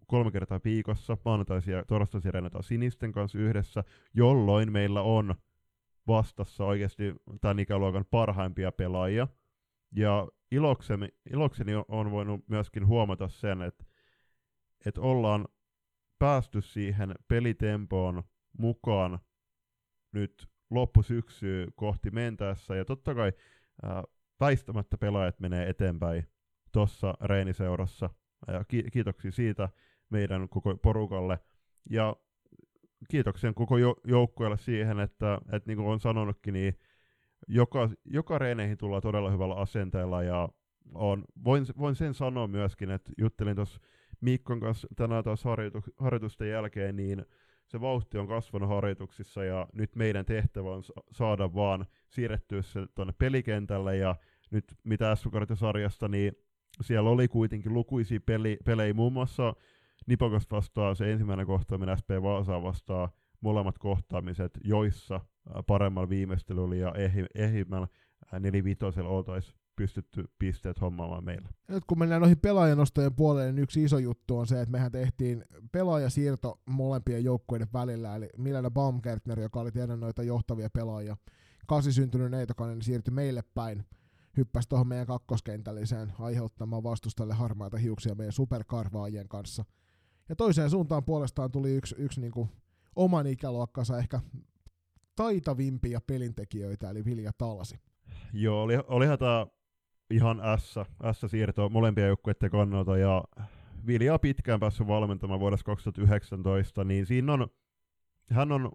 [0.08, 3.84] kolme kertaa viikossa, maanantaisia ja torstaisia reenataan sinisten kanssa yhdessä,
[4.14, 5.36] jolloin meillä on
[6.08, 9.28] vastassa oikeasti tämän ikäluokan parhaimpia pelaajia.
[9.92, 13.86] Ja ilokseni, ilokseni on voinut myöskin huomata sen, että,
[14.86, 15.48] että ollaan
[16.20, 18.24] päästy siihen pelitempoon
[18.58, 19.20] mukaan
[20.12, 23.32] nyt loppusyksyä kohti mentäessä, ja totta kai
[23.84, 24.04] ää,
[24.40, 26.28] väistämättä pelaajat menee eteenpäin
[26.72, 28.10] tuossa reeniseurassa,
[28.48, 29.70] ja ki- kiitoksia siitä
[30.10, 31.40] meidän koko porukalle,
[31.90, 32.16] ja
[33.10, 36.80] kiitoksia koko jo- joukkueelle siihen, että, että niin kuin on sanonutkin, niin
[37.48, 40.24] joka, joka reeneihin tullaan todella hyvällä asenteella.
[40.24, 40.50] Ja
[40.94, 43.82] on, voin, voin sen sanoa myöskin, että juttelin tuossa
[44.22, 47.26] Mikkon kanssa tänään taas harjoitu, harjoitusten jälkeen, niin
[47.68, 53.14] se vauhti on kasvanut harjoituksissa ja nyt meidän tehtävä on saada vaan siirrettyä se tuonne
[53.18, 54.16] pelikentälle ja
[54.52, 55.24] nyt mitä s
[55.54, 56.34] sarjasta niin
[56.82, 59.54] siellä oli kuitenkin lukuisia peli, pelejä, muun muassa
[60.08, 63.10] Nipokosta vastaan se ensimmäinen kohtaaminen SP Vaasaa vastaan,
[63.42, 65.22] molemmat kohtaamiset, joissa
[65.68, 66.94] paremmalla viimeistelyllä ja
[67.36, 67.88] ehimmällä
[68.40, 71.50] nelivitosella oltaisiin pystytty pisteet hommaamaan meillä.
[71.68, 75.46] Nyt kun mennään noihin pelaajanostojen puolelle, niin yksi iso juttu on se, että mehän tehtiin
[75.72, 81.18] pelaajasiirto molempien joukkueiden välillä, eli Milena Baumgärtner, joka oli tiedän noita johtavia pelaajia,
[81.68, 83.86] kasi syntynyt Neitokainen, niin siirtyi meille päin,
[84.38, 89.66] hyppäsi tuohon meidän kakkoskentälliseen aiheuttamaan vastustalle harmaita hiuksia meidän superkarvaajien kanssa.
[90.30, 92.50] Ja toiseen suuntaan puolestaan tuli yksi, yksi niinku
[92.96, 94.20] oman ikäluokkansa ehkä
[95.16, 97.80] taitavimpia pelintekijöitä, eli Vilja Talasi.
[98.34, 99.48] Joo, oli, olihan tämä
[100.10, 100.76] ihan S,
[101.12, 103.24] S-siirto molempien joukkueiden kannalta, ja
[103.88, 107.48] Vilja pitkään päässyt valmentamaan vuodessa 2019, niin siinä on,
[108.30, 108.72] hän on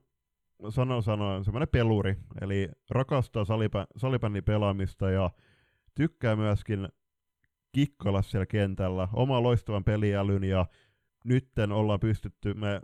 [0.68, 5.30] sanon sanoen semmoinen peluri, eli rakastaa salipä, salibändin pelaamista ja
[5.94, 6.88] tykkää myöskin
[7.72, 10.66] kikkala siellä kentällä, oma loistavan peliälyn ja
[11.24, 12.80] nytten ollaan pystytty, me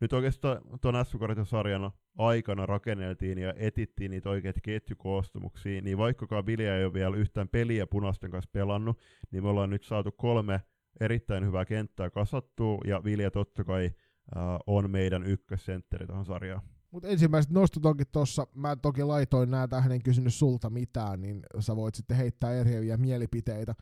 [0.00, 1.16] nyt oikeastaan tuon s
[1.50, 7.48] sarjan aikana rakenneltiin ja etittiin niitä oikeita ketjukoostumuksia, niin vaikkakaan Vilja ei ole vielä yhtään
[7.48, 8.98] peliä punaisten kanssa pelannut,
[9.30, 10.60] niin me ollaan nyt saatu kolme
[11.00, 16.62] erittäin hyvää kenttää kasattua, ja Vilja totta kai äh, on meidän ykkössentteri tuohon sarjaan.
[16.90, 21.42] Mutta ensimmäiset nostot onkin tossa, mä toki laitoin nää tähän, en kysynyt sulta mitään, niin
[21.58, 23.74] sä voit sitten heittää eriäviä mielipiteitä.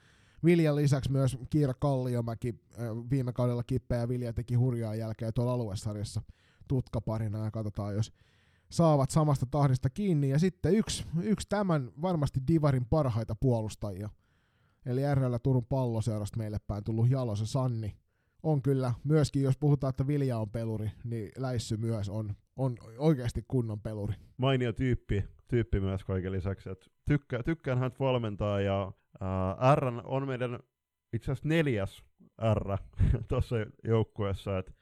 [0.44, 2.54] Viljan lisäksi myös Kiira Kalliomäki
[3.10, 6.22] viime kaudella kippeä ja Vilja teki hurjaa jälkeä tuolla aluesarjassa
[6.68, 8.12] tutkaparina ja katsotaan, jos
[8.70, 10.28] saavat samasta tahdista kiinni.
[10.28, 14.10] Ja sitten yksi, yksi tämän varmasti Divarin parhaita puolustajia,
[14.86, 17.96] eli RL Turun palloseurasta meille päin tullut Jalosen Sanni,
[18.42, 23.44] on kyllä myöskin, jos puhutaan, että Vilja on peluri, niin Läissy myös on, on oikeasti
[23.48, 24.14] kunnon peluri.
[24.36, 26.70] Mainio tyyppi, tyyppi myös kaiken lisäksi.
[26.70, 30.58] Että tykkää, tykkään hän valmentaa ja ää, R on meidän
[31.12, 32.02] itse asiassa neljäs
[32.54, 32.78] R
[33.28, 34.58] tuossa joukkueessa.
[34.58, 34.72] Että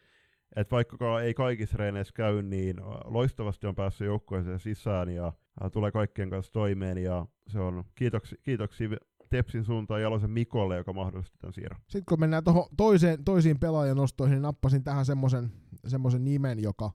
[0.57, 5.32] et vaikka ei kaikissa reeneissä käy, niin loistavasti on päässyt joukkueeseen sisään ja
[5.73, 8.89] tulee kaikkien kanssa toimeen ja se on kiitoksi, kiitoksia
[9.31, 11.81] Tepsin suuntaan Jalosen Mikolle, joka mahdollisti tämän siirron.
[11.81, 15.05] Sitten kun mennään tuohon toiseen, toisiin pelaajanostoihin, niin nappasin tähän
[15.86, 16.90] semmoisen nimen, joka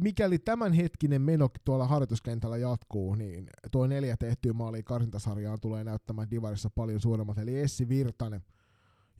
[0.00, 6.70] mikäli tämänhetkinen meno tuolla harjoituskentällä jatkuu, niin tuo neljä tehtyä maaliin karsintasarjaan tulee näyttämään Divarissa
[6.74, 8.42] paljon suuremmat, eli Essi Virtanen–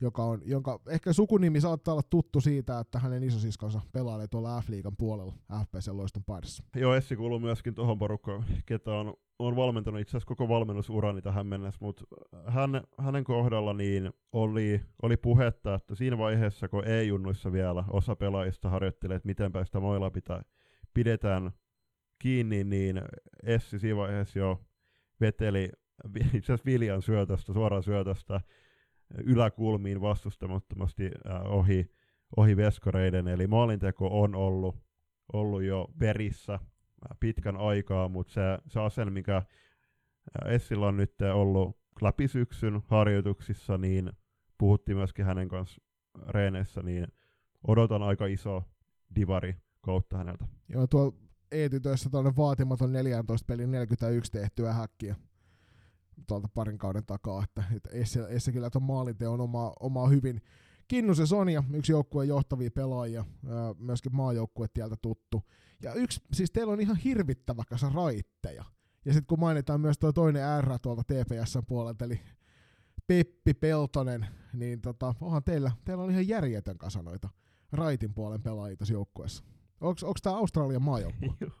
[0.03, 4.97] joka on, jonka ehkä sukunimi saattaa olla tuttu siitä, että hänen isosiskonsa pelailee tuolla F-liigan
[4.97, 5.33] puolella
[5.63, 6.63] FPC Loiston paidassa.
[6.75, 11.47] Joo, Essi kuuluu myöskin tuohon porukkaan, ketä on, on valmentanut itse asiassa koko valmennusurani tähän
[11.47, 12.03] mennessä, mutta
[12.47, 18.69] hän, hänen kohdalla niin oli, oli puhetta, että siinä vaiheessa, kun E-junnuissa vielä osa pelaajista
[18.69, 20.41] harjoittelee, että miten sitä moilla pitää,
[20.93, 21.51] pidetään
[22.19, 23.01] kiinni, niin
[23.43, 24.61] Essi siinä vaiheessa jo
[25.21, 25.69] veteli
[26.33, 28.41] itse asiassa Viljan syötöstä, suoraan syötöstä,
[29.23, 31.91] yläkulmiin vastustamattomasti äh, ohi,
[32.37, 34.75] ohi veskoreiden, eli maalinteko on ollut,
[35.33, 36.61] ollut jo verissä äh,
[37.19, 39.45] pitkän aikaa, mutta se, se asenne, mikä äh,
[40.53, 44.11] Essillä on nyt ollut läpi syksyn harjoituksissa, niin
[44.57, 45.81] puhuttiin myöskin hänen kanssa
[46.27, 47.07] reeneissä, niin
[47.67, 48.63] odotan aika iso
[49.15, 50.45] divari kautta häneltä.
[50.69, 51.13] Joo, tuo
[51.51, 55.15] E-tytöissä tuonne vaatimaton 14 pelin 41 tehtyä häkkiä
[56.27, 60.41] tuolta parin kauden takaa, että, että Esse, Esse kyllä tuon maalinteon oma, oma hyvin.
[60.87, 63.25] Kinnus ja Sonia, yksi joukkueen johtavia pelaajia,
[63.77, 65.43] myöskin maajoukkue tieltä tuttu.
[65.81, 68.65] Ja yksi, siis teillä on ihan hirvittävä kasa raitteja.
[69.05, 72.21] Ja sitten kun mainitaan myös tuo toinen R tuolta TPSn puolelta, eli
[73.07, 77.29] Peppi Peltonen, niin tota, onhan teillä, teillä on ihan järjetön kasa noita
[77.71, 79.43] raitin puolen pelaajia tässä joukkueessa.
[79.83, 81.29] Onko tämä Australian maajoukkue?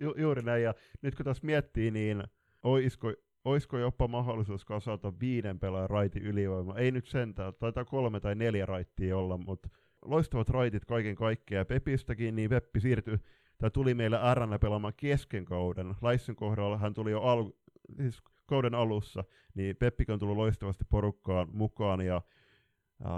[0.00, 2.24] Ju, juuri näin, ja nyt kun tässä miettii, niin
[2.62, 3.12] oisko,
[3.44, 6.76] oisko jopa mahdollisuus kasata viiden pelaajan raiti ylivoima?
[6.76, 9.68] Ei nyt sentään, taitaa kolme tai neljä raittia olla, mutta
[10.04, 11.66] loistavat raitit kaiken kaikkiaan.
[11.66, 13.18] Pepistäkin, niin Peppi siirtyi,
[13.58, 15.94] tai tuli meille RN pelaamaan kesken kauden.
[16.00, 17.52] Laissin kohdalla hän tuli jo al-
[17.96, 19.24] siis kauden alussa,
[19.54, 22.22] niin Peppi on tullut loistavasti porukkaan mukaan, ja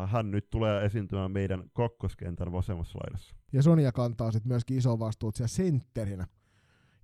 [0.06, 3.34] hän nyt tulee esiintymään meidän kakkoskentän vasemmassa laidassa.
[3.52, 6.26] Ja Sonia kantaa sitten myöskin iso vastuut siellä sentterinä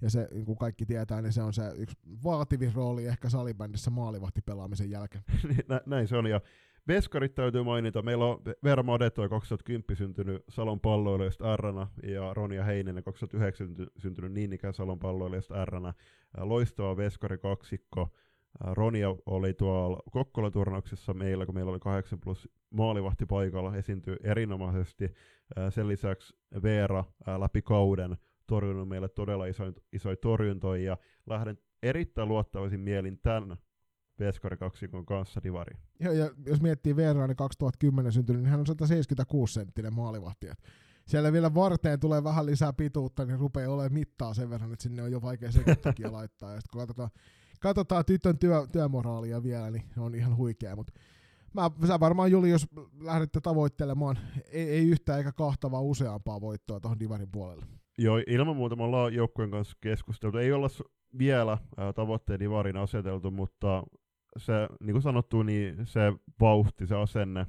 [0.01, 3.91] ja se, niin kuin kaikki tietää, niin se on se yksi vaativin rooli ehkä salibändissä
[3.91, 5.25] maalivahtipelaamisen jälkeen.
[5.49, 6.41] Niin, nä, näin se on, ja
[6.89, 8.03] Veskarit täytyy mainita.
[8.03, 14.53] Meillä on Veera Madetoi 2010 syntynyt Salon palloilijasta Rna ja Ronja Heininen 2009 syntynyt niin
[14.53, 15.95] ikään Salon palloilijasta Rna.
[16.37, 18.13] Loistava Veskari kaksikko.
[18.61, 25.15] Ronja oli tuolla Kokkola-turnauksessa meillä, kun meillä oli 8 plus maalivahti paikalla, esiintyi erinomaisesti.
[25.71, 27.05] Sen lisäksi Veera
[27.39, 28.17] läpi kauden
[28.47, 33.57] torjunut meille todella isoin, isoin torjuntoja, ja lähden erittäin luottavaisin mielin tämän
[34.19, 35.77] Veskari kaksikon kanssa divari.
[36.01, 40.47] Ja, ja jos miettii Veeraani niin 2010 syntynyt, niin hän on 176 senttinen maalivahti.
[41.07, 45.03] Siellä vielä varteen tulee vähän lisää pituutta, niin rupeaa olemaan mittaa sen verran, että sinne
[45.03, 46.55] on jo vaikea sekin laittaa.
[46.55, 47.11] Ja sitten kun katsotaan
[47.61, 50.93] katsotaan tytön työ, työmoraalia vielä, niin on ihan huikea, mutta
[51.55, 52.67] mä, sä varmaan Juli, jos
[53.01, 54.19] lähdette tavoittelemaan,
[54.53, 57.67] ei, ei yhtä eikä kahta, vaan useampaa voittoa tuohon Divarin puolelle.
[57.99, 60.39] Joo, ilman muuta me ollaan joukkueen kanssa keskusteltu.
[60.39, 60.69] Ei olla
[61.19, 63.83] vielä ää, tavoitteen Divarin aseteltu, mutta
[64.37, 66.01] se, niin kuin sanottu, niin se
[66.41, 67.47] vauhti, se asenne,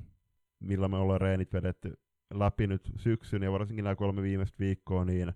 [0.60, 1.94] millä me ollaan reenit vedetty
[2.34, 5.34] läpi nyt syksyn ja varsinkin nämä kolme viimeistä viikkoa, niin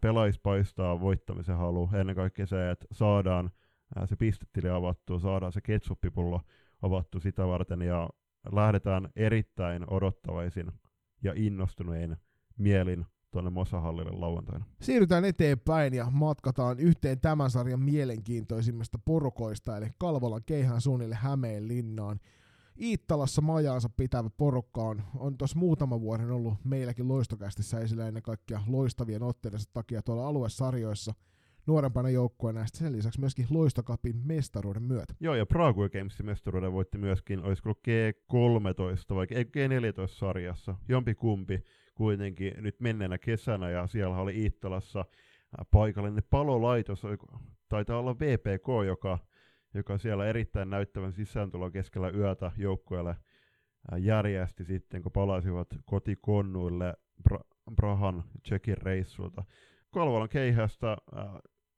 [0.00, 1.90] pelaajista paistaa voittamisen halu.
[2.00, 3.50] Ennen kaikkea se, että saadaan
[4.06, 6.40] se pistetili avattua, saadaan se ketsuppipullo
[6.82, 8.10] avattu sitä varten ja
[8.52, 10.72] lähdetään erittäin odottavaisin
[11.22, 12.16] ja innostunein
[12.58, 14.64] mielin tuonne Mosahallille lauantaina.
[14.80, 22.20] Siirrytään eteenpäin ja matkataan yhteen tämän sarjan mielenkiintoisimmista porukoista, eli Kalvolan keihän suunnille Hämeenlinnaan.
[22.80, 28.60] Iittalassa majaansa pitävä porukka on, on tuossa muutama vuoden ollut meilläkin loistokästissä esillä ennen kaikkea
[28.66, 31.14] loistavien otteiden takia tuolla aluesarjoissa
[31.68, 35.14] nuorempana joukkueena ja sen lisäksi myöskin loistokapin mestaruuden myötä.
[35.20, 41.64] Joo, ja Prague Gamesin mestaruuden voitti myöskin, olisiko G13 vai G14-sarjassa, jompi kumpi
[41.94, 45.04] kuitenkin nyt menneenä kesänä, ja siellä oli Iittalassa
[45.70, 47.02] paikallinen palolaitos,
[47.68, 49.18] taitaa olla VPK, joka
[49.74, 53.16] joka siellä erittäin näyttävän sisääntulon keskellä yötä joukkueelle
[53.98, 56.94] järjesti sitten, kun palasivat kotikonnuille
[57.28, 59.44] Bra- Brahan Tsekin reissulta.
[59.90, 61.24] Kalvolan keihästä äh,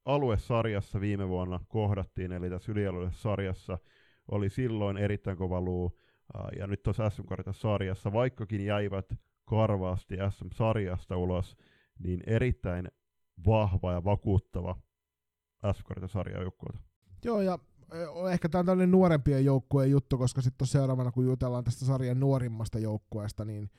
[0.05, 3.78] aluesarjassa viime vuonna kohdattiin, eli tässä ylialueessa
[4.31, 5.98] oli silloin erittäin kova luu,
[6.59, 9.06] ja nyt tuossa sm sarjassa, vaikkakin jäivät
[9.44, 11.56] karvaasti SM-sarjasta ulos,
[11.98, 12.89] niin erittäin
[13.47, 14.77] vahva ja vakuuttava
[15.72, 16.81] sm sarja joukkueelta.
[17.24, 17.59] Joo, ja
[18.32, 22.78] ehkä tämä on tällainen nuorempien joukkueen juttu, koska sitten seuraavana, kun jutellaan tästä sarjan nuorimmasta
[22.78, 23.70] joukkueesta, niin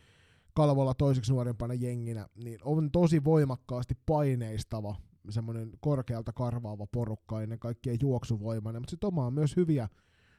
[0.53, 4.95] Kalvolla toiseksi nuorimpana jenginä, niin on tosi voimakkaasti paineistava,
[5.29, 9.89] semmoinen korkealta karvaava porukka, ennen kaikkea juoksuvoimainen, mutta sitten omaa myös hyviä,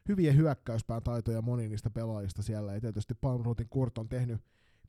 [0.08, 4.40] hyviä hyökkäyspään taitoja moni niistä pelaajista siellä, ja tietysti Palmruutin Kurt on tehnyt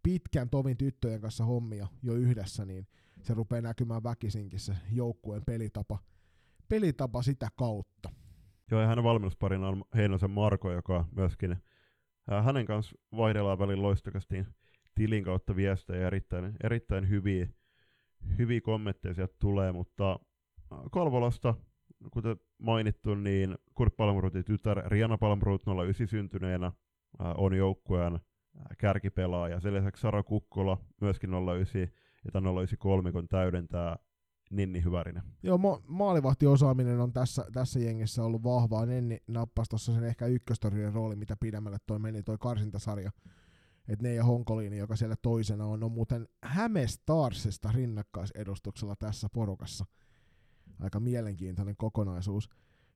[0.03, 2.87] pitkän tovin tyttöjen kanssa hommia jo yhdessä, niin
[3.21, 5.99] se rupeaa näkymään väkisinkin se joukkueen pelitapa,
[6.67, 8.09] pelitapa sitä kautta.
[8.71, 11.57] Joo, ja hänen valmennusparina on Heinosen Marko, joka myöskin,
[12.29, 14.45] ää, hänen kanssa vaihdellaan välin loistokasti
[14.95, 17.47] tilin kautta viestejä, erittäin, erittäin hyviä,
[18.37, 20.19] hyviä kommentteja sieltä tulee, mutta
[20.91, 21.55] Kalvolasta,
[22.11, 26.71] kuten mainittu, niin Kurt Palmruutin tytär Riana Palmruut 09 syntyneenä
[27.19, 28.19] ää, on joukkueen
[28.77, 29.59] kärkipelaaja.
[29.59, 33.97] Sen lisäksi Sara Kukkola myöskin 09, ja 093 kun täydentää
[34.51, 35.23] Ninni Hyvärinen.
[35.43, 38.85] Joo, ma- maalivahtiosaaminen on tässä, tässä jengissä ollut vahvaa.
[38.85, 43.11] Ninni nappasi tuossa sen ehkä ykköstorien rooli, mitä pidemmälle toi meni toi karsintasarja.
[43.87, 49.85] Et ne ja Honkoliini, joka siellä toisena on, on muuten Häme Starsista rinnakkaisedustuksella tässä porukassa.
[50.79, 52.49] Aika mielenkiintoinen kokonaisuus.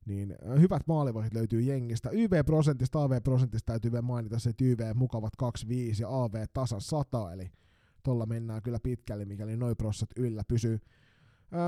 [0.05, 2.09] Niin hyvät maalivahdit löytyy jengistä.
[2.09, 7.51] YV-prosentista, AV-prosentista täytyy vielä mainita se, että YV mukavat 25 ja AV tasan 100, eli
[8.03, 10.79] tuolla mennään kyllä pitkälle, mikäli noin prossat yllä pysyy.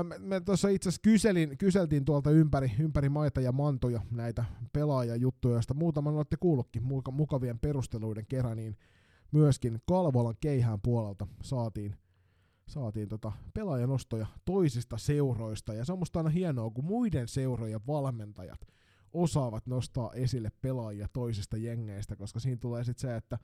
[0.08, 5.54] Me, me tuossa itse asiassa kyselin, kyseltiin tuolta ympäri, ympäri maita ja mantoja näitä pelaajajuttuja,
[5.54, 6.82] joista muutaman olette kuullutkin
[7.12, 8.76] mukavien perusteluiden kerran, niin
[9.32, 11.96] myöskin Kalvolan keihään puolelta saatiin,
[12.66, 18.60] saatiin tota pelaajanostoja toisista seuroista, ja se on musta aina hienoa, kun muiden seurojen valmentajat
[19.12, 23.38] osaavat nostaa esille pelaajia toisista jengeistä, koska siinä tulee sitten se, että,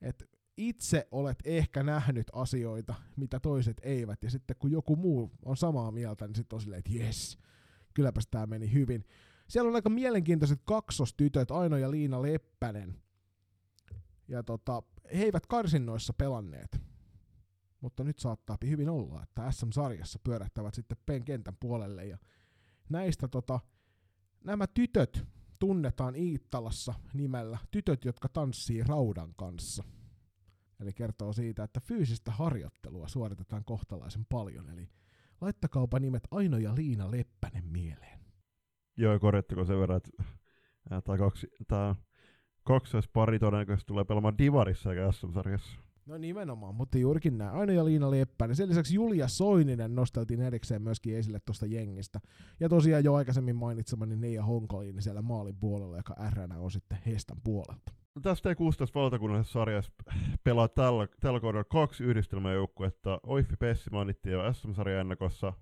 [0.00, 0.24] että
[0.56, 5.90] itse olet ehkä nähnyt asioita, mitä toiset eivät, ja sitten kun joku muu on samaa
[5.90, 7.38] mieltä, niin sitten on silleen, että jes,
[7.94, 9.04] kylläpäs tämä meni hyvin.
[9.48, 13.05] Siellä on aika mielenkiintoiset kaksostytöt, Aino ja Liina Leppänen.
[14.28, 14.82] Ja tota,
[15.14, 16.80] he eivät karsinnoissa pelanneet.
[17.80, 22.04] Mutta nyt saattaa hyvin olla, että SM-sarjassa pyörähtävät sitten penkentän puolelle.
[22.04, 22.18] Ja
[22.88, 23.60] näistä tota,
[24.44, 25.26] nämä tytöt
[25.58, 29.84] tunnetaan Iittalassa nimellä tytöt, jotka tanssii raudan kanssa–
[30.80, 34.70] Eli kertoo siitä, että fyysistä harjoittelua suoritetaan kohtalaisen paljon.
[34.70, 34.88] Eli
[35.40, 38.20] laittakaapa nimet Aino ja Liina Leppänen mieleen.
[38.96, 40.10] Joo, korjattako sen verran, että
[41.68, 41.94] tämä
[43.12, 45.78] pari todennäköisesti tulee pelaamaan Divarissa eikä SM-sarjassa.
[46.06, 47.54] No nimenomaan, mutta juurikin näin.
[47.54, 48.56] Aino ja Liina Leppänen.
[48.56, 52.20] Sen lisäksi Julia Soininen nosteltiin erikseen myöskin esille tuosta jengistä.
[52.60, 57.40] Ja tosiaan jo aikaisemmin mainitsemani Neija Honkoliin siellä maalin puolella, joka RNä on sitten Hestan
[57.44, 57.92] puolelta.
[58.22, 58.56] Tästä T16
[58.94, 59.92] valtakunnallisessa sarjassa
[60.44, 63.20] pelaa tällä, tällä kaudella kaksi yhdistelmäjoukkuetta.
[63.22, 65.52] Oiffi Pessi mainittiin jo SM-sarjan ennakossa.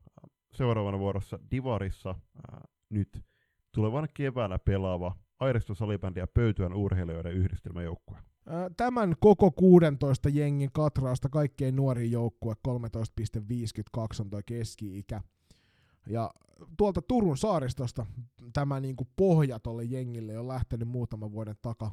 [0.55, 2.15] Seuraavana vuorossa Divarissa
[2.51, 2.61] ää,
[2.91, 3.25] nyt
[3.75, 8.19] tulevana keväänä pelaava Airiston salibändi ja Pöytyän urheilijoiden yhdistelmäjoukkue.
[8.77, 15.23] Tämän koko 16 jengin katraasta kaikkein nuorin joukkue 13,52 on tuo keski-ikä.
[16.07, 16.31] Ja
[16.77, 18.07] tuolta Turun saaristosta
[18.53, 21.91] tämä niin kuin pohja tolle jengille on lähtenyt muutaman vuoden taka,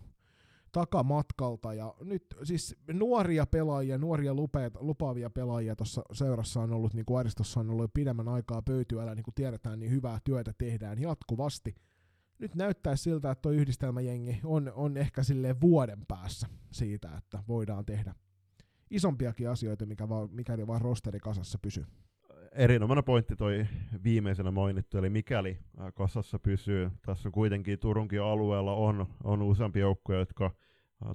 [0.72, 1.74] takamatkalta.
[1.74, 7.20] Ja nyt siis nuoria pelaajia, nuoria lupeet, lupaavia pelaajia tuossa seurassa on ollut, niin kuin
[7.20, 11.76] Aristossa on ollut jo pidemmän aikaa pöytyällä, niin kuin tiedetään, niin hyvää työtä tehdään jatkuvasti.
[12.42, 17.86] Nyt näyttää siltä, että tuo yhdistelmäjengi on, on ehkä sille vuoden päässä siitä, että voidaan
[17.86, 18.14] tehdä
[18.90, 21.86] isompiakin asioita, mikä vaan, mikäli vaan rosteri kasassa pysyy.
[22.52, 23.68] Erinomainen pointti toi
[24.04, 25.60] viimeisenä mainittu, eli mikäli
[25.94, 30.52] kasassa pysyy, tässä kuitenkin Turunkin alueella on, on useampi joukkoja, jotka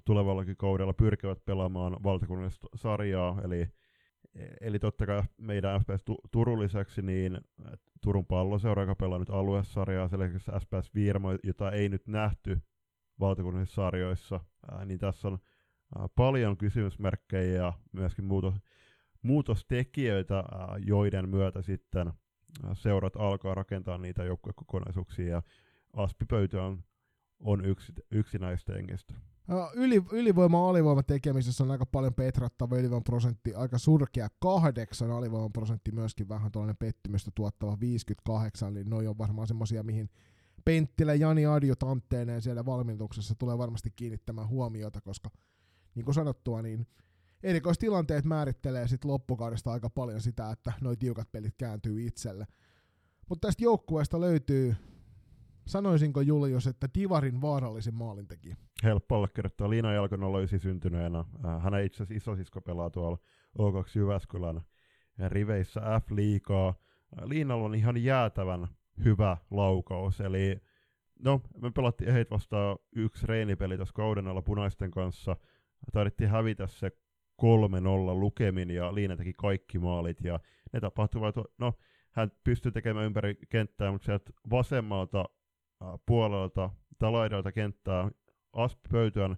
[0.05, 3.69] tulevallakin kaudella pyrkivät pelaamaan valtakunnallista sarjaa, eli,
[4.60, 7.40] eli totta kai meidän FPS Turun lisäksi, niin
[8.00, 12.60] Turun palloseura, joka pelaa nyt aluesarjaa, selkeästi SPS Viirmo, jota ei nyt nähty
[13.20, 14.40] valtakunnallisissa sarjoissa,
[14.84, 15.38] niin tässä on
[16.14, 18.54] paljon kysymysmerkkejä ja myöskin muutos,
[19.22, 20.44] muutostekijöitä,
[20.86, 22.12] joiden myötä sitten
[22.74, 25.42] seurat alkaa rakentaa niitä joukkuekokonaisuuksia ja
[25.92, 26.84] Aspipöytä on,
[27.40, 29.14] on yksi, yksi näistä engistä.
[29.74, 35.93] Yli, ylivoima alivoima tekemisessä on aika paljon petrattava ylivoiman prosentti, aika surkea kahdeksan, alivoiman prosentti
[35.93, 40.10] myöskin vähän tuollainen pettymystä tuottava 58, eli noi on varmaan semmosia, mihin
[40.64, 45.31] Penttilä Jani adjutantteineen siellä valmennuksessa tulee varmasti kiinnittämään huomiota, koska
[45.94, 46.86] niin kuin sanottua, niin
[47.43, 52.47] erikoistilanteet määrittelee sitten loppukaudesta aika paljon sitä, että noin tiukat pelit kääntyy itselle.
[53.28, 54.77] Mutta tästä joukkueesta löytyy,
[55.66, 58.56] sanoisinko Julius, että Divarin vaarallisin maalintekijä.
[58.84, 59.70] Helppo allekirjoittaa.
[59.70, 61.18] Liina Jalko 09 syntyneenä.
[61.18, 63.18] Äh, Hänen itse asiassa isosisko pelaa tuolla
[63.59, 64.60] O2 Jyväskylän
[65.28, 66.68] riveissä F-liigaa.
[66.68, 68.68] Äh, Liinalla on ihan jäätävän
[69.05, 70.60] hyvä laukaus, eli
[71.24, 75.36] no, me pelattiin heitä vastaan yksi reinipeli tuossa kauden alla punaisten kanssa–
[75.93, 76.90] taidettiin hävitä se
[77.43, 77.44] 3-0
[78.14, 80.40] lukemin ja Liina teki kaikki maalit ja
[80.72, 81.72] ne tapahtuvat, no
[82.10, 85.24] hän pystyi tekemään ympäri kenttää, mutta sieltä vasemmalta
[86.07, 88.11] puolelta tai laidalta kenttää
[88.53, 89.36] Asp Pöytön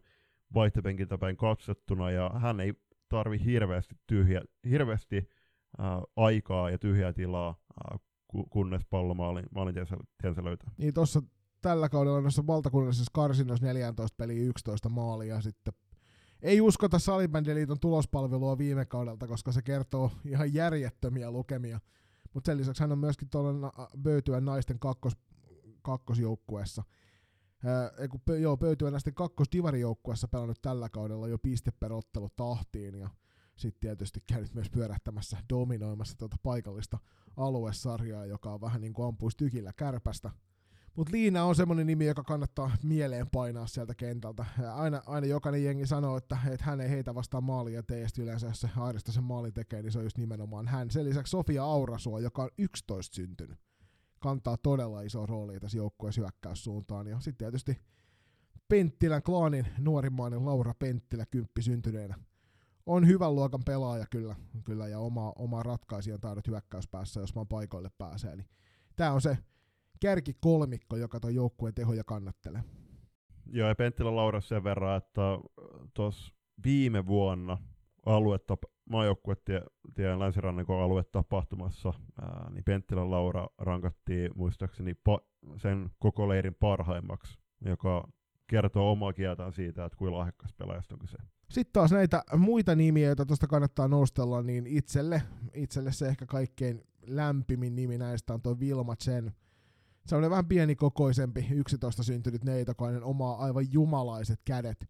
[0.55, 2.75] vaihtopenkiltä päin katsottuna ja hän ei
[3.09, 5.29] tarvi hirveästi, tyhjä, hirveästi
[5.81, 5.87] äh,
[6.17, 7.55] aikaa ja tyhjää tilaa,
[7.93, 8.01] äh,
[8.51, 9.75] kunnes pallo maalin, maalin
[10.23, 10.71] tiensä löytää.
[10.79, 11.23] Niin tuossa
[11.63, 15.75] tällä kaudella noissa valtakunnallisessa karsinnoissa 14 peliä 11 maalia sitten
[16.43, 21.81] ei uskota Salibändiliiton tulospalvelua viime kaudelta, koska se kertoo ihan järjettömiä lukemia.
[22.35, 25.17] Mutta sen lisäksi hän on myöskin tuolla Böytyän naisten kakkos,
[25.89, 26.83] kakkosjoukkueessa.
[27.65, 33.11] Ää, kun, joo, Böytyän naisten kakkosdivarijoukkueessa pelannut tällä kaudella jo piste per ottelu tahtiin ja
[33.57, 36.99] sitten tietysti käynyt myös pyörähtämässä, dominoimassa tuota paikallista
[37.37, 40.31] aluesarjaa, joka on vähän niin kuin ampuisi tykillä kärpästä–
[40.99, 44.45] mutta Liina on semmoinen nimi, joka kannattaa mieleen painaa sieltä kentältä.
[44.63, 48.47] Ja aina, aina jokainen jengi sanoo, että, että hän ei heitä vastaan maalia tee, yleensä
[48.47, 50.91] jos se Airista sen maalin tekee, niin se on just nimenomaan hän.
[50.91, 53.59] Sen lisäksi Sofia Aurasua, joka on 11 syntynyt,
[54.21, 57.07] kantaa todella iso rooli tässä joukkueessa hyökkäyssuuntaan.
[57.07, 57.81] Ja sitten tietysti
[58.69, 62.19] Penttilän klaanin nuorimmainen Laura Penttilä, kymppi syntyneenä.
[62.87, 67.91] On hyvän luokan pelaaja kyllä, kyllä ja oma, oma ratkaisijan taidot hyökkäyspäässä, jos vaan paikoille
[67.99, 68.37] pääsee.
[68.37, 68.49] Niin
[68.97, 69.39] tämä on se
[70.01, 72.63] kärkikolmikko, joka tuon joukkueen tehoja kannattelee.
[73.47, 75.23] Joo, ja Penttilä Laura sen verran, että
[75.95, 76.35] tuossa
[76.65, 77.59] viime vuonna
[78.07, 78.57] aluetta,
[78.91, 79.63] maajoukkuetien
[80.19, 81.93] länsirannikon aluetapahtumassa,
[82.23, 88.09] ää, niin Penttilän Laura rankattiin muistaakseni pa- sen koko leirin parhaimmaksi, joka
[88.47, 91.17] kertoo omaa kieltään siitä, että kuinka lahjakkas pelaajasta on kyse.
[91.51, 95.23] Sitten taas näitä muita nimiä, joita tuosta kannattaa nostella, niin itselle,
[95.55, 99.33] itselle se ehkä kaikkein lämpimin nimi näistä on tuo Vilma Chen,
[100.09, 104.89] se on vähän pienikokoisempi, 11 syntynyt neitokainen, omaa aivan jumalaiset kädet.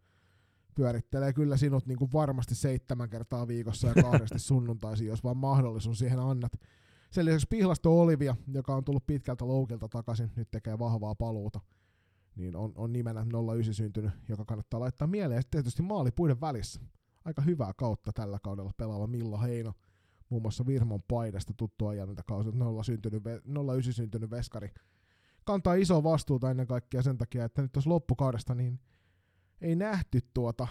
[0.79, 5.99] Pyörittelee kyllä sinut niin kuin varmasti seitsemän kertaa viikossa ja kahdesti sunnuntaisin, jos vaan mahdollisuus
[5.99, 6.53] siihen annat.
[7.11, 11.61] Sen lisäksi Pihlasto Olivia, joka on tullut pitkältä loukilta takaisin, nyt tekee vahvaa paluuta,
[12.37, 15.43] niin on, on nimenä 09 syntynyt, joka kannattaa laittaa mieleen.
[15.43, 16.81] Sitten tietysti maali puiden välissä.
[17.25, 19.73] Aika hyvää kautta tällä kaudella pelaava Milla Heino,
[20.29, 24.71] muun muassa Virmon paidasta tuttua ajan kausi, 0 syntynyt, 09 syntynyt veskari
[25.45, 28.81] kantaa iso vastuuta ennen kaikkea sen takia, että nyt tuossa loppukaudesta niin
[29.61, 30.69] ei nähty tuota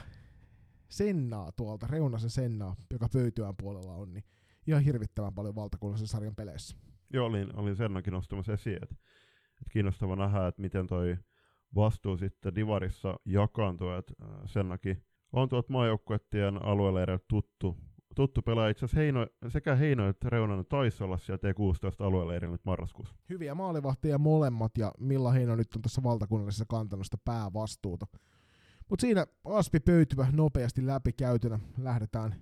[0.89, 4.23] Sennaa tuolta, Reunasen Sennaa, joka pöytyään puolella on, niin
[4.67, 6.77] ihan hirvittävän paljon valtakunnallisen sarjan peleissä.
[7.13, 8.95] Joo, olin, olin Sennakin nostamassa esiin, että,
[9.49, 11.17] että kiinnostava nähdä, että miten toi
[11.75, 15.03] vastuu sitten Divarissa jakaantuu, että äh, Sennakin
[15.33, 17.77] on tuolta maajoukkuettien alueelle tuttu
[18.17, 18.69] tuttu pelaaja.
[18.69, 23.15] Itse asiassa Heino, sekä Heino että Reunanen taisi olla siellä T16 alueella nyt marraskuussa.
[23.29, 28.07] Hyviä maalivahtia molemmat ja Milla Heino nyt on tässä valtakunnallisessa kantanut sitä päävastuuta.
[28.89, 32.35] Mutta siinä Aspi pöytyvä nopeasti läpi käytynä lähdetään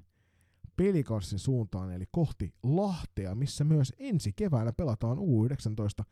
[0.78, 6.04] pelikanssin suuntaan, eli kohti Lahtea, missä myös ensi keväänä pelataan U19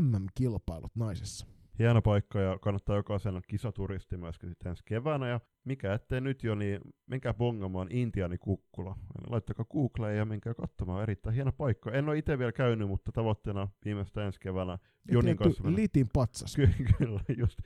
[0.00, 1.46] MM-kilpailut naisessa.
[1.78, 5.28] Hieno paikka ja kannattaa jokaisen kisaturisti myöskin sitten ensi keväänä.
[5.28, 8.96] Ja mikä ettei nyt jo, niin menkää bongamaan Intiani Kukkula.
[9.30, 11.02] Laittakaa Googleen ja menkää katsomaan.
[11.02, 11.92] Erittäin hieno paikka.
[11.92, 14.78] En ole itse vielä käynyt, mutta tavoitteena viimeistä ensi keväänä
[15.10, 15.62] Jonin kanssa.
[15.66, 16.56] Litin patsas.
[16.98, 17.58] Kyllä, just,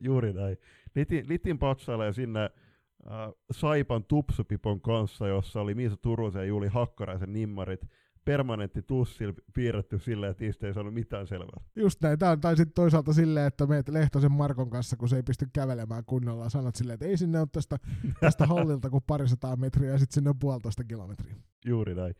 [0.00, 0.56] juuri näin.
[0.94, 6.68] Litin, litin patsailla ja sinne äh, Saipan Tupsupipon kanssa, jossa oli Miisa Turusen ja Juli
[6.68, 7.80] Hakkaraisen nimmarit
[8.24, 9.24] permanentti tussi
[9.54, 11.64] piirretty silleen, että niistä ei saanut mitään selvää.
[11.76, 12.18] Just näin.
[12.18, 16.04] Tämä tai sitten toisaalta silleen, että meet Lehtosen Markon kanssa, kun se ei pysty kävelemään
[16.04, 17.76] kunnolla, sanot silleen, että ei sinne ole tästä,
[18.20, 21.34] tästä hallilta kuin parisataa metriä ja sitten sinne on puolitoista kilometriä.
[21.66, 22.14] Juuri näin.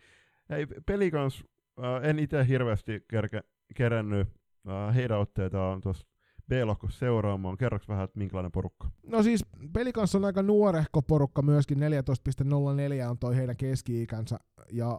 [0.51, 1.45] Hei, pelikans,
[1.79, 3.41] äh, en itse hirveästi kerke,
[3.75, 4.29] kerännyt
[4.69, 6.07] äh, heidän otteitaan tuossa
[6.49, 7.57] B-lohkossa seuraamaan.
[7.57, 8.91] Kerroks vähän, että minkälainen porukka?
[9.07, 14.39] No siis pelikans on aika nuorehko porukka myöskin, 14.04 on toi heidän keski-ikänsä,
[14.73, 14.99] ja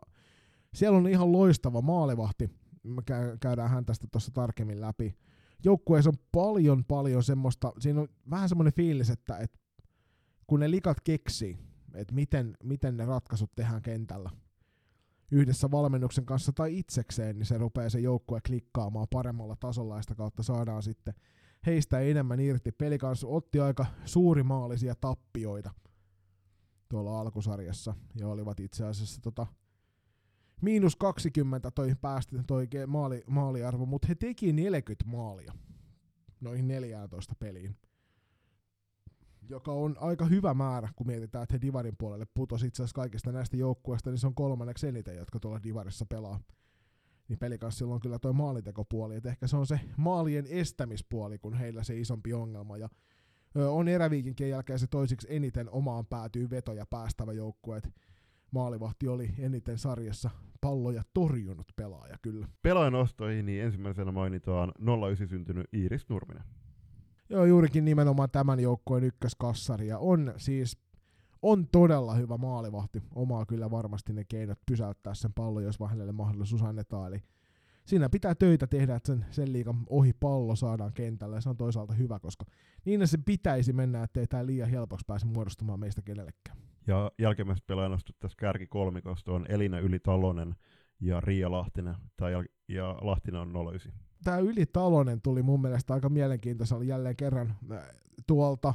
[0.74, 2.50] siellä on ihan loistava maalivahti.
[2.84, 3.02] Me
[3.40, 5.18] käydään hän tästä tuossa tarkemmin läpi.
[5.64, 9.60] Joukkueessa on paljon paljon semmoista, siinä on vähän semmoinen fiilis, että, että
[10.48, 11.58] kun ne likat keksii,
[11.94, 14.30] että miten, miten ne ratkaisut tehdään kentällä
[15.32, 20.16] yhdessä valmennuksen kanssa tai itsekseen, niin se rupeaa se joukkue klikkaamaan paremmalla tasolla ja sitä
[20.16, 21.14] kautta saadaan sitten
[21.66, 22.72] heistä enemmän irti.
[22.72, 25.72] Peli kanssa otti aika suurimaalisia tappioita
[26.90, 29.48] tuolla alkusarjassa ja olivat itse asiassa tota,
[30.62, 35.54] miinus 20 toi päästä toi maali, maaliarvo, mutta he teki 40 maalia
[36.42, 37.76] noihin 14 peliin.
[39.50, 43.32] Joka on aika hyvä määrä, kun mietitään, että he Divarin puolelle putosi itse asiassa kaikista
[43.32, 46.40] näistä joukkueista, niin se on kolmanneksi eniten, jotka tuolla Divarissa pelaa.
[47.28, 51.84] Niin pelikanssilla on kyllä toi maalitekopuoli, että ehkä se on se maalien estämispuoli, kun heillä
[51.84, 52.78] se isompi ongelma.
[52.78, 52.90] Ja
[53.56, 57.78] on eräviikinkien jälkeen se toisiksi eniten omaan päätyy vetoja päästävä joukkue.
[57.78, 57.90] Et
[58.52, 60.30] maalivahti oli eniten sarjassa
[60.62, 62.48] palloja torjunut pelaaja kyllä.
[62.62, 66.44] Pelaajan ostoihin niin ensimmäisenä mainitaan 09 syntynyt Iiris Nurminen.
[67.30, 70.78] Joo, juurikin nimenomaan tämän joukkojen ykköskassari ja on siis
[71.42, 73.04] on todella hyvä maalivahti.
[73.16, 77.08] Omaa kyllä varmasti ne keinot pysäyttää sen pallon, jos vaan hänelle mahdollisuus annetaan.
[77.08, 77.24] Eli
[77.86, 81.58] siinä pitää töitä tehdä, että sen, sen liikan ohi pallo saadaan kentälle, ja se on
[81.58, 82.46] toisaalta hyvä, koska
[82.86, 86.58] niin se pitäisi mennä, ettei tämä liian helpoksi pääse muodostumaan meistä kenellekään.
[86.88, 90.56] Ja jälkimmäiset pelaajat tässä kärki kolmikosta on Elina Ylitalonen
[91.02, 92.32] ja Riia Lahtinen, tai
[92.68, 93.94] ja Lahtinen on 09.
[94.24, 97.84] Tämä Ylitalonen tuli mun mielestä aika mielenkiintoisella jälleen kerran äh,
[98.28, 98.74] tuolta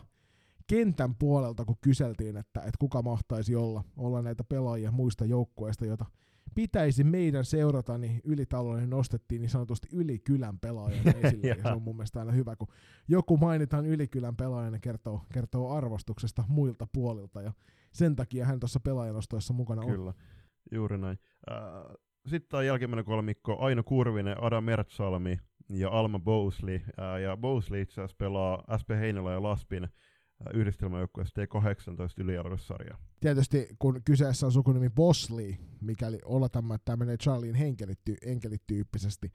[0.67, 6.07] kentän puolelta, kun kyseltiin, että, että kuka mahtaisi olla, olla näitä pelaajia muista joukkueista, joita
[6.55, 11.47] pitäisi meidän seurata, niin ylitaloinen nostettiin niin sanotusti ylikylän pelaajan esille.
[11.47, 12.69] ja se on mun mielestä aina hyvä, kun
[13.09, 17.43] joku mainitaan ylikylän pelaajana, kertoo, kertoo arvostuksesta muilta puolilta.
[17.43, 17.53] Ja
[17.97, 19.89] sen takia hän tuossa pelaajanostoissa mukana on.
[19.89, 20.15] Kyllä,
[20.73, 21.19] juuri näin.
[21.51, 21.59] Äh,
[22.27, 26.75] sitten tämä jälkimmäinen kolmikko, Aino Kurvinen, Adam Mertsalmi ja Alma Bousley.
[26.75, 29.89] Äh, ja Bousley itse asiassa pelaa SP Heinola ja Laspin
[30.55, 31.47] yhdistelmäjoukkueesta T18
[32.17, 32.99] yliarvossarja.
[33.21, 37.57] Tietysti kun kyseessä on sukunimi Bosley, mikäli oletamme, että tämä menee Charlien
[38.23, 39.33] enkelityyppisesti,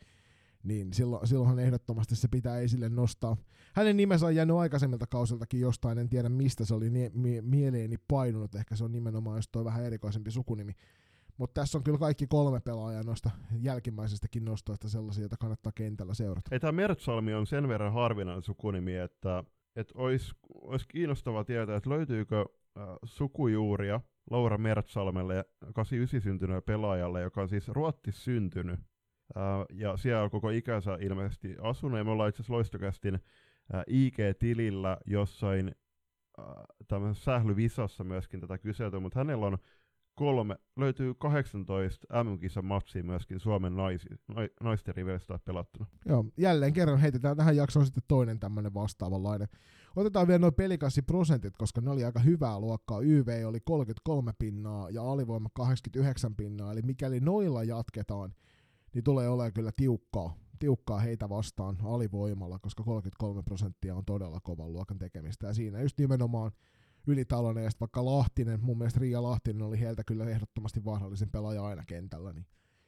[0.64, 3.38] niin silloin, silloinhan ehdottomasti se pitää esille nostaa.
[3.76, 7.96] Hänen nimensä on jäänyt aikaisemmilta kausiltakin jostain, en tiedä mistä se oli nie, mie, mieleeni
[8.08, 10.74] painunut, ehkä se on nimenomaan just toi vähän erikoisempi sukunimi.
[11.38, 13.32] Mutta tässä on kyllä kaikki kolme pelaajaa noista
[13.62, 16.50] jälkimmäisestäkin nostoista sellaisia, joita kannattaa kentällä seurata.
[16.52, 19.44] Ei tämä Mertsalmi on sen verran harvinainen sukunimi, että
[19.76, 22.46] että olisi olis kiinnostavaa tietää, että löytyykö
[22.78, 24.02] äh, sukujuuria
[24.32, 28.80] Laura Mertsalmelle 89 syntyneelle pelaajalle, joka on siis Ruottis syntynyt.
[29.38, 33.84] Äh, ja siellä on koko ikänsä ilmeisesti asunut, ja me ollaan itse asiassa Loistokästin äh,
[33.88, 35.72] IG-tilillä jossain
[36.40, 36.46] äh,
[36.88, 39.58] tämmöisessä sählyvisassa myöskin tätä kyselty, mutta hänellä on
[40.16, 44.10] kolme, löytyy 18 MM-kisan matsia myöskin Suomen naisi,
[44.64, 45.86] naisten riveistä pelattuna.
[46.06, 49.48] Joo, jälleen kerran heitetään tähän jaksoon sitten toinen tämmöinen vastaavanlainen.
[49.96, 53.02] Otetaan vielä noin pelikassiprosentit, koska ne oli aika hyvää luokkaa.
[53.02, 58.34] YV oli 33 pinnaa ja alivoima 89 pinnaa, eli mikäli noilla jatketaan,
[58.94, 64.74] niin tulee olemaan kyllä tiukkaa, tiukkaa heitä vastaan alivoimalla, koska 33 prosenttia on todella kovan
[64.74, 65.48] luokan tekemistä.
[65.48, 66.52] Ja siinä just nimenomaan
[67.08, 71.84] ylitalonen, ja vaikka Lahtinen, mun mielestä Riia Lahtinen oli heiltä kyllä ehdottomasti vaarallisen pelaaja aina
[71.88, 72.46] kentällä, niin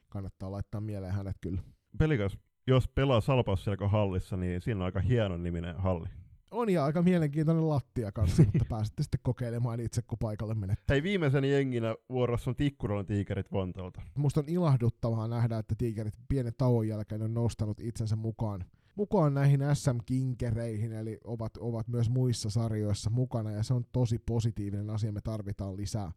[0.08, 1.62] kannattaa laittaa mieleen hänet kyllä.
[1.98, 6.08] Pelikas, jos pelaa Salpausselko hallissa, niin siinä on aika hieno niminen halli.
[6.54, 10.94] On ja aika mielenkiintoinen lattia kanssa, mutta pääsette sitten kokeilemaan itse, kun paikalle menette.
[10.94, 14.02] Hei, viimeisen jenginä vuorossa on Tikkurolan tiikerit Vantalta.
[14.14, 18.64] Musta on ilahduttavaa nähdä, että tiikerit pienen tauon jälkeen on nostanut itsensä mukaan
[18.96, 24.90] mukaan näihin SM-kinkereihin, eli ovat, ovat myös muissa sarjoissa mukana, ja se on tosi positiivinen
[24.90, 26.12] asia, me tarvitaan lisää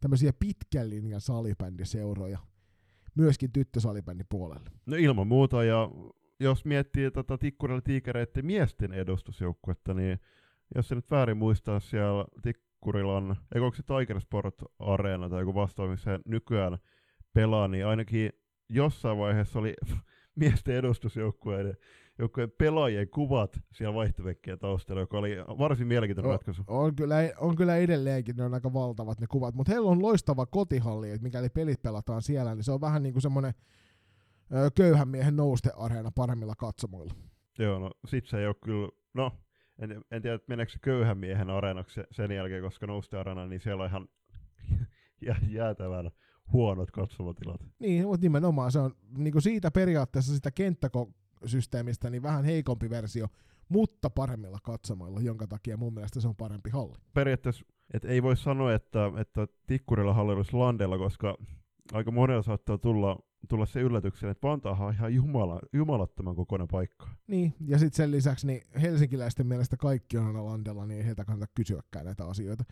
[0.00, 2.38] tämmöisiä pitkän linjan salibändiseuroja
[3.14, 4.70] myöskin tyttösalibändin puolelle.
[4.86, 5.90] No ilman muuta, ja
[6.42, 10.20] jos miettii tätä Tikkurilla tiikereiden miesten edustusjoukkuetta, niin
[10.74, 15.54] jos se nyt väärin muistaa siellä Tikkurilan, eikö onko se Tiger Sport Arena tai joku
[15.54, 16.78] vastaava, missä nykyään
[17.32, 18.30] pelaa, niin ainakin
[18.68, 19.74] jossain vaiheessa oli
[20.40, 21.76] miesten edustusjoukkueiden
[22.18, 26.62] joukkueen pelaajien kuvat siellä vaihtovekkien taustalla, joka oli varsin mielenkiintoinen on, ratkaisu.
[26.66, 30.46] On kyllä, on kyllä edelleenkin, ne on aika valtavat ne kuvat, mutta heillä on loistava
[30.46, 33.54] kotihalli, että mikäli pelit pelataan siellä, niin se on vähän niin kuin semmoinen
[34.74, 37.14] köyhän miehen nousteareena paremmilla katsomoilla.
[37.58, 39.32] Joo, no sit se ei ole kyllä, no
[39.78, 43.90] en, en tiedä, meneekö se köyhän miehen areenaksi sen jälkeen, koska nousteareena, niin siellä on
[43.90, 44.08] ihan
[45.58, 46.10] jäätävän
[46.52, 47.60] huonot katsomotilat.
[47.78, 53.26] Niin, mutta nimenomaan se on niin kuin siitä periaatteessa sitä kenttäsysteemistä niin vähän heikompi versio,
[53.68, 56.94] mutta paremmilla katsomoilla, jonka takia mun mielestä se on parempi halli.
[57.14, 57.64] Periaatteessa
[57.94, 61.36] et ei voi sanoa, että, että Tikkurilla halli olisi Landella, koska
[61.92, 67.08] aika monella saattaa tulla, tulla se yllätyksen, että Vantaahan on ihan jumala, jumalattoman kokoinen paikka.
[67.26, 71.24] Niin, ja sitten sen lisäksi niin helsinkiläisten mielestä kaikki on aina Landella, niin ei heiltä
[71.24, 72.64] kannata kysyäkään näitä asioita.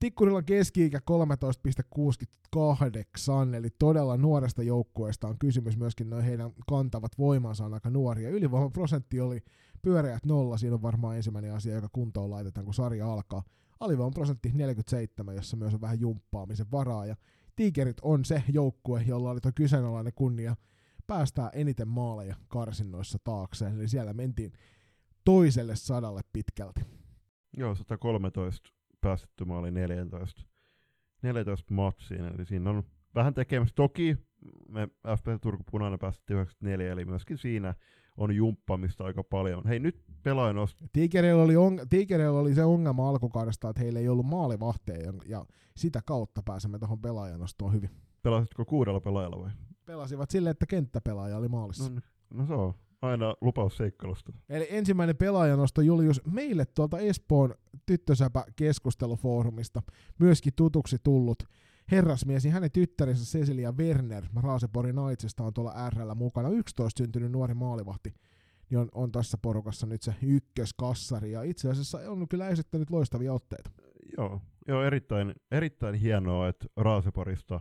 [0.00, 7.74] Tikkurilla keski-ikä 13,68, eli todella nuoresta joukkueesta on kysymys myöskin noin heidän kantavat voimansa on
[7.74, 8.30] aika nuoria.
[8.30, 9.40] Ylivoimaprosentti oli
[9.82, 13.42] pyöreät nolla, siinä on varmaan ensimmäinen asia, joka kuntoon laitetaan, kun sarja alkaa.
[13.80, 17.16] Alivoimaprosentti 47, jossa myös on vähän jumppaamisen varaa, ja
[17.56, 20.56] Tigerit on se joukkue, jolla oli tuo kyseenalainen kunnia
[21.06, 24.52] päästää eniten maaleja karsinnoissa taakse, eli siellä mentiin
[25.24, 26.80] toiselle sadalle pitkälti.
[27.56, 28.70] Joo, 113
[29.00, 30.42] päästetty maali 14,
[31.22, 32.82] 14 matsiin, eli siinä on
[33.14, 33.74] vähän tekemistä.
[33.76, 34.16] Toki
[34.68, 37.74] me FP Turku Punainen päästettiin 94, eli myöskin siinä
[38.16, 39.66] on jumppamista aika paljon.
[39.66, 40.68] Hei, nyt pelaajan.
[40.92, 45.46] Tigereillä oli, on, Tigereillä oli se ongelma alkukaudesta, että heillä ei ollut maalivahteja, ja
[45.76, 47.90] sitä kautta pääsemme tuohon pelaajan nostoon hyvin.
[48.22, 49.50] Pelasitko kuudella pelaajalla vai?
[49.86, 51.90] Pelasivat sille, että kenttäpelaaja oli maalissa.
[51.90, 52.00] No,
[52.34, 54.32] no se on aina lupaus seikkailusta.
[54.48, 57.54] Eli ensimmäinen pelaajanosto Julius meille tuolta Espoon
[57.86, 59.82] tyttösäpä keskustelufoorumista
[60.18, 61.42] myöskin tutuksi tullut
[61.90, 66.48] herrasmies, niin hänen tyttärensä Cecilia Werner Raasepori Naitsesta on tuolla RL mukana.
[66.48, 68.14] 11 syntynyt nuori maalivahti
[68.70, 73.32] niin on, on tässä porukassa nyt se ykköskassari, ja itse asiassa on kyllä esittänyt loistavia
[73.32, 73.70] otteita.
[74.18, 77.60] Joo, joo erittäin, erittäin hienoa, että Raaseporista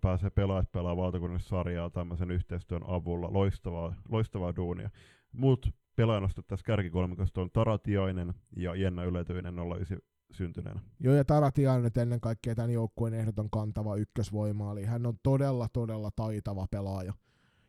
[0.00, 3.32] pääsee pelaajat pelaa valtakunnallista sarjaa tämmöisen yhteistyön avulla.
[3.32, 4.90] Loistavaa, loistavaa duunia.
[5.32, 9.98] Muut pelaajanosta tässä kärkikolmikosta on Taratiainen ja Jenna Yletyinen 09
[10.32, 10.80] syntyneenä.
[11.00, 15.68] Joo, ja Taratiainen nyt ennen kaikkea tämän joukkueen ehdoton kantava ykkösvoima, eli hän on todella,
[15.68, 17.12] todella taitava pelaaja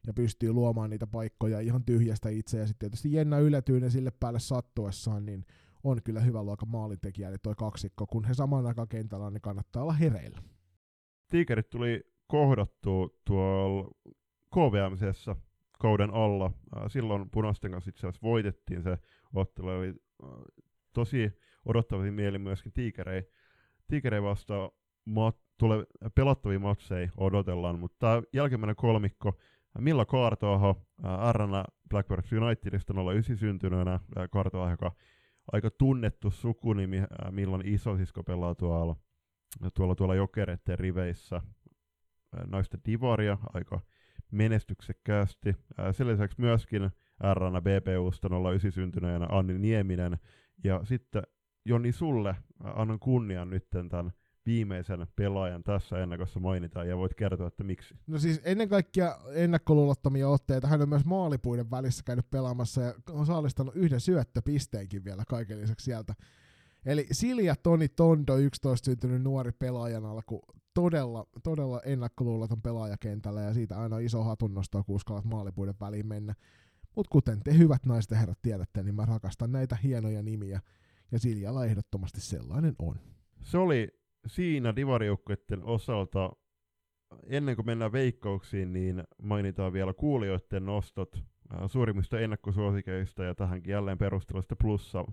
[0.07, 4.39] ja pystyy luomaan niitä paikkoja ihan tyhjästä itse, ja sitten tietysti Jenna Yletyinen sille päälle
[4.39, 5.45] sattuessaan, niin
[5.83, 9.83] on kyllä hyvä luokan maalintekijä, eli toi kaksikko, kun he samaan aikaan kentällä niin kannattaa
[9.83, 10.41] olla hereillä.
[11.29, 13.91] Tiikerit tuli kohdattua tuolla
[14.53, 15.35] KVMCssä
[15.79, 16.51] kauden alla.
[16.87, 18.97] Silloin punaisten kanssa itse asiassa voitettiin se
[19.33, 19.93] ottelu, oli
[20.93, 21.31] tosi
[21.65, 23.23] odottavasti mieli myöskin tiikerei.
[23.87, 24.71] Tiikerei vasta
[25.05, 25.85] mat, tule,
[26.15, 29.39] pelattavia matseja odotellaan, mutta jälkimmäinen kolmikko,
[29.79, 33.99] Milla Kaartoaho, Arrana Blackbirds Unitedista 09 syntyneenä,
[34.31, 34.91] Kaartoaho, joka
[35.51, 38.95] aika tunnettu sukunimi, milloin isosisko pelaa tuolla,
[39.73, 41.41] tuolla, tuolla jokereiden riveissä,
[42.47, 43.81] naisten divaria aika
[44.31, 45.55] menestyksekkäästi.
[45.91, 46.91] Sen lisäksi myöskin
[47.33, 50.17] RN BPUsta 09 syntyneenä Anni Nieminen.
[50.63, 51.23] Ja sitten
[51.65, 54.11] Joni sulle annan kunnian nyt tämän
[54.45, 57.95] viimeisen pelaajan tässä ennakossa mainitaan ja voit kertoa, että miksi.
[58.07, 60.67] No siis ennen kaikkea ennakkoluulottomia otteita.
[60.67, 65.83] Hän on myös maalipuiden välissä käynyt pelaamassa ja on saalistanut yhden syöttöpisteenkin vielä kaiken lisäksi
[65.83, 66.13] sieltä.
[66.85, 70.41] Eli Silja Toni Tondo, 11 syntynyt nuori pelaajan alku,
[70.73, 76.33] todella, todella ennakkoluuloton pelaajakentällä ja siitä aina iso hatunnosto, kun uskallat maalipuiden väliin mennä.
[76.95, 80.59] Mutta kuten te hyvät naiset ja herrat tiedätte, niin mä rakastan näitä hienoja nimiä
[81.13, 82.95] ja Siljalla ehdottomasti sellainen on.
[83.41, 83.87] Se oli
[84.27, 86.31] siinä divarijoukkuiden osalta,
[87.27, 93.97] ennen kuin mennään veikkauksiin, niin mainitaan vielä kuulijoiden nostot äh, suurimmista ennakkosuosikeista ja tähänkin jälleen
[93.97, 95.05] perustelusta plussa.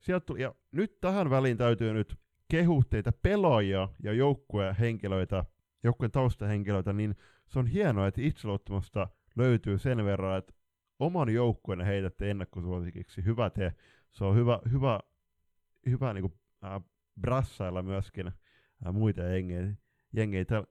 [0.00, 2.16] Sieltä tuli, ja nyt tähän väliin täytyy nyt
[2.48, 5.44] kehuhteita pelaajia ja joukkueen henkilöitä,
[5.82, 7.14] joukkueen taustahenkilöitä, niin
[7.48, 10.52] se on hienoa, että itseluottamusta löytyy sen verran, että
[10.98, 13.24] oman joukkueen heitätte ennakkosuosikiksi.
[13.24, 13.72] Hyvä te.
[14.10, 15.00] Se on hyvä, hyvä,
[15.90, 16.34] hyvä niin kuin,
[16.64, 16.82] äh,
[17.20, 19.74] brassailla myöskin äh, muita jengejä,
[20.12, 20.64] jengejä täl,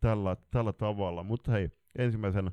[0.00, 1.22] tällä, tällä tavalla.
[1.22, 2.50] Mutta hei, ensimmäisen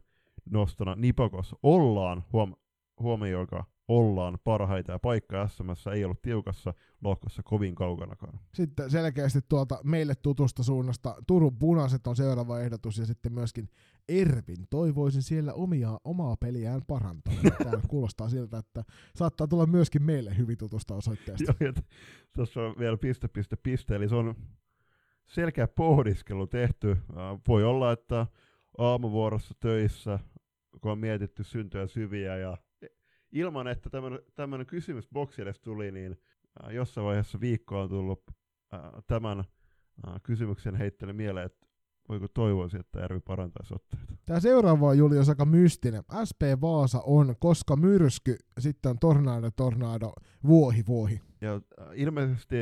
[0.50, 2.56] nostona Nipokos ollaan, huom,
[3.00, 8.40] huomioikaa, ollaan parhaita ja paikka SMS ei ollut tiukassa lohkossa kovin kaukanakaan.
[8.54, 13.70] Sitten selkeästi tuolta meille tutusta suunnasta Turun punaiset on seuraava ehdotus ja sitten myöskin
[14.10, 14.68] Ervin.
[14.70, 17.34] Toivoisin siellä omia, omaa peliään parantaa.
[17.64, 18.84] Tämä kuulostaa siltä, että
[19.16, 21.54] saattaa tulla myöskin meille hyvin tutusta osoitteesta.
[21.60, 21.74] Joo,
[22.36, 24.36] tuossa on vielä piste, piste, piste, eli se on
[25.28, 26.98] selkeä pohdiskelu tehty.
[27.48, 28.28] Voi olla, että
[28.78, 30.20] aamuvuorossa töissä,
[30.82, 32.58] kun on mietitty syntyä syviä ja
[33.36, 33.90] ilman, että
[34.36, 36.18] tämmöinen kysymys boksi edes tuli, niin
[36.64, 38.24] äh, jossain vaiheessa viikkoa on tullut
[38.74, 41.68] äh, tämän äh, kysymyksen heittely mieleen, että
[42.10, 44.14] voiko toivoisi, että Järvi parantaisi otteita.
[44.26, 46.04] Tämä seuraava on Julius aika mystinen.
[46.30, 50.14] SP Vaasa on, koska myrsky, sitten on tornado, tornado,
[50.48, 51.22] vuohi, vuohi.
[51.42, 52.56] Ja äh, ilmeisesti,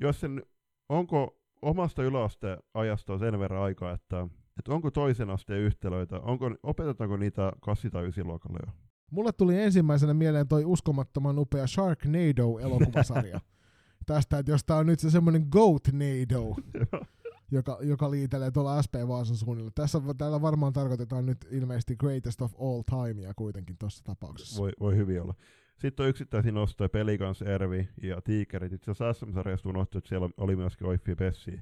[0.00, 0.42] jos sen,
[0.88, 4.28] onko omasta yläasteen ajasta sen verran aikaa, että,
[4.58, 8.83] että onko toisen asteen yhtälöitä, onko, opetetaanko niitä 8 tai 9 luokalla jo?
[9.14, 13.40] Mulle tuli ensimmäisenä mieleen toi uskomattoman upea Sharknado-elokuvasarja.
[14.06, 16.56] Tästä, että jos tää on nyt se semmoinen Goatnado,
[17.56, 19.70] joka, joka liitelee tuolla SP Vaasan suunnilla.
[19.74, 24.62] Tässä täällä varmaan tarkoitetaan nyt ilmeisesti Greatest of All Timea kuitenkin tuossa tapauksessa.
[24.62, 25.34] Voi, voi hyvin olla.
[25.78, 28.72] Sitten on yksittäisiä nostoja, Pelikans, Ervi ja Tiikerit.
[28.72, 31.60] Itse asiassa SM-sarjasta unohtui, että siellä oli myöskin Oiffi Pessi,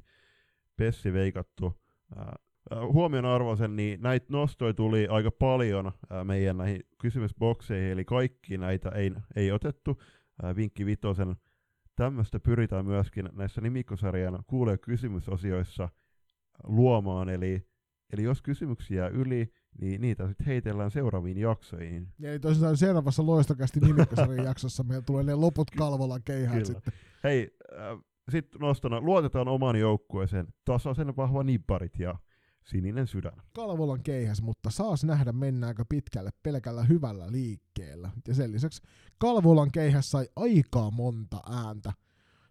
[0.77, 1.81] Pessi veikattu.
[2.19, 2.27] Äh,
[2.93, 5.93] huomion arvoisen, niin näitä nostoja tuli aika paljon
[6.25, 10.03] meidän näihin kysymysbokseihin, eli kaikki näitä ei, ei otettu.
[10.57, 11.37] Vinkki vitosen,
[11.97, 15.89] tämmöistä pyritään myöskin näissä nimikosarjan kuulee kysymysosioissa
[16.65, 17.67] luomaan, eli,
[18.13, 22.09] eli jos kysymyksiä yli, niin niitä sitten heitellään seuraaviin jaksoihin.
[22.23, 26.93] Eli tosiaan seuraavassa loistokästi nimikosarjan jaksossa meillä tulee ne loput kalvolan keihät sitten.
[27.25, 27.99] Hei, äh,
[28.31, 32.15] sitten nostona, luotetaan oman joukkueeseen, tasaisen vahva nipparit ja
[32.65, 33.33] sininen sydän.
[33.53, 38.11] Kalvolan keihäs, mutta saas nähdä mennäänkö pitkälle pelkällä hyvällä liikkeellä.
[38.29, 38.83] Ja sen lisäksi
[39.19, 41.93] Kalvolan keihäs sai aikaa monta ääntä,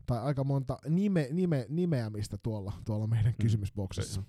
[0.05, 3.41] tai aika monta nime, nime, nimeämistä tuolla, tuolla meidän mm.
[3.41, 4.23] kysymysboksissa.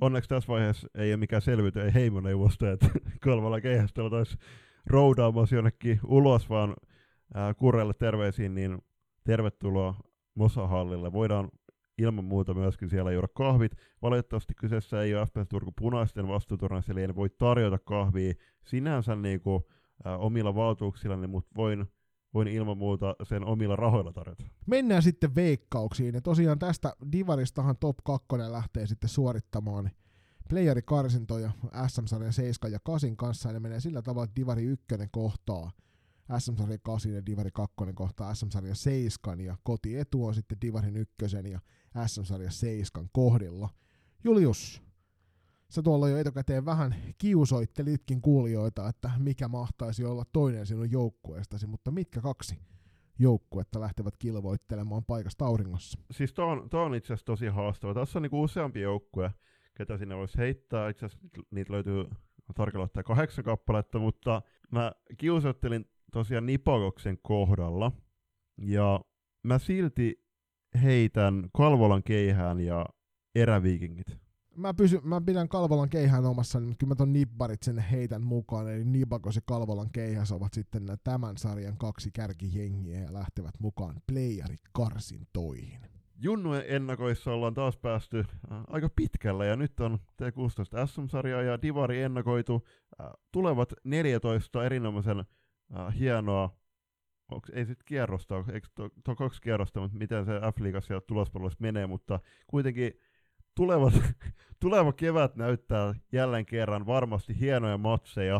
[0.00, 2.86] Onneksi tässä vaiheessa ei ole mikään selvyyty, ei heimoneuvosto, että
[3.24, 4.38] Kalvolan keihästä oltaisiin
[4.86, 6.74] roudaamassa jonnekin ulos, vaan
[7.34, 8.78] ää, Kurrelle terveisiin, niin
[9.24, 9.94] tervetuloa
[10.34, 11.12] Mosahallille.
[11.12, 11.48] Voidaan
[11.98, 13.72] ilman muuta myöskin siellä juoda kahvit.
[14.02, 18.34] Valitettavasti kyseessä ei ole FPS Turku punaisten vastuuturnaus, eli en voi tarjota kahvia
[18.64, 19.62] sinänsä niin kuin,
[20.06, 21.86] äh, omilla valtuuksillani, mutta voin,
[22.34, 24.44] voin ilman muuta sen omilla rahoilla tarjota.
[24.66, 29.90] Mennään sitten veikkauksiin, ja tosiaan tästä Divaristahan top 2 lähtee sitten suorittamaan
[30.48, 31.50] playerikarsintoja
[31.88, 35.70] SM-sarjan 7 ja 8 kanssa, ja ne menee sillä tavalla, että Divari 1 kohtaa
[36.38, 41.14] SM-sarja 8 ja Divari 2 kohtaa SM-sarja 7 ja kotietu on sitten Divarin 1
[41.50, 41.60] ja
[42.06, 43.68] SM-sarja 7 kohdilla.
[44.24, 44.82] Julius,
[45.70, 51.90] sä tuolla jo etukäteen vähän kiusoittelitkin kuulijoita, että mikä mahtaisi olla toinen sinun joukkueestasi, mutta
[51.90, 52.58] mitkä kaksi
[53.18, 55.98] joukkuetta lähtevät kilvoittelemaan paikasta auringossa?
[56.10, 57.94] Siis tuo on, on itse asiassa tosi haastava.
[57.94, 59.30] Tässä on niinku useampi joukkue,
[59.74, 60.88] ketä sinne voisi heittää.
[60.88, 62.04] Itse asiassa niitä löytyy
[62.54, 67.92] tarkalleen kahdeksan kappaletta, mutta mä kiusoittelin tosiaan Nipokoksen kohdalla.
[68.58, 69.00] Ja
[69.42, 70.24] mä silti
[70.82, 72.86] heitän Kalvolan keihään ja
[73.34, 74.18] eräviikingit.
[74.56, 78.72] Mä, pysy, mä pidän Kalvolan keihään omassa, mutta kyllä mä ton Nibbarit sinne heitän mukaan.
[78.72, 85.80] Eli Nibakos ja Kalvolan keihäs ovat sitten tämän sarjan kaksi kärkijengiä ja lähtevät mukaan playerikarsintoihin.
[86.16, 92.02] Junnujen ennakoissa ollaan taas päästy äh, aika pitkällä ja nyt on T16 SM-sarja ja Divari
[92.02, 92.66] ennakoitu.
[93.00, 95.24] Äh, tulevat 14 erinomaisen
[95.76, 96.56] äh, hienoa,
[97.30, 98.68] onks, ei sitten kierrosta, eikö
[99.04, 102.92] to kaksi kierrosta, mutta miten se F-liigassa ja tulospalveluissa menee, mutta kuitenkin
[103.54, 103.94] tulevat,
[104.60, 108.36] tuleva kevät näyttää jälleen kerran varmasti hienoja matseja.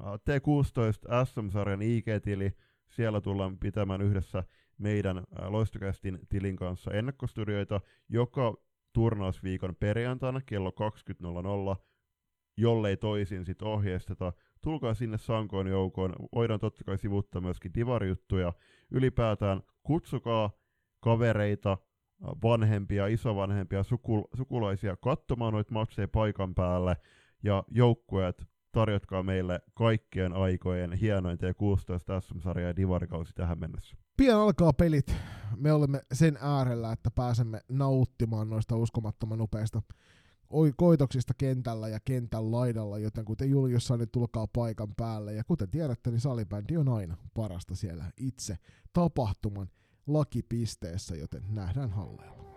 [0.00, 2.52] Äh, T16 SM-sarjan IG-tili,
[2.88, 4.44] siellä tullaan pitämään yhdessä
[4.78, 8.54] meidän äh, Loistokästin tilin kanssa ennakkostudioita joka
[8.92, 10.70] turnausviikon perjantaina kello
[11.76, 11.84] 20.00,
[12.56, 16.12] jollei toisin sit ohjeisteta tulkaa sinne sankoon joukoon.
[16.34, 18.52] Voidaan totta kai sivuttaa myöskin divarijuttuja.
[18.90, 20.50] Ylipäätään kutsukaa
[21.00, 21.78] kavereita,
[22.42, 26.96] vanhempia, isovanhempia, sukul- sukulaisia katsomaan noita matseja paikan päälle.
[27.42, 33.96] Ja joukkueet tarjotkaa meille kaikkien aikojen hienoin T16 SM-sarja ja divarikausi tähän mennessä.
[34.16, 35.14] Pian alkaa pelit.
[35.56, 39.40] Me olemme sen äärellä, että pääsemme nauttimaan noista uskomattoman
[40.50, 45.34] nopeista koitoksista kentällä ja kentän laidalla, joten kuten Julius sanoi, tulkaa paikan päälle.
[45.34, 48.56] Ja kuten tiedätte, niin salibändi on aina parasta siellä itse
[48.92, 49.68] tapahtuman
[50.06, 52.48] lakipisteessä, joten nähdään halleilla.